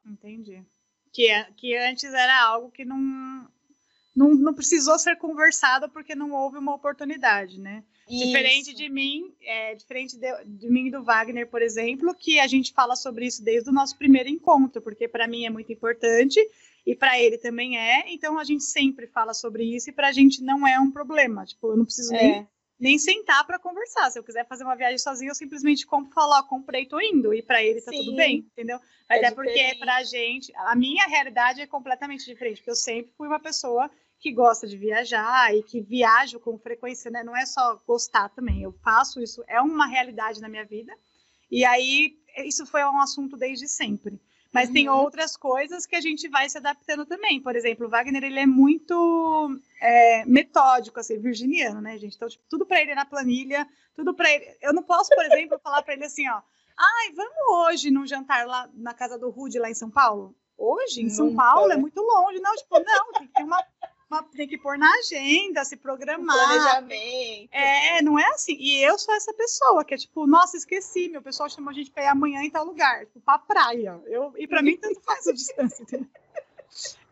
Entendi. 0.05 0.63
Que, 1.11 1.29
é, 1.29 1.43
que 1.53 1.75
antes 1.75 2.13
era 2.13 2.43
algo 2.43 2.71
que 2.71 2.85
não, 2.85 3.49
não, 4.15 4.29
não 4.35 4.53
precisou 4.53 4.99
ser 4.99 5.17
conversado 5.17 5.89
porque 5.89 6.13
não 6.13 6.31
houve 6.31 6.57
uma 6.57 6.75
oportunidade, 6.75 7.59
né? 7.59 7.83
Isso. 8.07 8.25
Diferente 8.27 8.73
de 8.73 8.87
mim, 8.87 9.33
é, 9.41 9.73
diferente 9.73 10.17
de, 10.17 10.27
de, 10.45 10.69
mim 10.69 10.87
e 10.87 10.91
do 10.91 11.03
Wagner, 11.03 11.49
por 11.49 11.61
exemplo, 11.61 12.13
que 12.13 12.39
a 12.39 12.45
gente 12.45 12.71
fala 12.71 12.95
sobre 12.95 13.25
isso 13.25 13.43
desde 13.43 13.69
o 13.69 13.73
nosso 13.73 13.97
primeiro 13.97 14.29
encontro, 14.29 14.79
porque 14.81 15.07
para 15.07 15.27
mim 15.27 15.45
é 15.45 15.49
muito 15.49 15.73
importante 15.73 16.39
e 16.85 16.95
para 16.95 17.19
ele 17.19 17.39
também 17.39 17.79
é, 17.79 18.13
então 18.13 18.37
a 18.37 18.43
gente 18.43 18.63
sempre 18.63 19.07
fala 19.07 19.33
sobre 19.33 19.63
isso 19.63 19.89
e 19.89 19.93
para 19.93 20.09
a 20.09 20.11
gente 20.11 20.43
não 20.43 20.67
é 20.67 20.79
um 20.79 20.91
problema. 20.91 21.45
Tipo, 21.45 21.71
eu 21.71 21.77
não 21.77 21.85
preciso 21.85 22.13
é. 22.13 22.21
nem, 22.21 22.47
nem 22.79 22.99
sentar 22.99 23.43
para 23.47 23.57
conversar. 23.57 24.11
Se 24.11 24.19
eu 24.19 24.23
quiser 24.23 24.47
fazer 24.47 24.63
uma 24.63 24.75
viagem 24.75 24.99
sozinho, 24.99 25.31
eu 25.31 25.35
simplesmente 25.35 25.83
compro, 25.87 26.13
falo, 26.13 26.33
ó, 26.33 26.43
comprei, 26.43 26.85
tô 26.85 26.99
indo, 26.99 27.33
e 27.33 27.41
para 27.41 27.63
ele 27.63 27.81
tá 27.81 27.91
Sim. 27.91 27.97
tudo 27.97 28.15
bem, 28.15 28.45
entendeu? 28.51 28.79
Mas 29.09 29.23
é, 29.23 29.25
é 29.25 29.31
porque 29.31 29.75
para 29.79 29.95
a 29.95 30.03
gente, 30.03 30.53
a 30.55 30.75
minha 30.75 31.07
realidade 31.07 31.59
é 31.59 31.65
completamente 31.65 32.23
diferente, 32.25 32.57
porque 32.57 32.69
eu 32.69 32.75
sempre 32.75 33.11
fui 33.17 33.27
uma 33.27 33.39
pessoa 33.39 33.89
que 34.19 34.31
gosta 34.31 34.67
de 34.67 34.77
viajar 34.77 35.55
e 35.55 35.61
que 35.61 35.81
viajo 35.81 36.39
com 36.39 36.57
frequência, 36.57 37.11
né? 37.11 37.23
Não 37.23 37.35
é 37.35 37.45
só 37.45 37.79
gostar 37.87 38.29
também, 38.29 38.63
eu 38.63 38.71
faço 38.83 39.21
isso, 39.21 39.43
é 39.47 39.61
uma 39.61 39.85
realidade 39.85 40.41
na 40.41 40.49
minha 40.49 40.65
vida. 40.65 40.93
E 41.51 41.63
aí, 41.63 42.17
isso 42.45 42.65
foi 42.65 42.83
um 42.83 42.99
assunto 42.99 43.37
desde 43.37 43.67
sempre. 43.67 44.19
Mas 44.51 44.69
uhum. 44.69 44.73
tem 44.73 44.89
outras 44.89 45.35
coisas 45.35 45.85
que 45.85 45.95
a 45.95 46.01
gente 46.01 46.29
vai 46.29 46.49
se 46.49 46.57
adaptando 46.57 47.05
também. 47.05 47.41
Por 47.41 47.55
exemplo, 47.55 47.85
o 47.85 47.89
Wagner, 47.89 48.23
ele 48.23 48.39
é 48.39 48.45
muito 48.45 49.59
é, 49.81 50.25
metódico, 50.25 50.99
assim, 50.99 51.19
virginiano, 51.19 51.81
né, 51.81 51.97
gente? 51.97 52.15
Então, 52.15 52.29
tipo, 52.29 52.43
tudo 52.49 52.65
para 52.65 52.81
ele 52.81 52.91
é 52.91 52.95
na 52.95 53.05
planilha, 53.05 53.67
tudo 53.93 54.13
para 54.13 54.31
ele. 54.31 54.57
Eu 54.61 54.73
não 54.73 54.81
posso, 54.81 55.09
por 55.13 55.25
exemplo, 55.25 55.59
falar 55.59 55.83
para 55.83 55.93
ele 55.93 56.05
assim, 56.05 56.27
ó, 56.29 56.41
ai, 56.77 57.11
vamos 57.13 57.67
hoje 57.67 57.91
num 57.91 58.07
jantar 58.07 58.47
lá 58.47 58.69
na 58.73 58.93
casa 58.93 59.19
do 59.19 59.29
Rude, 59.29 59.59
lá 59.59 59.69
em 59.69 59.75
São 59.75 59.91
Paulo? 59.91 60.33
Hoje, 60.57 61.01
em 61.01 61.09
São 61.09 61.35
Paulo, 61.35 61.71
é 61.71 61.75
muito 61.75 62.01
longe. 62.01 62.39
Não, 62.39 62.55
tipo, 62.55 62.79
não, 62.79 63.11
tem 63.11 63.27
que 63.27 63.33
ter 63.33 63.43
uma 63.43 63.57
uma, 63.57 63.65
tem 64.35 64.47
que 64.47 64.57
pôr 64.57 64.77
na 64.77 64.91
agenda, 64.99 65.63
se 65.65 65.77
programar. 65.77 66.35
Planejamento. 66.35 67.49
É, 67.51 68.01
não 68.01 68.17
é 68.19 68.25
assim. 68.27 68.55
E 68.59 68.81
eu 68.83 68.97
sou 68.97 69.13
essa 69.13 69.33
pessoa 69.33 69.83
que 69.83 69.93
é 69.93 69.97
tipo, 69.97 70.27
nossa, 70.27 70.57
esqueci, 70.57 71.09
meu 71.09 71.21
pessoal 71.21 71.49
chamou 71.49 71.71
a 71.71 71.73
gente 71.73 71.91
pra 71.91 72.03
ir 72.03 72.07
amanhã 72.07 72.41
em 72.41 72.49
tal 72.49 72.65
lugar, 72.65 73.05
tipo, 73.05 73.19
pra 73.21 73.37
praia. 73.37 74.01
Eu, 74.05 74.33
e 74.37 74.47
pra 74.47 74.61
mim, 74.61 74.77
tanto 74.77 75.01
faz 75.01 75.27
a 75.27 75.33
distância, 75.33 75.83
entendeu? 75.83 76.07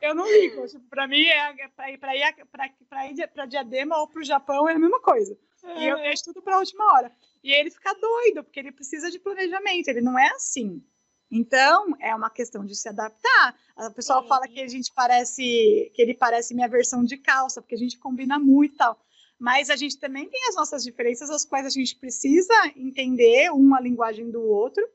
Eu 0.01 0.13
não 0.13 0.29
ligo. 0.29 0.67
Tipo, 0.67 0.83
pra 0.89 1.07
mim, 1.07 1.23
é, 1.23 1.55
é 1.57 1.67
pra 1.69 1.91
ir, 1.91 1.97
pra 1.97 2.15
ir, 2.15 2.35
pra, 2.51 2.69
pra 2.89 3.07
ir 3.07 3.27
pra 3.33 3.45
Diadema 3.45 3.97
ou 3.97 4.07
pro 4.07 4.23
Japão 4.23 4.67
é 4.67 4.73
a 4.73 4.79
mesma 4.79 4.99
coisa. 4.99 5.37
É. 5.63 5.79
E 5.79 5.87
eu 5.87 5.97
deixo 5.97 6.25
tudo 6.25 6.41
pra 6.41 6.59
última 6.59 6.85
hora. 6.93 7.11
E 7.41 7.51
ele 7.51 7.71
fica 7.71 7.93
doido, 7.93 8.43
porque 8.43 8.59
ele 8.59 8.71
precisa 8.71 9.09
de 9.09 9.19
planejamento. 9.19 9.87
Ele 9.87 10.01
não 10.01 10.19
é 10.19 10.27
assim. 10.29 10.83
Então, 11.31 11.95
é 11.99 12.13
uma 12.13 12.29
questão 12.29 12.65
de 12.65 12.75
se 12.75 12.87
adaptar. 12.87 13.55
O 13.77 13.91
pessoal 13.91 14.21
Sim. 14.21 14.27
fala 14.27 14.47
que 14.47 14.61
a 14.61 14.67
gente 14.67 14.91
parece, 14.93 15.91
que 15.93 16.01
ele 16.01 16.13
parece 16.13 16.53
minha 16.53 16.67
versão 16.67 17.03
de 17.03 17.17
calça, 17.17 17.61
porque 17.61 17.75
a 17.75 17.79
gente 17.79 17.97
combina 17.97 18.37
muito 18.37 18.75
e 18.75 18.77
tal. 18.77 18.99
Mas 19.39 19.69
a 19.69 19.75
gente 19.75 19.97
também 19.97 20.29
tem 20.29 20.47
as 20.47 20.55
nossas 20.55 20.83
diferenças, 20.83 21.29
as 21.29 21.43
quais 21.43 21.65
a 21.65 21.69
gente 21.69 21.95
precisa 21.95 22.53
entender 22.75 23.51
uma 23.51 23.81
linguagem 23.81 24.29
do 24.29 24.41
outro. 24.41 24.87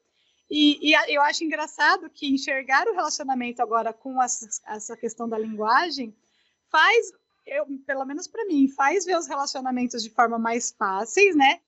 E, 0.51 0.91
e 0.91 1.15
eu 1.15 1.21
acho 1.23 1.45
engraçado 1.45 2.09
que 2.09 2.27
enxergar 2.27 2.87
o 2.89 2.95
relacionamento 2.95 3.61
agora 3.61 3.93
com 3.93 4.23
essa, 4.23 4.49
essa 4.69 4.97
questão 4.97 5.29
da 5.29 5.39
linguagem 5.39 6.17
faz, 6.71 7.13
eu, 7.47 7.67
pelo 7.87 8.05
menos 8.05 8.27
para 8.27 8.47
mim, 8.47 8.69
faz 8.69 9.05
ver 9.05 9.19
os 9.19 9.27
relacionamentos 9.27 10.03
de 10.03 10.11
forma 10.11 10.39
mais 10.39 10.71
fáceis, 10.71 11.37
né? 11.37 11.61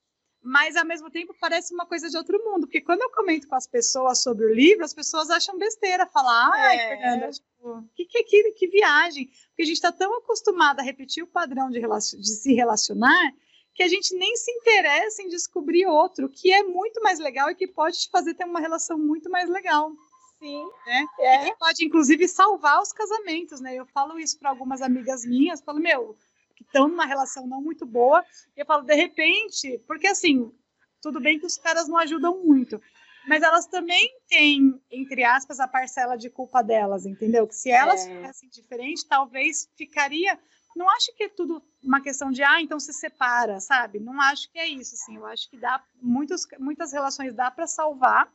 Mas 0.43 0.77
ao 0.77 0.85
mesmo 0.85 1.11
tempo 1.11 1.35
parece 1.41 1.75
uma 1.75 1.85
coisa 1.87 2.09
de 2.09 2.17
outro 2.17 2.39
mundo, 2.45 2.67
porque 2.67 2.81
quando 2.81 3.03
eu 3.03 3.11
comento 3.11 3.47
com 3.47 3.55
as 3.55 3.67
pessoas 3.67 4.23
sobre 4.23 4.47
o 4.47 4.55
livro, 4.55 4.85
as 4.85 4.95
pessoas 4.95 5.31
acham 5.31 5.59
besteira, 5.59 6.07
falar, 6.07 6.51
ai, 6.55 6.77
é. 6.77 6.89
Fernanda, 6.89 7.31
tipo, 7.31 7.89
que, 7.95 8.05
que, 8.07 8.23
que, 8.25 8.53
que 8.53 8.69
viagem, 8.69 9.27
porque 9.27 9.63
a 9.63 9.67
gente 9.67 9.77
está 9.77 9.93
tão 9.93 10.17
acostumado 10.19 10.81
a 10.81 10.83
repetir 10.83 11.23
o 11.23 11.27
padrão 11.27 11.71
de, 11.71 11.81
de 11.81 12.29
se 12.29 12.55
relacionar 12.55 13.35
que 13.75 13.83
a 13.83 13.89
gente 13.89 14.15
nem 14.15 14.37
se 14.37 14.51
interessa 14.51 15.23
em 15.23 15.29
descobrir 15.29 15.87
outro, 15.87 16.29
que 16.29 16.53
é 16.53 16.63
muito 16.63 17.01
mais 17.03 17.19
legal 17.19 17.51
e 17.51 17.55
que 17.55 17.67
pode 17.67 17.99
te 17.99 18.11
fazer 18.11 18.35
ter 18.35 18.45
uma 18.45 18.61
relação 18.61 18.99
muito 18.99 19.31
mais 19.31 19.49
legal. 19.49 19.93
Sim. 20.39 20.65
Né? 20.87 21.07
É. 21.19 21.37
E 21.47 21.51
que 21.51 21.59
pode, 21.59 21.85
inclusive, 21.85 22.27
salvar 22.27 22.81
os 22.81 22.93
casamentos, 22.93 23.61
né? 23.61 23.75
Eu 23.75 23.87
falo 23.87 24.19
isso 24.19 24.39
para 24.39 24.51
algumas 24.51 24.83
amigas 24.83 25.25
minhas, 25.25 25.61
falo, 25.61 25.79
meu, 25.79 26.17
que 26.61 26.65
estão 26.65 26.89
numa 26.89 27.07
relação 27.07 27.47
não 27.47 27.63
muito 27.63 27.87
boa. 27.87 28.23
E 28.55 28.61
eu 28.61 28.67
falo, 28.67 28.83
de 28.83 28.95
repente, 28.95 29.83
porque 29.87 30.07
assim, 30.07 30.53
tudo 31.01 31.19
bem 31.19 31.39
que 31.39 31.47
os 31.47 31.57
caras 31.57 31.89
não 31.89 31.97
ajudam 31.97 32.45
muito, 32.45 32.81
mas 33.27 33.43
elas 33.43 33.67
também 33.67 34.11
têm, 34.29 34.79
entre 34.91 35.25
aspas, 35.25 35.59
a 35.59 35.67
parcela 35.67 36.17
de 36.17 36.29
culpa 36.29 36.63
delas, 36.63 37.07
entendeu? 37.07 37.47
Que 37.47 37.55
se 37.55 37.71
elas 37.71 38.07
é. 38.07 38.27
fossem 38.27 38.51
diferentes, 38.51 39.05
talvez 39.05 39.71
ficaria. 39.75 40.39
Não 40.77 40.89
acho 40.91 41.15
que 41.17 41.25
é 41.25 41.29
tudo 41.29 41.63
uma 41.83 42.01
questão 42.03 42.31
de, 42.31 42.43
ah, 42.43 42.61
então 42.61 42.79
se 42.79 42.93
separa, 42.93 43.59
sabe? 43.59 43.99
Não 43.99 44.21
acho 44.21 44.51
que 44.53 44.59
é 44.59 44.67
isso, 44.69 44.95
assim. 44.95 45.17
Eu 45.17 45.27
acho 45.27 45.49
que 45.49 45.57
dá 45.57 45.83
muitos, 46.01 46.43
muitas 46.59 46.93
relações 46.93 47.35
dá 47.35 47.51
para 47.51 47.67
salvar, 47.67 48.31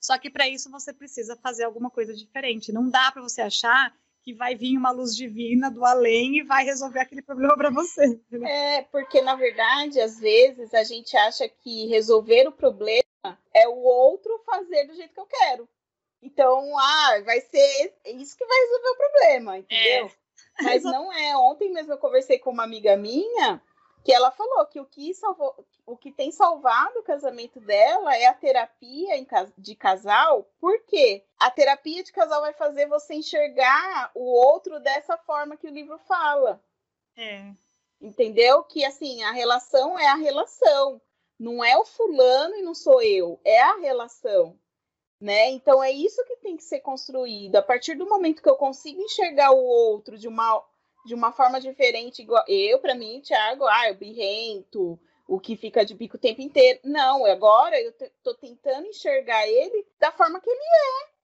só 0.00 0.18
que 0.18 0.30
para 0.30 0.48
isso 0.48 0.70
você 0.70 0.92
precisa 0.92 1.36
fazer 1.36 1.64
alguma 1.64 1.90
coisa 1.90 2.14
diferente. 2.14 2.72
Não 2.72 2.88
dá 2.88 3.12
para 3.12 3.22
você 3.22 3.42
achar 3.42 3.94
que 4.24 4.32
vai 4.32 4.54
vir 4.54 4.78
uma 4.78 4.90
luz 4.90 5.14
divina 5.14 5.70
do 5.70 5.84
além 5.84 6.38
e 6.38 6.42
vai 6.42 6.64
resolver 6.64 7.00
aquele 7.00 7.20
problema 7.20 7.56
para 7.56 7.70
você. 7.70 8.06
Entendeu? 8.06 8.48
É, 8.48 8.82
porque 8.90 9.20
na 9.20 9.34
verdade, 9.34 10.00
às 10.00 10.18
vezes 10.18 10.72
a 10.72 10.82
gente 10.82 11.14
acha 11.16 11.46
que 11.48 11.86
resolver 11.88 12.48
o 12.48 12.52
problema 12.52 13.04
é 13.52 13.68
o 13.68 13.76
outro 13.76 14.42
fazer 14.46 14.86
do 14.86 14.94
jeito 14.94 15.12
que 15.12 15.20
eu 15.20 15.26
quero. 15.26 15.68
Então, 16.22 16.78
ah, 16.78 17.20
vai 17.22 17.38
ser 17.42 17.94
isso 18.06 18.36
que 18.36 18.46
vai 18.46 18.58
resolver 18.60 18.88
o 18.88 18.96
problema, 18.96 19.58
entendeu? 19.58 20.06
É. 20.06 20.62
Mas 20.62 20.82
não 20.82 21.12
é. 21.12 21.36
Ontem 21.36 21.70
mesmo 21.70 21.92
eu 21.92 21.98
conversei 21.98 22.38
com 22.38 22.50
uma 22.50 22.64
amiga 22.64 22.96
minha 22.96 23.60
que 24.04 24.12
ela 24.12 24.30
falou 24.30 24.66
que 24.66 24.78
o 24.78 24.84
que 24.84 25.14
salvou, 25.14 25.66
o 25.86 25.96
que 25.96 26.12
tem 26.12 26.30
salvado 26.30 26.98
o 26.98 27.02
casamento 27.02 27.58
dela 27.58 28.14
é 28.14 28.26
a 28.26 28.34
terapia 28.34 29.14
de 29.56 29.74
casal, 29.74 30.46
porque 30.60 31.24
a 31.40 31.50
terapia 31.50 32.04
de 32.04 32.12
casal 32.12 32.42
vai 32.42 32.52
fazer 32.52 32.86
você 32.86 33.14
enxergar 33.14 34.10
o 34.14 34.22
outro 34.22 34.78
dessa 34.78 35.16
forma 35.16 35.56
que 35.56 35.66
o 35.66 35.72
livro 35.72 35.98
fala. 36.00 36.62
É. 37.16 37.50
Entendeu? 37.98 38.62
Que 38.62 38.84
assim, 38.84 39.22
a 39.22 39.32
relação 39.32 39.98
é 39.98 40.06
a 40.06 40.16
relação. 40.16 41.00
Não 41.38 41.64
é 41.64 41.76
o 41.78 41.84
fulano 41.86 42.56
e 42.56 42.62
não 42.62 42.74
sou 42.74 43.00
eu, 43.00 43.40
é 43.42 43.62
a 43.62 43.76
relação. 43.76 44.58
Né? 45.18 45.48
Então 45.52 45.82
é 45.82 45.90
isso 45.90 46.22
que 46.26 46.36
tem 46.36 46.58
que 46.58 46.62
ser 46.62 46.80
construído. 46.80 47.56
A 47.56 47.62
partir 47.62 47.94
do 47.94 48.06
momento 48.06 48.42
que 48.42 48.50
eu 48.50 48.56
consigo 48.56 49.00
enxergar 49.00 49.52
o 49.52 49.64
outro 49.64 50.18
de 50.18 50.28
uma 50.28 50.62
de 51.04 51.14
uma 51.14 51.32
forma 51.32 51.60
diferente, 51.60 52.22
igual 52.22 52.44
eu, 52.48 52.78
para 52.78 52.94
mim, 52.94 53.20
Thiago, 53.20 53.64
ah, 53.66 53.88
eu 53.88 53.94
birrento, 53.94 54.98
o 55.26 55.38
que 55.38 55.56
fica 55.56 55.84
de 55.84 55.94
bico 55.94 56.16
o 56.16 56.20
tempo 56.20 56.40
inteiro. 56.40 56.80
Não, 56.84 57.24
agora 57.26 57.80
eu 57.80 57.92
tô 58.22 58.34
tentando 58.34 58.86
enxergar 58.86 59.46
ele 59.46 59.86
da 59.98 60.12
forma 60.12 60.40
que 60.40 60.50
ele 60.50 60.58
é. 60.58 61.14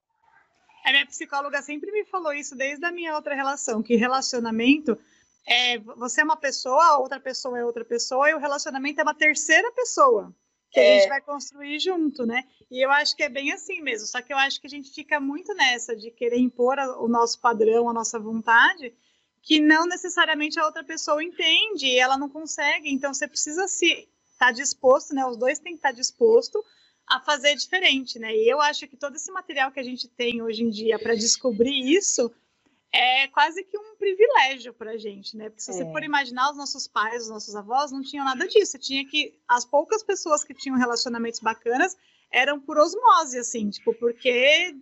A 0.88 0.92
minha 0.92 1.06
psicóloga 1.06 1.60
sempre 1.60 1.92
me 1.92 2.04
falou 2.06 2.32
isso 2.32 2.56
desde 2.56 2.84
a 2.84 2.92
minha 2.92 3.14
outra 3.14 3.34
relação, 3.34 3.82
que 3.82 3.96
relacionamento 3.96 4.98
é 5.46 5.78
você 5.78 6.20
é 6.20 6.24
uma 6.24 6.36
pessoa, 6.36 6.82
a 6.84 6.98
outra 6.98 7.20
pessoa 7.20 7.58
é 7.58 7.64
outra 7.64 7.84
pessoa, 7.84 8.30
e 8.30 8.34
o 8.34 8.38
relacionamento 8.38 9.00
é 9.00 9.02
uma 9.02 9.14
terceira 9.14 9.70
pessoa 9.72 10.34
que 10.70 10.78
é. 10.78 10.96
a 10.96 10.98
gente 11.00 11.08
vai 11.08 11.20
construir 11.20 11.80
junto, 11.80 12.24
né? 12.24 12.44
E 12.70 12.84
eu 12.84 12.90
acho 12.90 13.16
que 13.16 13.24
é 13.24 13.28
bem 13.28 13.52
assim 13.52 13.82
mesmo. 13.82 14.06
Só 14.06 14.22
que 14.22 14.32
eu 14.32 14.38
acho 14.38 14.60
que 14.60 14.66
a 14.66 14.70
gente 14.70 14.90
fica 14.90 15.18
muito 15.18 15.52
nessa 15.54 15.96
de 15.96 16.10
querer 16.10 16.38
impor 16.38 16.78
o 16.98 17.08
nosso 17.08 17.40
padrão, 17.40 17.88
a 17.88 17.92
nossa 17.92 18.18
vontade, 18.18 18.94
que 19.42 19.60
não 19.60 19.86
necessariamente 19.86 20.58
a 20.58 20.66
outra 20.66 20.84
pessoa 20.84 21.22
entende 21.22 21.86
e 21.86 21.98
ela 21.98 22.16
não 22.16 22.28
consegue. 22.28 22.90
Então 22.90 23.12
você 23.12 23.26
precisa 23.26 23.66
se 23.68 23.86
estar 23.86 24.08
tá 24.38 24.52
disposto, 24.52 25.14
né? 25.14 25.24
Os 25.26 25.36
dois 25.36 25.58
têm 25.58 25.72
que 25.72 25.78
estar 25.78 25.90
tá 25.90 25.94
disposto 25.94 26.64
a 27.06 27.20
fazer 27.20 27.54
diferente, 27.56 28.18
né? 28.18 28.34
E 28.34 28.48
eu 28.48 28.60
acho 28.60 28.86
que 28.86 28.96
todo 28.96 29.16
esse 29.16 29.30
material 29.32 29.72
que 29.72 29.80
a 29.80 29.84
gente 29.84 30.08
tem 30.08 30.40
hoje 30.40 30.62
em 30.62 30.70
dia 30.70 30.98
para 30.98 31.14
descobrir 31.14 31.92
isso 31.92 32.32
é 32.92 33.28
quase 33.28 33.62
que 33.64 33.78
um 33.78 33.96
privilégio 33.96 34.74
para 34.74 34.92
a 34.92 34.96
gente, 34.96 35.36
né? 35.36 35.48
Porque 35.48 35.62
se 35.62 35.72
você 35.72 35.82
é. 35.82 35.92
for 35.92 36.02
imaginar, 36.02 36.50
os 36.50 36.56
nossos 36.56 36.86
pais, 36.86 37.24
os 37.24 37.28
nossos 37.28 37.54
avós 37.54 37.90
não 37.92 38.02
tinham 38.02 38.24
nada 38.24 38.46
disso. 38.46 38.78
Tinha 38.78 39.06
que 39.06 39.38
as 39.48 39.64
poucas 39.64 40.02
pessoas 40.02 40.44
que 40.44 40.54
tinham 40.54 40.76
relacionamentos 40.76 41.40
bacanas 41.40 41.96
eram 42.30 42.60
por 42.60 42.78
osmose, 42.78 43.38
assim, 43.38 43.70
tipo, 43.70 43.92
porque 43.94 44.74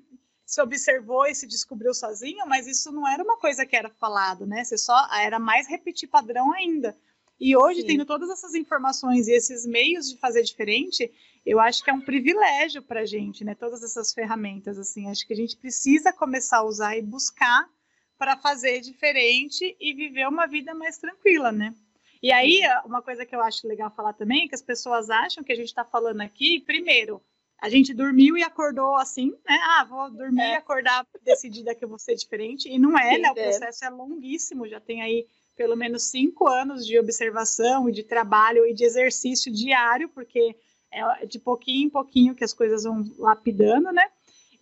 se 0.48 0.62
observou 0.62 1.26
e 1.26 1.34
se 1.34 1.46
descobriu 1.46 1.92
sozinho, 1.92 2.46
mas 2.46 2.66
isso 2.66 2.90
não 2.90 3.06
era 3.06 3.22
uma 3.22 3.36
coisa 3.36 3.66
que 3.66 3.76
era 3.76 3.90
falado, 3.90 4.46
né? 4.46 4.64
Você 4.64 4.78
só 4.78 4.96
era 5.14 5.38
mais 5.38 5.68
repetir 5.68 6.08
padrão 6.08 6.54
ainda. 6.54 6.96
E 7.38 7.54
hoje, 7.54 7.82
Sim. 7.82 7.88
tendo 7.88 8.06
todas 8.06 8.30
essas 8.30 8.54
informações 8.54 9.28
e 9.28 9.32
esses 9.32 9.66
meios 9.66 10.08
de 10.08 10.16
fazer 10.16 10.42
diferente, 10.42 11.12
eu 11.44 11.60
acho 11.60 11.84
que 11.84 11.90
é 11.90 11.92
um 11.92 12.00
privilégio 12.00 12.80
para 12.82 13.00
a 13.00 13.04
gente, 13.04 13.44
né? 13.44 13.54
Todas 13.54 13.82
essas 13.82 14.14
ferramentas, 14.14 14.78
assim, 14.78 15.10
acho 15.10 15.26
que 15.26 15.34
a 15.34 15.36
gente 15.36 15.54
precisa 15.54 16.14
começar 16.14 16.60
a 16.60 16.64
usar 16.64 16.96
e 16.96 17.02
buscar 17.02 17.68
para 18.16 18.34
fazer 18.34 18.80
diferente 18.80 19.76
e 19.78 19.92
viver 19.92 20.26
uma 20.26 20.46
vida 20.46 20.72
mais 20.74 20.96
tranquila, 20.96 21.52
né? 21.52 21.74
E 22.22 22.32
aí, 22.32 22.62
uma 22.86 23.02
coisa 23.02 23.26
que 23.26 23.36
eu 23.36 23.42
acho 23.42 23.68
legal 23.68 23.90
falar 23.90 24.14
também 24.14 24.46
é 24.46 24.48
que 24.48 24.54
as 24.54 24.62
pessoas 24.62 25.10
acham 25.10 25.44
que 25.44 25.52
a 25.52 25.56
gente 25.56 25.68
está 25.68 25.84
falando 25.84 26.22
aqui, 26.22 26.58
primeiro, 26.60 27.22
a 27.60 27.68
gente 27.68 27.92
dormiu 27.92 28.36
e 28.36 28.42
acordou 28.42 28.94
assim, 28.96 29.30
né? 29.48 29.58
Ah, 29.62 29.84
vou 29.84 30.10
dormir 30.10 30.42
é. 30.42 30.52
e 30.52 30.56
acordar 30.56 31.06
decidida 31.24 31.74
que 31.74 31.84
eu 31.84 31.88
vou 31.88 31.98
ser 31.98 32.14
diferente. 32.14 32.68
E 32.68 32.78
não 32.78 32.96
é, 32.96 33.16
Sim, 33.16 33.22
né? 33.22 33.30
O 33.30 33.34
processo 33.34 33.84
é 33.84 33.90
longuíssimo, 33.90 34.68
já 34.68 34.80
tem 34.80 35.02
aí 35.02 35.26
pelo 35.56 35.74
menos 35.74 36.04
cinco 36.04 36.46
anos 36.46 36.86
de 36.86 36.96
observação 36.98 37.88
e 37.88 37.92
de 37.92 38.04
trabalho 38.04 38.64
e 38.64 38.72
de 38.72 38.84
exercício 38.84 39.52
diário, 39.52 40.08
porque 40.08 40.54
é 40.92 41.26
de 41.26 41.38
pouquinho 41.38 41.86
em 41.86 41.90
pouquinho 41.90 42.34
que 42.34 42.44
as 42.44 42.54
coisas 42.54 42.84
vão 42.84 43.04
lapidando, 43.18 43.90
né? 43.92 44.08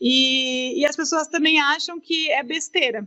E, 0.01 0.81
e 0.81 0.87
as 0.87 0.97
pessoas 0.97 1.29
também 1.29 1.61
acham 1.61 2.01
que 2.01 2.31
é 2.31 2.43
besteira. 2.43 3.07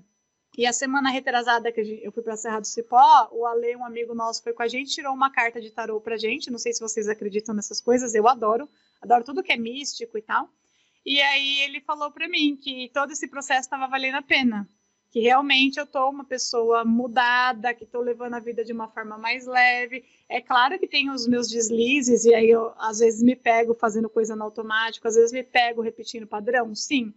E 0.58 0.66
a 0.66 0.74
semana 0.74 1.10
retrasada 1.10 1.72
que 1.72 2.02
eu 2.04 2.12
fui 2.12 2.22
para 2.22 2.34
a 2.34 2.38
Serra 2.38 2.60
do 2.60 2.68
Cipó, 2.68 3.30
o 3.32 3.46
Ale, 3.46 3.76
um 3.76 3.86
amigo 3.86 4.14
nosso, 4.14 4.44
foi 4.44 4.54
com 4.54 4.64
a 4.64 4.68
gente, 4.68 4.94
tirou 4.94 5.14
uma 5.14 5.32
carta 5.32 5.62
de 5.62 5.72
tarô 5.72 6.02
para 6.02 6.18
gente. 6.18 6.52
Não 6.52 6.60
sei 6.60 6.74
se 6.74 6.80
vocês 6.80 7.08
acreditam 7.08 7.56
nessas 7.56 7.80
coisas, 7.80 8.14
eu 8.14 8.28
adoro, 8.28 8.70
adoro 9.02 9.24
tudo 9.24 9.44
que 9.44 9.52
é 9.52 9.58
místico 9.58 10.18
e 10.18 10.22
tal. 10.22 10.50
E 11.06 11.20
aí 11.22 11.62
ele 11.62 11.82
falou 11.82 12.12
para 12.12 12.28
mim 12.28 12.58
que 12.62 12.90
todo 12.94 13.12
esse 13.12 13.28
processo 13.28 13.62
estava 13.62 13.88
valendo 13.88 14.16
a 14.16 14.22
pena, 14.22 14.68
que 15.10 15.22
realmente 15.22 15.80
eu 15.80 15.88
tô 15.88 16.10
uma 16.10 16.26
pessoa 16.26 16.86
mudada, 16.86 17.74
que 17.74 17.84
estou 17.84 18.02
levando 18.02 18.36
a 18.36 18.40
vida 18.40 18.64
de 18.64 18.74
uma 18.74 18.88
forma 18.88 19.18
mais 19.18 19.46
leve. 19.46 20.06
É 20.28 20.42
claro 20.42 20.78
que 20.78 20.88
tem 20.88 21.10
os 21.10 21.28
meus 21.28 21.48
deslizes 21.48 22.26
e 22.26 22.34
aí 22.34 22.50
eu 22.50 22.74
às 22.78 23.00
vezes 23.00 23.24
me 23.24 23.36
pego 23.36 23.74
fazendo 23.74 24.10
coisa 24.10 24.36
no 24.36 24.44
automático, 24.44 25.08
às 25.08 25.16
vezes 25.16 25.32
me 25.32 25.44
pego 25.44 25.82
repetindo 25.82 26.28
padrão, 26.28 26.76
sim 26.76 27.14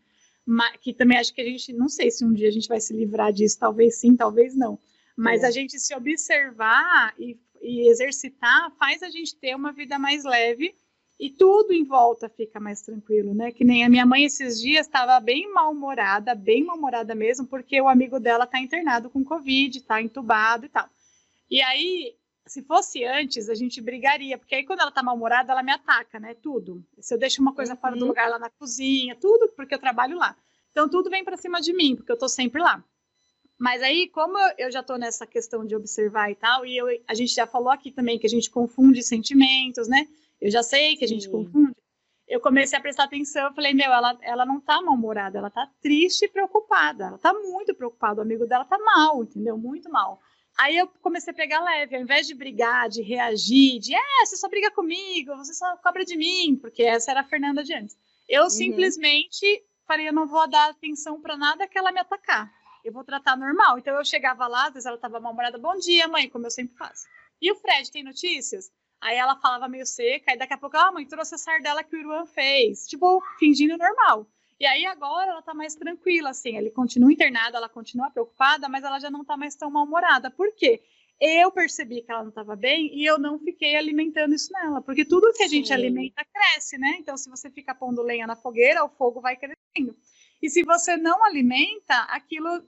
que 0.81 0.93
também 0.93 1.19
acho 1.19 1.33
que 1.33 1.41
a 1.41 1.45
gente, 1.45 1.73
não 1.73 1.89
sei 1.89 2.11
se 2.11 2.25
um 2.25 2.33
dia 2.33 2.49
a 2.49 2.53
gente 2.53 2.69
vai 2.69 2.81
se 2.81 2.93
livrar 2.93 3.33
disso, 3.33 3.59
talvez 3.59 3.97
sim, 3.97 4.17
talvez 4.17 4.55
não. 4.57 4.79
Mas 5.17 5.43
é. 5.43 5.47
a 5.47 5.51
gente 5.51 5.79
se 5.79 5.95
observar 5.95 7.15
e, 7.19 7.39
e 7.61 7.89
exercitar 7.89 8.71
faz 8.79 9.03
a 9.03 9.11
gente 9.11 9.37
ter 9.37 9.55
uma 9.55 9.73
vida 9.73 9.99
mais 9.99 10.25
leve 10.25 10.75
e 11.23 11.31
tudo 11.31 11.73
em 11.73 11.85
volta 11.85 12.29
fica 12.29 12.59
mais 12.59 12.83
tranquilo, 12.83 13.33
né? 13.33 13.53
Que 13.53 13.65
nem 13.65 13.85
a 13.85 13.89
minha 13.89 14.05
mãe 14.05 14.25
esses 14.25 14.61
dias 14.61 14.87
estava 14.87 15.21
bem 15.21 15.49
mal-humorada, 15.53 16.35
bem 16.35 16.65
mal-humorada 16.65 17.15
mesmo, 17.15 17.47
porque 17.47 17.81
o 17.81 17.87
amigo 17.87 18.19
dela 18.19 18.43
está 18.43 18.59
internado 18.59 19.09
com 19.09 19.23
Covid, 19.23 19.79
está 19.79 20.03
entubado 20.03 20.67
e 20.67 20.69
tal. 20.69 20.89
E 21.49 21.63
aí 21.63 22.17
se 22.45 22.61
fosse 22.63 23.05
antes, 23.05 23.49
a 23.49 23.55
gente 23.55 23.81
brigaria, 23.81 24.37
porque 24.37 24.57
aí 24.57 24.65
quando 24.65 24.81
ela 24.81 24.91
tá 24.91 25.01
mal-humorada, 25.01 25.53
ela 25.53 25.63
me 25.63 25.71
ataca, 25.71 26.19
né? 26.19 26.35
Tudo. 26.35 26.85
Se 26.99 27.15
eu 27.15 27.19
deixo 27.19 27.41
uma 27.41 27.55
coisa 27.55 27.75
uhum. 27.75 27.79
fora 27.79 27.95
do 27.95 28.03
uhum. 28.03 28.09
lugar 28.09 28.29
lá 28.29 28.41
na 28.41 28.51
cozinha, 28.51 29.15
tudo, 29.15 29.49
porque 29.51 29.77
eu 29.77 29.79
trabalho 29.79 30.17
lá. 30.17 30.37
Então 30.73 30.89
tudo 30.89 31.09
vem 31.09 31.23
para 31.23 31.37
cima 31.37 31.61
de 31.61 31.73
mim, 31.73 31.95
porque 31.95 32.11
eu 32.11 32.19
tô 32.19 32.29
sempre 32.29 32.61
lá. 32.61 32.85
Mas 33.57 33.81
aí, 33.81 34.09
como 34.09 34.37
eu 34.59 34.73
já 34.73 34.83
tô 34.83 34.97
nessa 34.97 35.25
questão 35.25 35.65
de 35.65 35.77
observar 35.77 36.33
e 36.33 36.35
tal, 36.35 36.67
e 36.67 36.77
eu, 36.77 36.89
a 37.07 37.15
gente 37.15 37.33
já 37.33 37.47
falou 37.47 37.71
aqui 37.71 37.93
também 37.93 38.19
que 38.19 38.27
a 38.27 38.31
gente 38.31 38.51
confunde 38.51 39.05
sentimentos, 39.05 39.87
né? 39.87 40.09
Eu 40.43 40.51
já 40.51 40.63
sei 40.63 40.97
que 40.97 41.05
a 41.05 41.09
gente 41.09 41.27
Sim. 41.27 41.31
confunde. 41.31 41.77
Eu 42.27 42.41
comecei 42.41 42.77
a 42.77 42.83
prestar 42.83 43.05
atenção, 43.05 43.45
eu 43.47 43.55
falei, 43.55 43.73
meu, 43.75 43.93
ela, 43.93 44.19
ela 44.23 44.45
não 44.45 44.61
tá 44.61 44.81
mal-humorada, 44.83 45.39
ela 45.39 45.51
tá 45.51 45.71
triste 45.81 46.25
e 46.25 46.29
preocupada. 46.29 47.05
Ela 47.05 47.19
tá 47.19 47.33
muito 47.33 47.75
preocupada, 47.75 48.21
o 48.21 48.23
amigo 48.23 48.47
dela 48.47 48.65
tá 48.65 48.77
mal, 48.79 49.23
entendeu? 49.23 49.57
Muito 49.57 49.89
mal. 49.91 50.21
Aí 50.59 50.77
eu 50.77 50.89
comecei 51.01 51.33
a 51.33 51.37
pegar 51.37 51.63
leve, 51.63 51.95
ao 51.95 52.03
invés 52.03 52.27
de 52.27 52.35
brigar, 52.35 52.89
de 52.89 53.03
reagir, 53.03 53.79
de 53.79 53.95
é, 53.95 54.27
você 54.27 54.37
só 54.37 54.49
briga 54.49 54.71
comigo, 54.71 55.37
você 55.37 55.55
só 55.55 55.77
cobra 55.77 56.05
de 56.05 56.17
mim, 56.17 56.59
porque 56.61 56.83
essa 56.83 57.13
era 57.13 57.21
a 57.21 57.25
Fernanda 57.25 57.63
de 57.63 57.75
antes. 57.75 57.97
Eu 58.29 58.45
uhum. 58.45 58.51
simplesmente 58.51 59.65
falei, 59.87 60.09
eu 60.09 60.13
não 60.13 60.27
vou 60.27 60.49
dar 60.49 60.71
atenção 60.71 61.21
para 61.21 61.37
nada 61.37 61.69
que 61.69 61.79
ela 61.79 61.93
me 61.93 62.01
atacar. 62.01 62.53
Eu 62.85 62.93
vou 62.93 63.05
tratar 63.05 63.37
normal. 63.37 63.79
Então 63.79 63.95
eu 63.95 64.05
chegava 64.05 64.47
lá, 64.49 64.67
às 64.67 64.73
vezes 64.73 64.87
ela 64.87 64.97
estava 64.97 65.21
mal-humorada, 65.21 65.57
bom 65.57 65.77
dia, 65.77 66.09
mãe, 66.09 66.29
como 66.29 66.47
eu 66.47 66.51
sempre 66.51 66.77
faço. 66.77 67.07
E 67.41 67.53
o 67.53 67.57
Fred 67.57 67.91
tem 67.91 68.03
notícias? 68.03 68.71
Aí 69.03 69.17
ela 69.17 69.35
falava 69.35 69.69
meio 69.69 69.85
seca, 69.85 70.33
e 70.33 70.37
daqui 70.37 70.55
a 70.55 70.57
pouco, 70.57 70.77
ah, 70.77 70.93
mãe, 70.93 71.05
trouxe 71.05 71.35
a 71.35 71.39
sardela 71.39 71.83
que 71.83 71.97
o 71.97 71.99
Iruan 71.99 72.25
fez. 72.25 72.87
Tipo, 72.87 73.21
fingindo 73.37 73.77
normal. 73.77 74.29
E 74.61 74.65
aí 74.65 74.87
agora 74.87 75.33
ela 75.33 75.43
tá 75.43 75.53
mais 75.53 75.75
tranquila, 75.75 76.31
assim, 76.31 76.57
ele 76.57 76.71
continua 76.71 77.13
internada, 77.13 77.57
ela 77.57 77.69
continua 77.69 78.13
preocupada, 78.13 78.69
mas 78.69 78.85
ela 78.85 79.01
já 79.01 79.11
não 79.11 79.25
tá 79.25 79.37
mais 79.37 79.57
tão 79.57 79.69
mal-humorada. 79.69 80.31
Por 80.31 80.55
quê? 80.55 80.81
Eu 81.21 81.51
percebi 81.51 82.03
que 82.03 82.13
ela 82.13 82.23
não 82.23 82.29
estava 82.29 82.55
bem 82.55 82.97
e 82.97 83.05
eu 83.05 83.19
não 83.19 83.41
fiquei 83.41 83.75
alimentando 83.75 84.37
isso 84.37 84.53
nela, 84.53 84.81
porque 84.81 85.05
tudo 85.05 85.33
que 85.33 85.43
a 85.43 85.49
gente 85.49 85.67
Sim. 85.67 85.75
alimenta 85.75 86.25
cresce, 86.25 86.79
né? 86.79 86.97
Então, 87.01 87.17
se 87.17 87.29
você 87.29 87.51
fica 87.51 87.75
pondo 87.75 88.03
lenha 88.03 88.27
na 88.27 88.37
fogueira, 88.37 88.85
o 88.85 88.89
fogo 88.89 89.21
vai 89.21 89.37
crescendo. 89.37 89.97
E 90.41 90.49
se 90.49 90.63
você 90.63 90.97
não 90.97 91.25
alimenta, 91.25 92.03
aquilo 92.03 92.63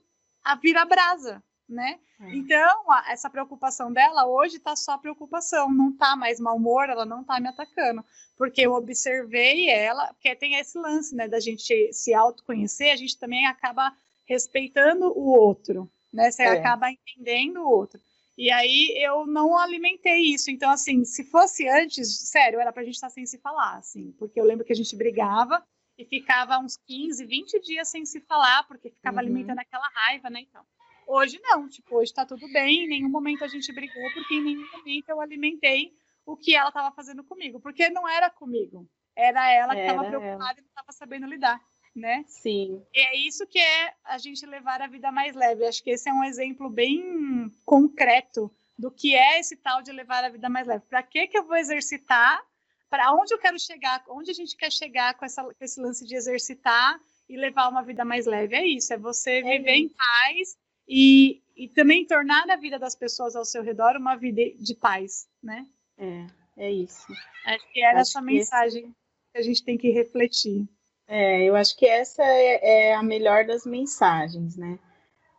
vira 0.61 0.83
brasa 0.83 1.41
né? 1.67 1.99
É. 2.19 2.35
Então, 2.35 2.91
a, 2.91 3.11
essa 3.11 3.29
preocupação 3.29 3.91
dela 3.91 4.25
hoje 4.25 4.59
tá 4.59 4.75
só 4.75 4.97
preocupação, 4.97 5.71
não 5.73 5.91
tá 5.91 6.15
mais 6.15 6.39
mau 6.39 6.55
humor, 6.55 6.89
ela 6.89 7.05
não 7.05 7.23
tá 7.23 7.39
me 7.39 7.47
atacando, 7.47 8.03
porque 8.37 8.61
eu 8.61 8.73
observei 8.73 9.69
ela, 9.69 10.13
porque 10.13 10.35
tem 10.35 10.55
esse 10.55 10.77
lance, 10.77 11.15
né, 11.15 11.27
da 11.27 11.39
gente 11.39 11.91
se 11.91 12.13
autoconhecer, 12.13 12.91
a 12.91 12.95
gente 12.95 13.17
também 13.17 13.45
acaba 13.45 13.91
respeitando 14.27 15.07
o 15.17 15.27
outro, 15.27 15.89
né? 16.11 16.31
Você 16.31 16.43
é. 16.43 16.49
acaba 16.49 16.89
entendendo 16.89 17.57
o 17.57 17.69
outro. 17.69 17.99
E 18.37 18.51
aí 18.51 18.93
eu 18.97 19.25
não 19.25 19.57
alimentei 19.57 20.33
isso. 20.33 20.51
Então, 20.51 20.69
assim, 20.69 21.05
se 21.05 21.23
fosse 21.23 21.69
antes, 21.69 22.29
sério, 22.29 22.59
era 22.59 22.73
pra 22.73 22.83
gente 22.83 22.95
estar 22.95 23.07
tá 23.07 23.13
sem 23.13 23.25
se 23.25 23.37
falar, 23.37 23.77
assim, 23.77 24.11
porque 24.17 24.39
eu 24.39 24.45
lembro 24.45 24.65
que 24.65 24.73
a 24.73 24.75
gente 24.75 24.95
brigava 24.95 25.63
e 25.97 26.03
ficava 26.03 26.57
uns 26.59 26.75
15, 26.75 27.25
20 27.25 27.61
dias 27.61 27.87
sem 27.87 28.05
se 28.05 28.19
falar, 28.21 28.67
porque 28.67 28.89
ficava 28.89 29.15
uhum. 29.15 29.21
alimentando 29.21 29.59
aquela 29.59 29.87
raiva, 29.93 30.29
né? 30.29 30.41
Então. 30.41 30.63
Hoje 31.07 31.39
não, 31.41 31.67
tipo, 31.69 31.95
hoje 31.95 32.13
tá 32.13 32.25
tudo 32.25 32.47
bem, 32.51 32.85
em 32.85 32.87
nenhum 32.87 33.09
momento 33.09 33.43
a 33.43 33.47
gente 33.47 33.71
brigou, 33.71 34.03
porque 34.13 34.35
em 34.35 34.43
nenhum 34.43 34.71
momento 34.71 35.09
eu 35.09 35.21
alimentei 35.21 35.93
o 36.25 36.35
que 36.35 36.55
ela 36.55 36.69
estava 36.69 36.93
fazendo 36.95 37.23
comigo, 37.23 37.59
porque 37.59 37.89
não 37.89 38.07
era 38.07 38.29
comigo, 38.29 38.89
era 39.15 39.49
ela 39.51 39.75
que 39.75 39.81
estava 39.81 40.05
preocupada 40.05 40.59
e 40.59 40.63
não 40.63 40.69
estava 40.69 40.91
sabendo 40.91 41.27
lidar, 41.27 41.61
né? 41.95 42.23
Sim. 42.27 42.83
E 42.93 42.99
é 42.99 43.17
isso 43.17 43.45
que 43.45 43.59
é 43.59 43.93
a 44.03 44.17
gente 44.17 44.45
levar 44.45 44.81
a 44.81 44.87
vida 44.87 45.11
mais 45.11 45.35
leve. 45.35 45.65
Acho 45.65 45.83
que 45.83 45.91
esse 45.91 46.09
é 46.09 46.13
um 46.13 46.23
exemplo 46.23 46.69
bem 46.69 47.51
concreto 47.63 48.51
do 48.77 48.91
que 48.91 49.15
é 49.15 49.39
esse 49.39 49.55
tal 49.55 49.81
de 49.81 49.91
levar 49.91 50.23
a 50.23 50.29
vida 50.29 50.49
mais 50.49 50.67
leve. 50.67 50.83
Para 50.89 51.03
que 51.03 51.27
que 51.27 51.37
eu 51.37 51.45
vou 51.45 51.55
exercitar? 51.55 52.43
Para 52.89 53.13
onde 53.13 53.33
eu 53.33 53.39
quero 53.39 53.59
chegar? 53.59 54.03
Onde 54.09 54.31
a 54.31 54.33
gente 54.33 54.55
quer 54.57 54.71
chegar 54.71 55.15
com, 55.15 55.25
essa, 55.25 55.43
com 55.43 55.53
esse 55.61 55.79
lance 55.79 56.05
de 56.05 56.15
exercitar 56.15 56.99
e 57.27 57.37
levar 57.37 57.69
uma 57.69 57.81
vida 57.81 58.03
mais 58.03 58.25
leve? 58.25 58.55
É 58.55 58.65
isso, 58.65 58.93
é 58.93 58.97
você 58.97 59.39
é 59.39 59.41
viver 59.41 59.75
isso. 59.75 59.93
em 59.93 59.97
paz 59.97 60.64
e, 60.87 61.41
e 61.55 61.67
também 61.69 62.05
tornar 62.05 62.49
a 62.49 62.55
vida 62.55 62.77
das 62.77 62.95
pessoas 62.95 63.35
ao 63.35 63.45
seu 63.45 63.63
redor 63.63 63.95
uma 63.95 64.15
vida 64.15 64.41
de 64.57 64.75
paz, 64.75 65.27
né? 65.41 65.65
É, 65.97 66.27
é 66.57 66.71
isso. 66.71 67.05
Acho 67.45 67.71
que 67.71 67.83
era 67.83 67.99
essa 67.99 68.21
mensagem 68.21 68.83
esse... 68.83 68.93
que 69.33 69.37
a 69.37 69.41
gente 69.41 69.63
tem 69.63 69.77
que 69.77 69.91
refletir. 69.91 70.67
É, 71.07 71.43
eu 71.43 71.55
acho 71.55 71.77
que 71.77 71.85
essa 71.85 72.23
é, 72.23 72.89
é 72.89 72.95
a 72.95 73.03
melhor 73.03 73.45
das 73.45 73.65
mensagens, 73.65 74.55
né? 74.55 74.79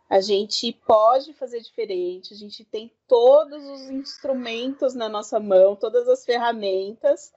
A 0.09 0.21
gente 0.21 0.71
pode 0.85 1.33
fazer 1.33 1.59
diferente, 1.59 2.33
a 2.33 2.37
gente 2.37 2.63
tem 2.63 2.93
todos 3.07 3.65
os 3.65 3.89
instrumentos 3.89 4.95
na 4.95 5.09
nossa 5.09 5.37
mão, 5.37 5.75
todas 5.75 6.07
as 6.07 6.23
ferramentas, 6.23 7.33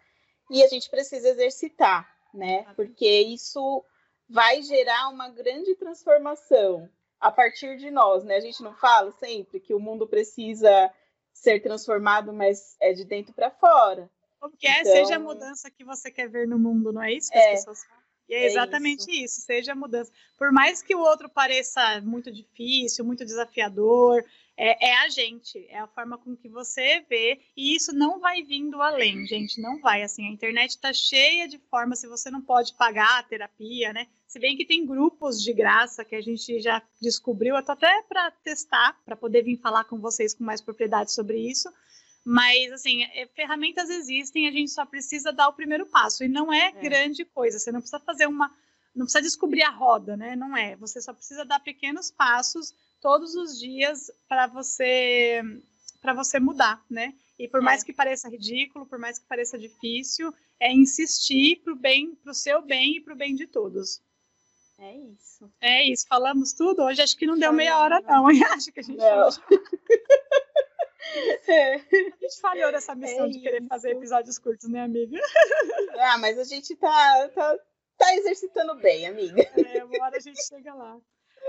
e 0.49 0.63
a 0.63 0.69
gente 0.69 0.89
precisa 0.89 1.29
exercitar, 1.29 2.09
né? 2.33 2.65
Porque 2.77 3.09
isso 3.23 3.85
vai 4.29 4.63
gerar 4.63 5.09
uma 5.09 5.29
grande 5.29 5.75
transformação 5.75 6.89
a 7.21 7.31
partir 7.31 7.77
de 7.77 7.91
nós, 7.91 8.25
né? 8.25 8.37
A 8.37 8.41
gente 8.41 8.63
não 8.63 8.75
fala 8.75 9.13
sempre 9.13 9.61
que 9.61 9.75
o 9.75 9.81
mundo 9.81 10.07
precisa 10.07 10.91
ser 11.33 11.61
transformado, 11.61 12.33
mas 12.33 12.77
é 12.81 12.93
de 12.93 13.05
dentro 13.05 13.33
para 13.35 13.51
fora. 13.51 14.11
Como 14.41 14.57
que 14.57 14.67
é? 14.67 14.81
Então... 14.81 14.93
Seja 14.93 15.17
a 15.17 15.19
mudança 15.19 15.71
que 15.71 15.85
você 15.85 16.11
quer 16.11 16.29
ver 16.29 16.49
no 16.49 16.59
mundo, 16.59 16.93
não 16.93 17.03
é 17.03 17.13
isso 17.13 17.31
que 17.31 17.39
é, 17.39 17.53
as 17.53 17.61
pessoas 17.61 17.85
falam? 17.85 18.03
E 18.29 18.35
é, 18.35 18.43
é 18.43 18.47
exatamente 18.47 19.03
isso. 19.11 19.25
isso. 19.25 19.41
seja 19.43 19.73
a 19.73 19.75
mudança. 19.75 20.11
Por 20.39 20.51
mais 20.51 20.81
que 20.81 20.95
o 20.95 21.01
outro 21.01 21.29
pareça 21.29 22.01
muito 22.01 22.33
difícil, 22.33 23.05
muito 23.05 23.25
desafiador, 23.25 24.25
é, 24.57 24.91
é, 24.91 24.99
a 24.99 25.09
gente, 25.09 25.67
é 25.69 25.79
a 25.79 25.87
forma 25.89 26.17
com 26.17 26.37
que 26.37 26.49
você 26.49 27.01
vê, 27.09 27.41
e 27.57 27.75
isso 27.75 27.95
não 27.95 28.21
vai 28.21 28.43
vindo 28.43 28.81
além, 28.81 29.27
gente, 29.27 29.61
não 29.61 29.81
vai, 29.81 30.03
assim, 30.03 30.27
a 30.27 30.31
internet 30.31 30.71
está 30.71 30.93
cheia 30.93 31.49
de 31.49 31.59
formas, 31.71 31.99
se 31.99 32.07
você 32.07 32.31
não 32.31 32.43
pode 32.43 32.75
pagar 32.75 33.19
a 33.19 33.23
terapia, 33.23 33.93
né, 33.93 34.07
se 34.31 34.39
bem 34.39 34.57
que 34.57 34.65
tem 34.65 34.87
grupos 34.87 35.43
de 35.43 35.53
graça 35.53 36.05
que 36.05 36.15
a 36.15 36.21
gente 36.21 36.61
já 36.61 36.81
descobriu, 37.03 37.57
até 37.57 38.01
para 38.03 38.31
testar, 38.31 38.97
para 39.05 39.17
poder 39.17 39.43
vir 39.43 39.57
falar 39.57 39.83
com 39.83 39.99
vocês 39.99 40.33
com 40.33 40.45
mais 40.45 40.61
propriedade 40.61 41.13
sobre 41.13 41.51
isso, 41.51 41.69
mas, 42.25 42.71
assim, 42.71 43.03
é, 43.03 43.27
ferramentas 43.35 43.91
existem, 43.91 44.47
a 44.47 44.53
gente 44.53 44.71
só 44.71 44.87
precisa 44.87 45.33
dar 45.33 45.49
o 45.49 45.53
primeiro 45.53 45.85
passo, 45.85 46.23
e 46.23 46.29
não 46.29 46.53
é, 46.53 46.69
é. 46.69 46.71
grande 46.71 47.25
coisa, 47.25 47.59
você 47.59 47.73
não 47.73 47.81
precisa 47.81 47.99
fazer 47.99 48.27
uma, 48.27 48.49
não 48.95 49.05
precisa 49.05 49.21
descobrir 49.21 49.65
a 49.65 49.71
roda, 49.71 50.17
né, 50.17 50.37
não 50.37 50.57
é, 50.57 50.77
você 50.77 51.03
só 51.03 51.13
precisa 51.13 51.45
dar 51.45 51.59
pequenos 51.59 52.13
passos, 52.13 52.73
todos 53.01 53.35
os 53.35 53.59
dias 53.59 54.13
para 54.29 54.47
você 54.47 55.43
para 56.01 56.15
você 56.15 56.41
mudar, 56.41 56.83
né? 56.89 57.13
E 57.39 57.47
por 57.47 57.61
é. 57.61 57.65
mais 57.65 57.83
que 57.83 57.93
pareça 57.93 58.27
ridículo, 58.31 58.87
por 58.87 58.99
mais 58.99 59.19
que 59.19 59.27
pareça 59.27 59.59
difícil, 59.59 60.33
é 60.59 60.73
insistir 60.73 61.61
pro 61.63 61.77
bem, 61.77 62.15
pro 62.15 62.33
seu 62.33 62.63
bem 62.63 62.97
e 62.97 63.01
pro 63.03 63.15
bem 63.15 63.35
de 63.35 63.47
todos. 63.47 64.01
É 64.81 64.97
isso. 64.97 65.53
É 65.61 65.85
isso. 65.85 66.07
Falamos 66.09 66.55
tudo. 66.55 66.83
Hoje 66.83 67.03
acho 67.03 67.17
que 67.17 67.27
não 67.27 67.39
deu 67.39 67.53
meia 67.53 67.79
hora, 67.79 68.01
não. 68.01 68.27
acho 68.57 68.73
que 68.73 68.81
a 68.81 68.83
gente 68.83 68.99
não. 68.99 69.29
É. 71.49 71.75
A 71.75 71.79
gente 72.21 72.41
falhou 72.41 72.71
nessa 72.71 72.95
missão 72.95 73.25
é 73.25 73.29
de 73.29 73.41
querer 73.41 73.67
fazer 73.67 73.91
episódios 73.91 74.39
curtos, 74.39 74.69
né, 74.69 74.83
amiga? 74.83 75.19
Ah, 75.99 76.17
mas 76.21 76.39
a 76.39 76.45
gente 76.45 76.77
tá, 76.77 77.29
tá, 77.35 77.59
tá 77.97 78.15
exercitando 78.15 78.77
bem, 78.77 79.07
amiga. 79.07 79.43
É, 79.43 79.83
uma 79.83 80.05
hora 80.05 80.19
a 80.19 80.21
gente 80.21 80.41
chega 80.47 80.73
lá. 80.73 80.97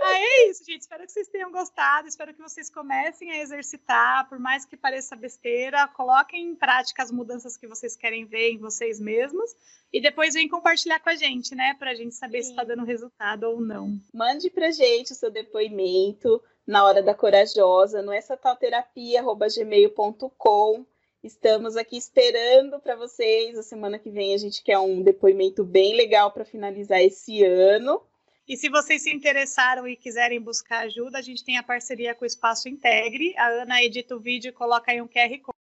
Ah, 0.04 0.18
é 0.18 0.50
isso, 0.50 0.66
gente. 0.66 0.82
Espero 0.82 1.06
que 1.06 1.12
vocês 1.12 1.28
tenham 1.28 1.52
gostado. 1.52 2.08
Espero 2.08 2.34
que 2.34 2.42
vocês 2.42 2.68
comecem 2.70 3.30
a 3.32 3.42
exercitar, 3.42 4.28
por 4.28 4.40
mais 4.40 4.66
que 4.66 4.76
pareça 4.76 5.16
besteira. 5.16 5.88
Coloquem 5.90 6.48
em 6.48 6.56
prática 6.56 7.04
as 7.04 7.12
mudanças 7.12 7.56
que 7.56 7.68
vocês 7.68 7.96
querem 7.96 8.26
ver 8.26 8.50
em 8.52 8.58
vocês 8.58 9.00
mesmos. 9.00 9.56
E 9.94 10.02
depois 10.02 10.34
vem 10.34 10.50
compartilhar 10.50 11.00
com 11.00 11.10
a 11.10 11.16
gente, 11.16 11.54
né? 11.54 11.76
Para 11.78 11.92
a 11.92 11.96
gente 11.96 12.16
saber 12.16 12.42
Sim. 12.42 12.46
se 12.46 12.50
está 12.52 12.64
dando 12.64 12.84
resultado 12.84 13.44
ou 13.44 13.62
não. 13.62 14.00
Mande 14.14 14.50
para 14.50 14.72
gente 14.72 15.12
o 15.12 15.16
seu 15.16 15.30
depoimento 15.30 16.42
na 16.66 16.84
hora 16.86 17.04
da 17.04 17.14
corajosa 17.14 18.02
no 18.02 18.12
essa 18.12 18.36
tal 18.36 18.56
terapia@gmail.com. 18.56 20.86
Estamos 21.24 21.78
aqui 21.78 21.98
esperando 21.98 22.80
para 22.80 22.96
vocês. 22.96 23.56
A 23.58 23.62
semana 23.62 24.00
que 24.00 24.10
vem 24.10 24.34
a 24.34 24.38
gente 24.38 24.64
quer 24.64 24.80
um 24.80 25.04
depoimento 25.04 25.64
bem 25.64 25.96
legal 25.96 26.32
para 26.32 26.44
finalizar 26.44 27.00
esse 27.00 27.44
ano. 27.44 28.02
E 28.52 28.58
se 28.58 28.68
vocês 28.68 29.04
se 29.04 29.10
interessaram 29.10 29.88
e 29.88 29.96
quiserem 29.96 30.42
buscar 30.42 30.80
ajuda, 30.80 31.18
a 31.18 31.22
gente 31.22 31.42
tem 31.42 31.58
a 31.58 31.64
parceria 31.64 32.14
com 32.14 32.26
o 32.26 32.28
Espaço 32.28 32.68
Integre. 32.68 33.34
A 33.38 33.48
Ana 33.48 33.82
edita 33.82 34.14
o 34.14 34.20
vídeo 34.20 34.50
e 34.50 34.52
coloca 34.52 34.92
aí 34.92 35.02
um 35.02 35.08
QR 35.08 35.40
Code 35.40 35.58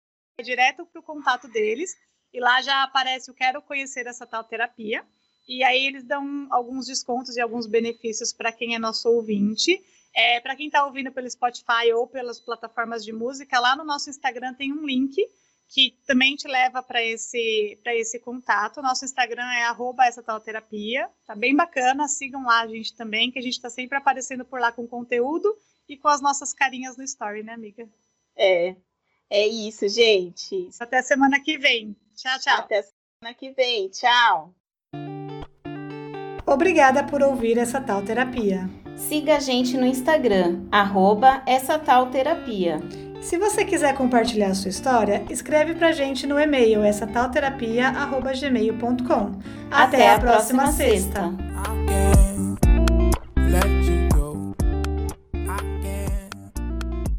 direto 0.44 0.86
para 0.86 1.00
o 1.00 1.04
contato 1.04 1.48
deles. 1.48 1.96
E 2.32 2.40
lá 2.40 2.62
já 2.62 2.84
aparece 2.84 3.32
o 3.32 3.34
Quero 3.34 3.60
Conhecer 3.64 4.06
essa 4.06 4.28
tal 4.28 4.44
terapia. 4.44 5.04
E 5.48 5.64
aí 5.64 5.84
eles 5.84 6.04
dão 6.04 6.48
alguns 6.52 6.86
descontos 6.86 7.36
e 7.36 7.42
alguns 7.42 7.66
benefícios 7.66 8.32
para 8.32 8.52
quem 8.52 8.76
é 8.76 8.78
nosso 8.78 9.10
ouvinte. 9.10 9.84
É, 10.14 10.40
para 10.40 10.56
quem 10.56 10.68
está 10.68 10.86
ouvindo 10.86 11.12
pelo 11.12 11.28
Spotify 11.28 11.92
ou 11.92 12.06
pelas 12.06 12.40
plataformas 12.40 13.04
de 13.04 13.12
música, 13.12 13.60
lá 13.60 13.76
no 13.76 13.84
nosso 13.84 14.12
Instagram 14.12 14.54
tem 14.54 14.72
um 14.72 14.86
link 14.86 15.28
que 15.68 15.98
também 16.06 16.36
te 16.36 16.48
leva 16.48 16.82
para 16.82 17.04
esse, 17.04 17.80
esse 17.86 18.20
contato. 18.20 18.82
Nosso 18.82 19.06
Instagram 19.06 19.52
é 19.54 19.64
arroba 19.64 20.06
essa 20.06 20.22
tal 20.22 20.40
terapia. 20.40 21.10
Tá 21.26 21.36
bem 21.36 21.56
bacana, 21.56 22.08
sigam 22.08 22.46
lá 22.46 22.62
a 22.62 22.68
gente 22.68 22.96
também, 22.96 23.32
que 23.32 23.40
a 23.40 23.42
gente 23.42 23.54
está 23.54 23.70
sempre 23.70 23.98
aparecendo 23.98 24.46
por 24.46 24.60
lá 24.60 24.72
com 24.72 24.88
conteúdo 24.88 25.56
e 25.88 25.98
com 25.98 26.08
as 26.08 26.22
nossas 26.22 26.54
carinhas 26.54 26.98
no 26.98 27.04
story, 27.04 27.44
né, 27.44 27.54
amiga? 27.54 27.88
É, 28.38 28.76
é 29.30 29.48
isso, 29.48 29.88
gente. 29.90 30.70
Até 30.80 31.02
semana 31.02 31.40
que 31.40 31.58
vem. 31.58 31.96
Tchau, 32.16 32.40
tchau. 32.40 32.60
Até 32.60 32.84
semana 32.84 33.36
que 33.38 33.52
vem. 33.52 33.90
Tchau. 33.90 34.54
Obrigada 36.46 37.04
por 37.04 37.24
ouvir 37.24 37.58
essa 37.58 37.82
tal 37.82 38.04
terapia. 38.04 38.70
Siga 38.96 39.38
a 39.38 39.40
gente 39.40 39.76
no 39.76 39.86
Instagram, 39.86 40.68
arroba 40.72 41.44
essa 41.46 41.78
tal 41.78 42.10
terapia. 42.12 42.80
Se 43.22 43.38
você 43.38 43.66
quiser 43.66 43.94
compartilhar 43.96 44.54
sua 44.54 44.70
história, 44.70 45.24
escreve 45.30 45.74
pra 45.74 45.92
gente 45.92 46.28
no 46.28 46.40
e-mail 46.40 46.84
essa 46.84 47.08
tal 47.08 47.30
terapia@gmail.com. 47.32 49.32
Até, 49.72 50.10
Até 50.10 50.14
a 50.14 50.20
próxima, 50.20 50.64
próxima 50.64 50.72
sexta. 50.72 51.22
sexta. 51.22 52.05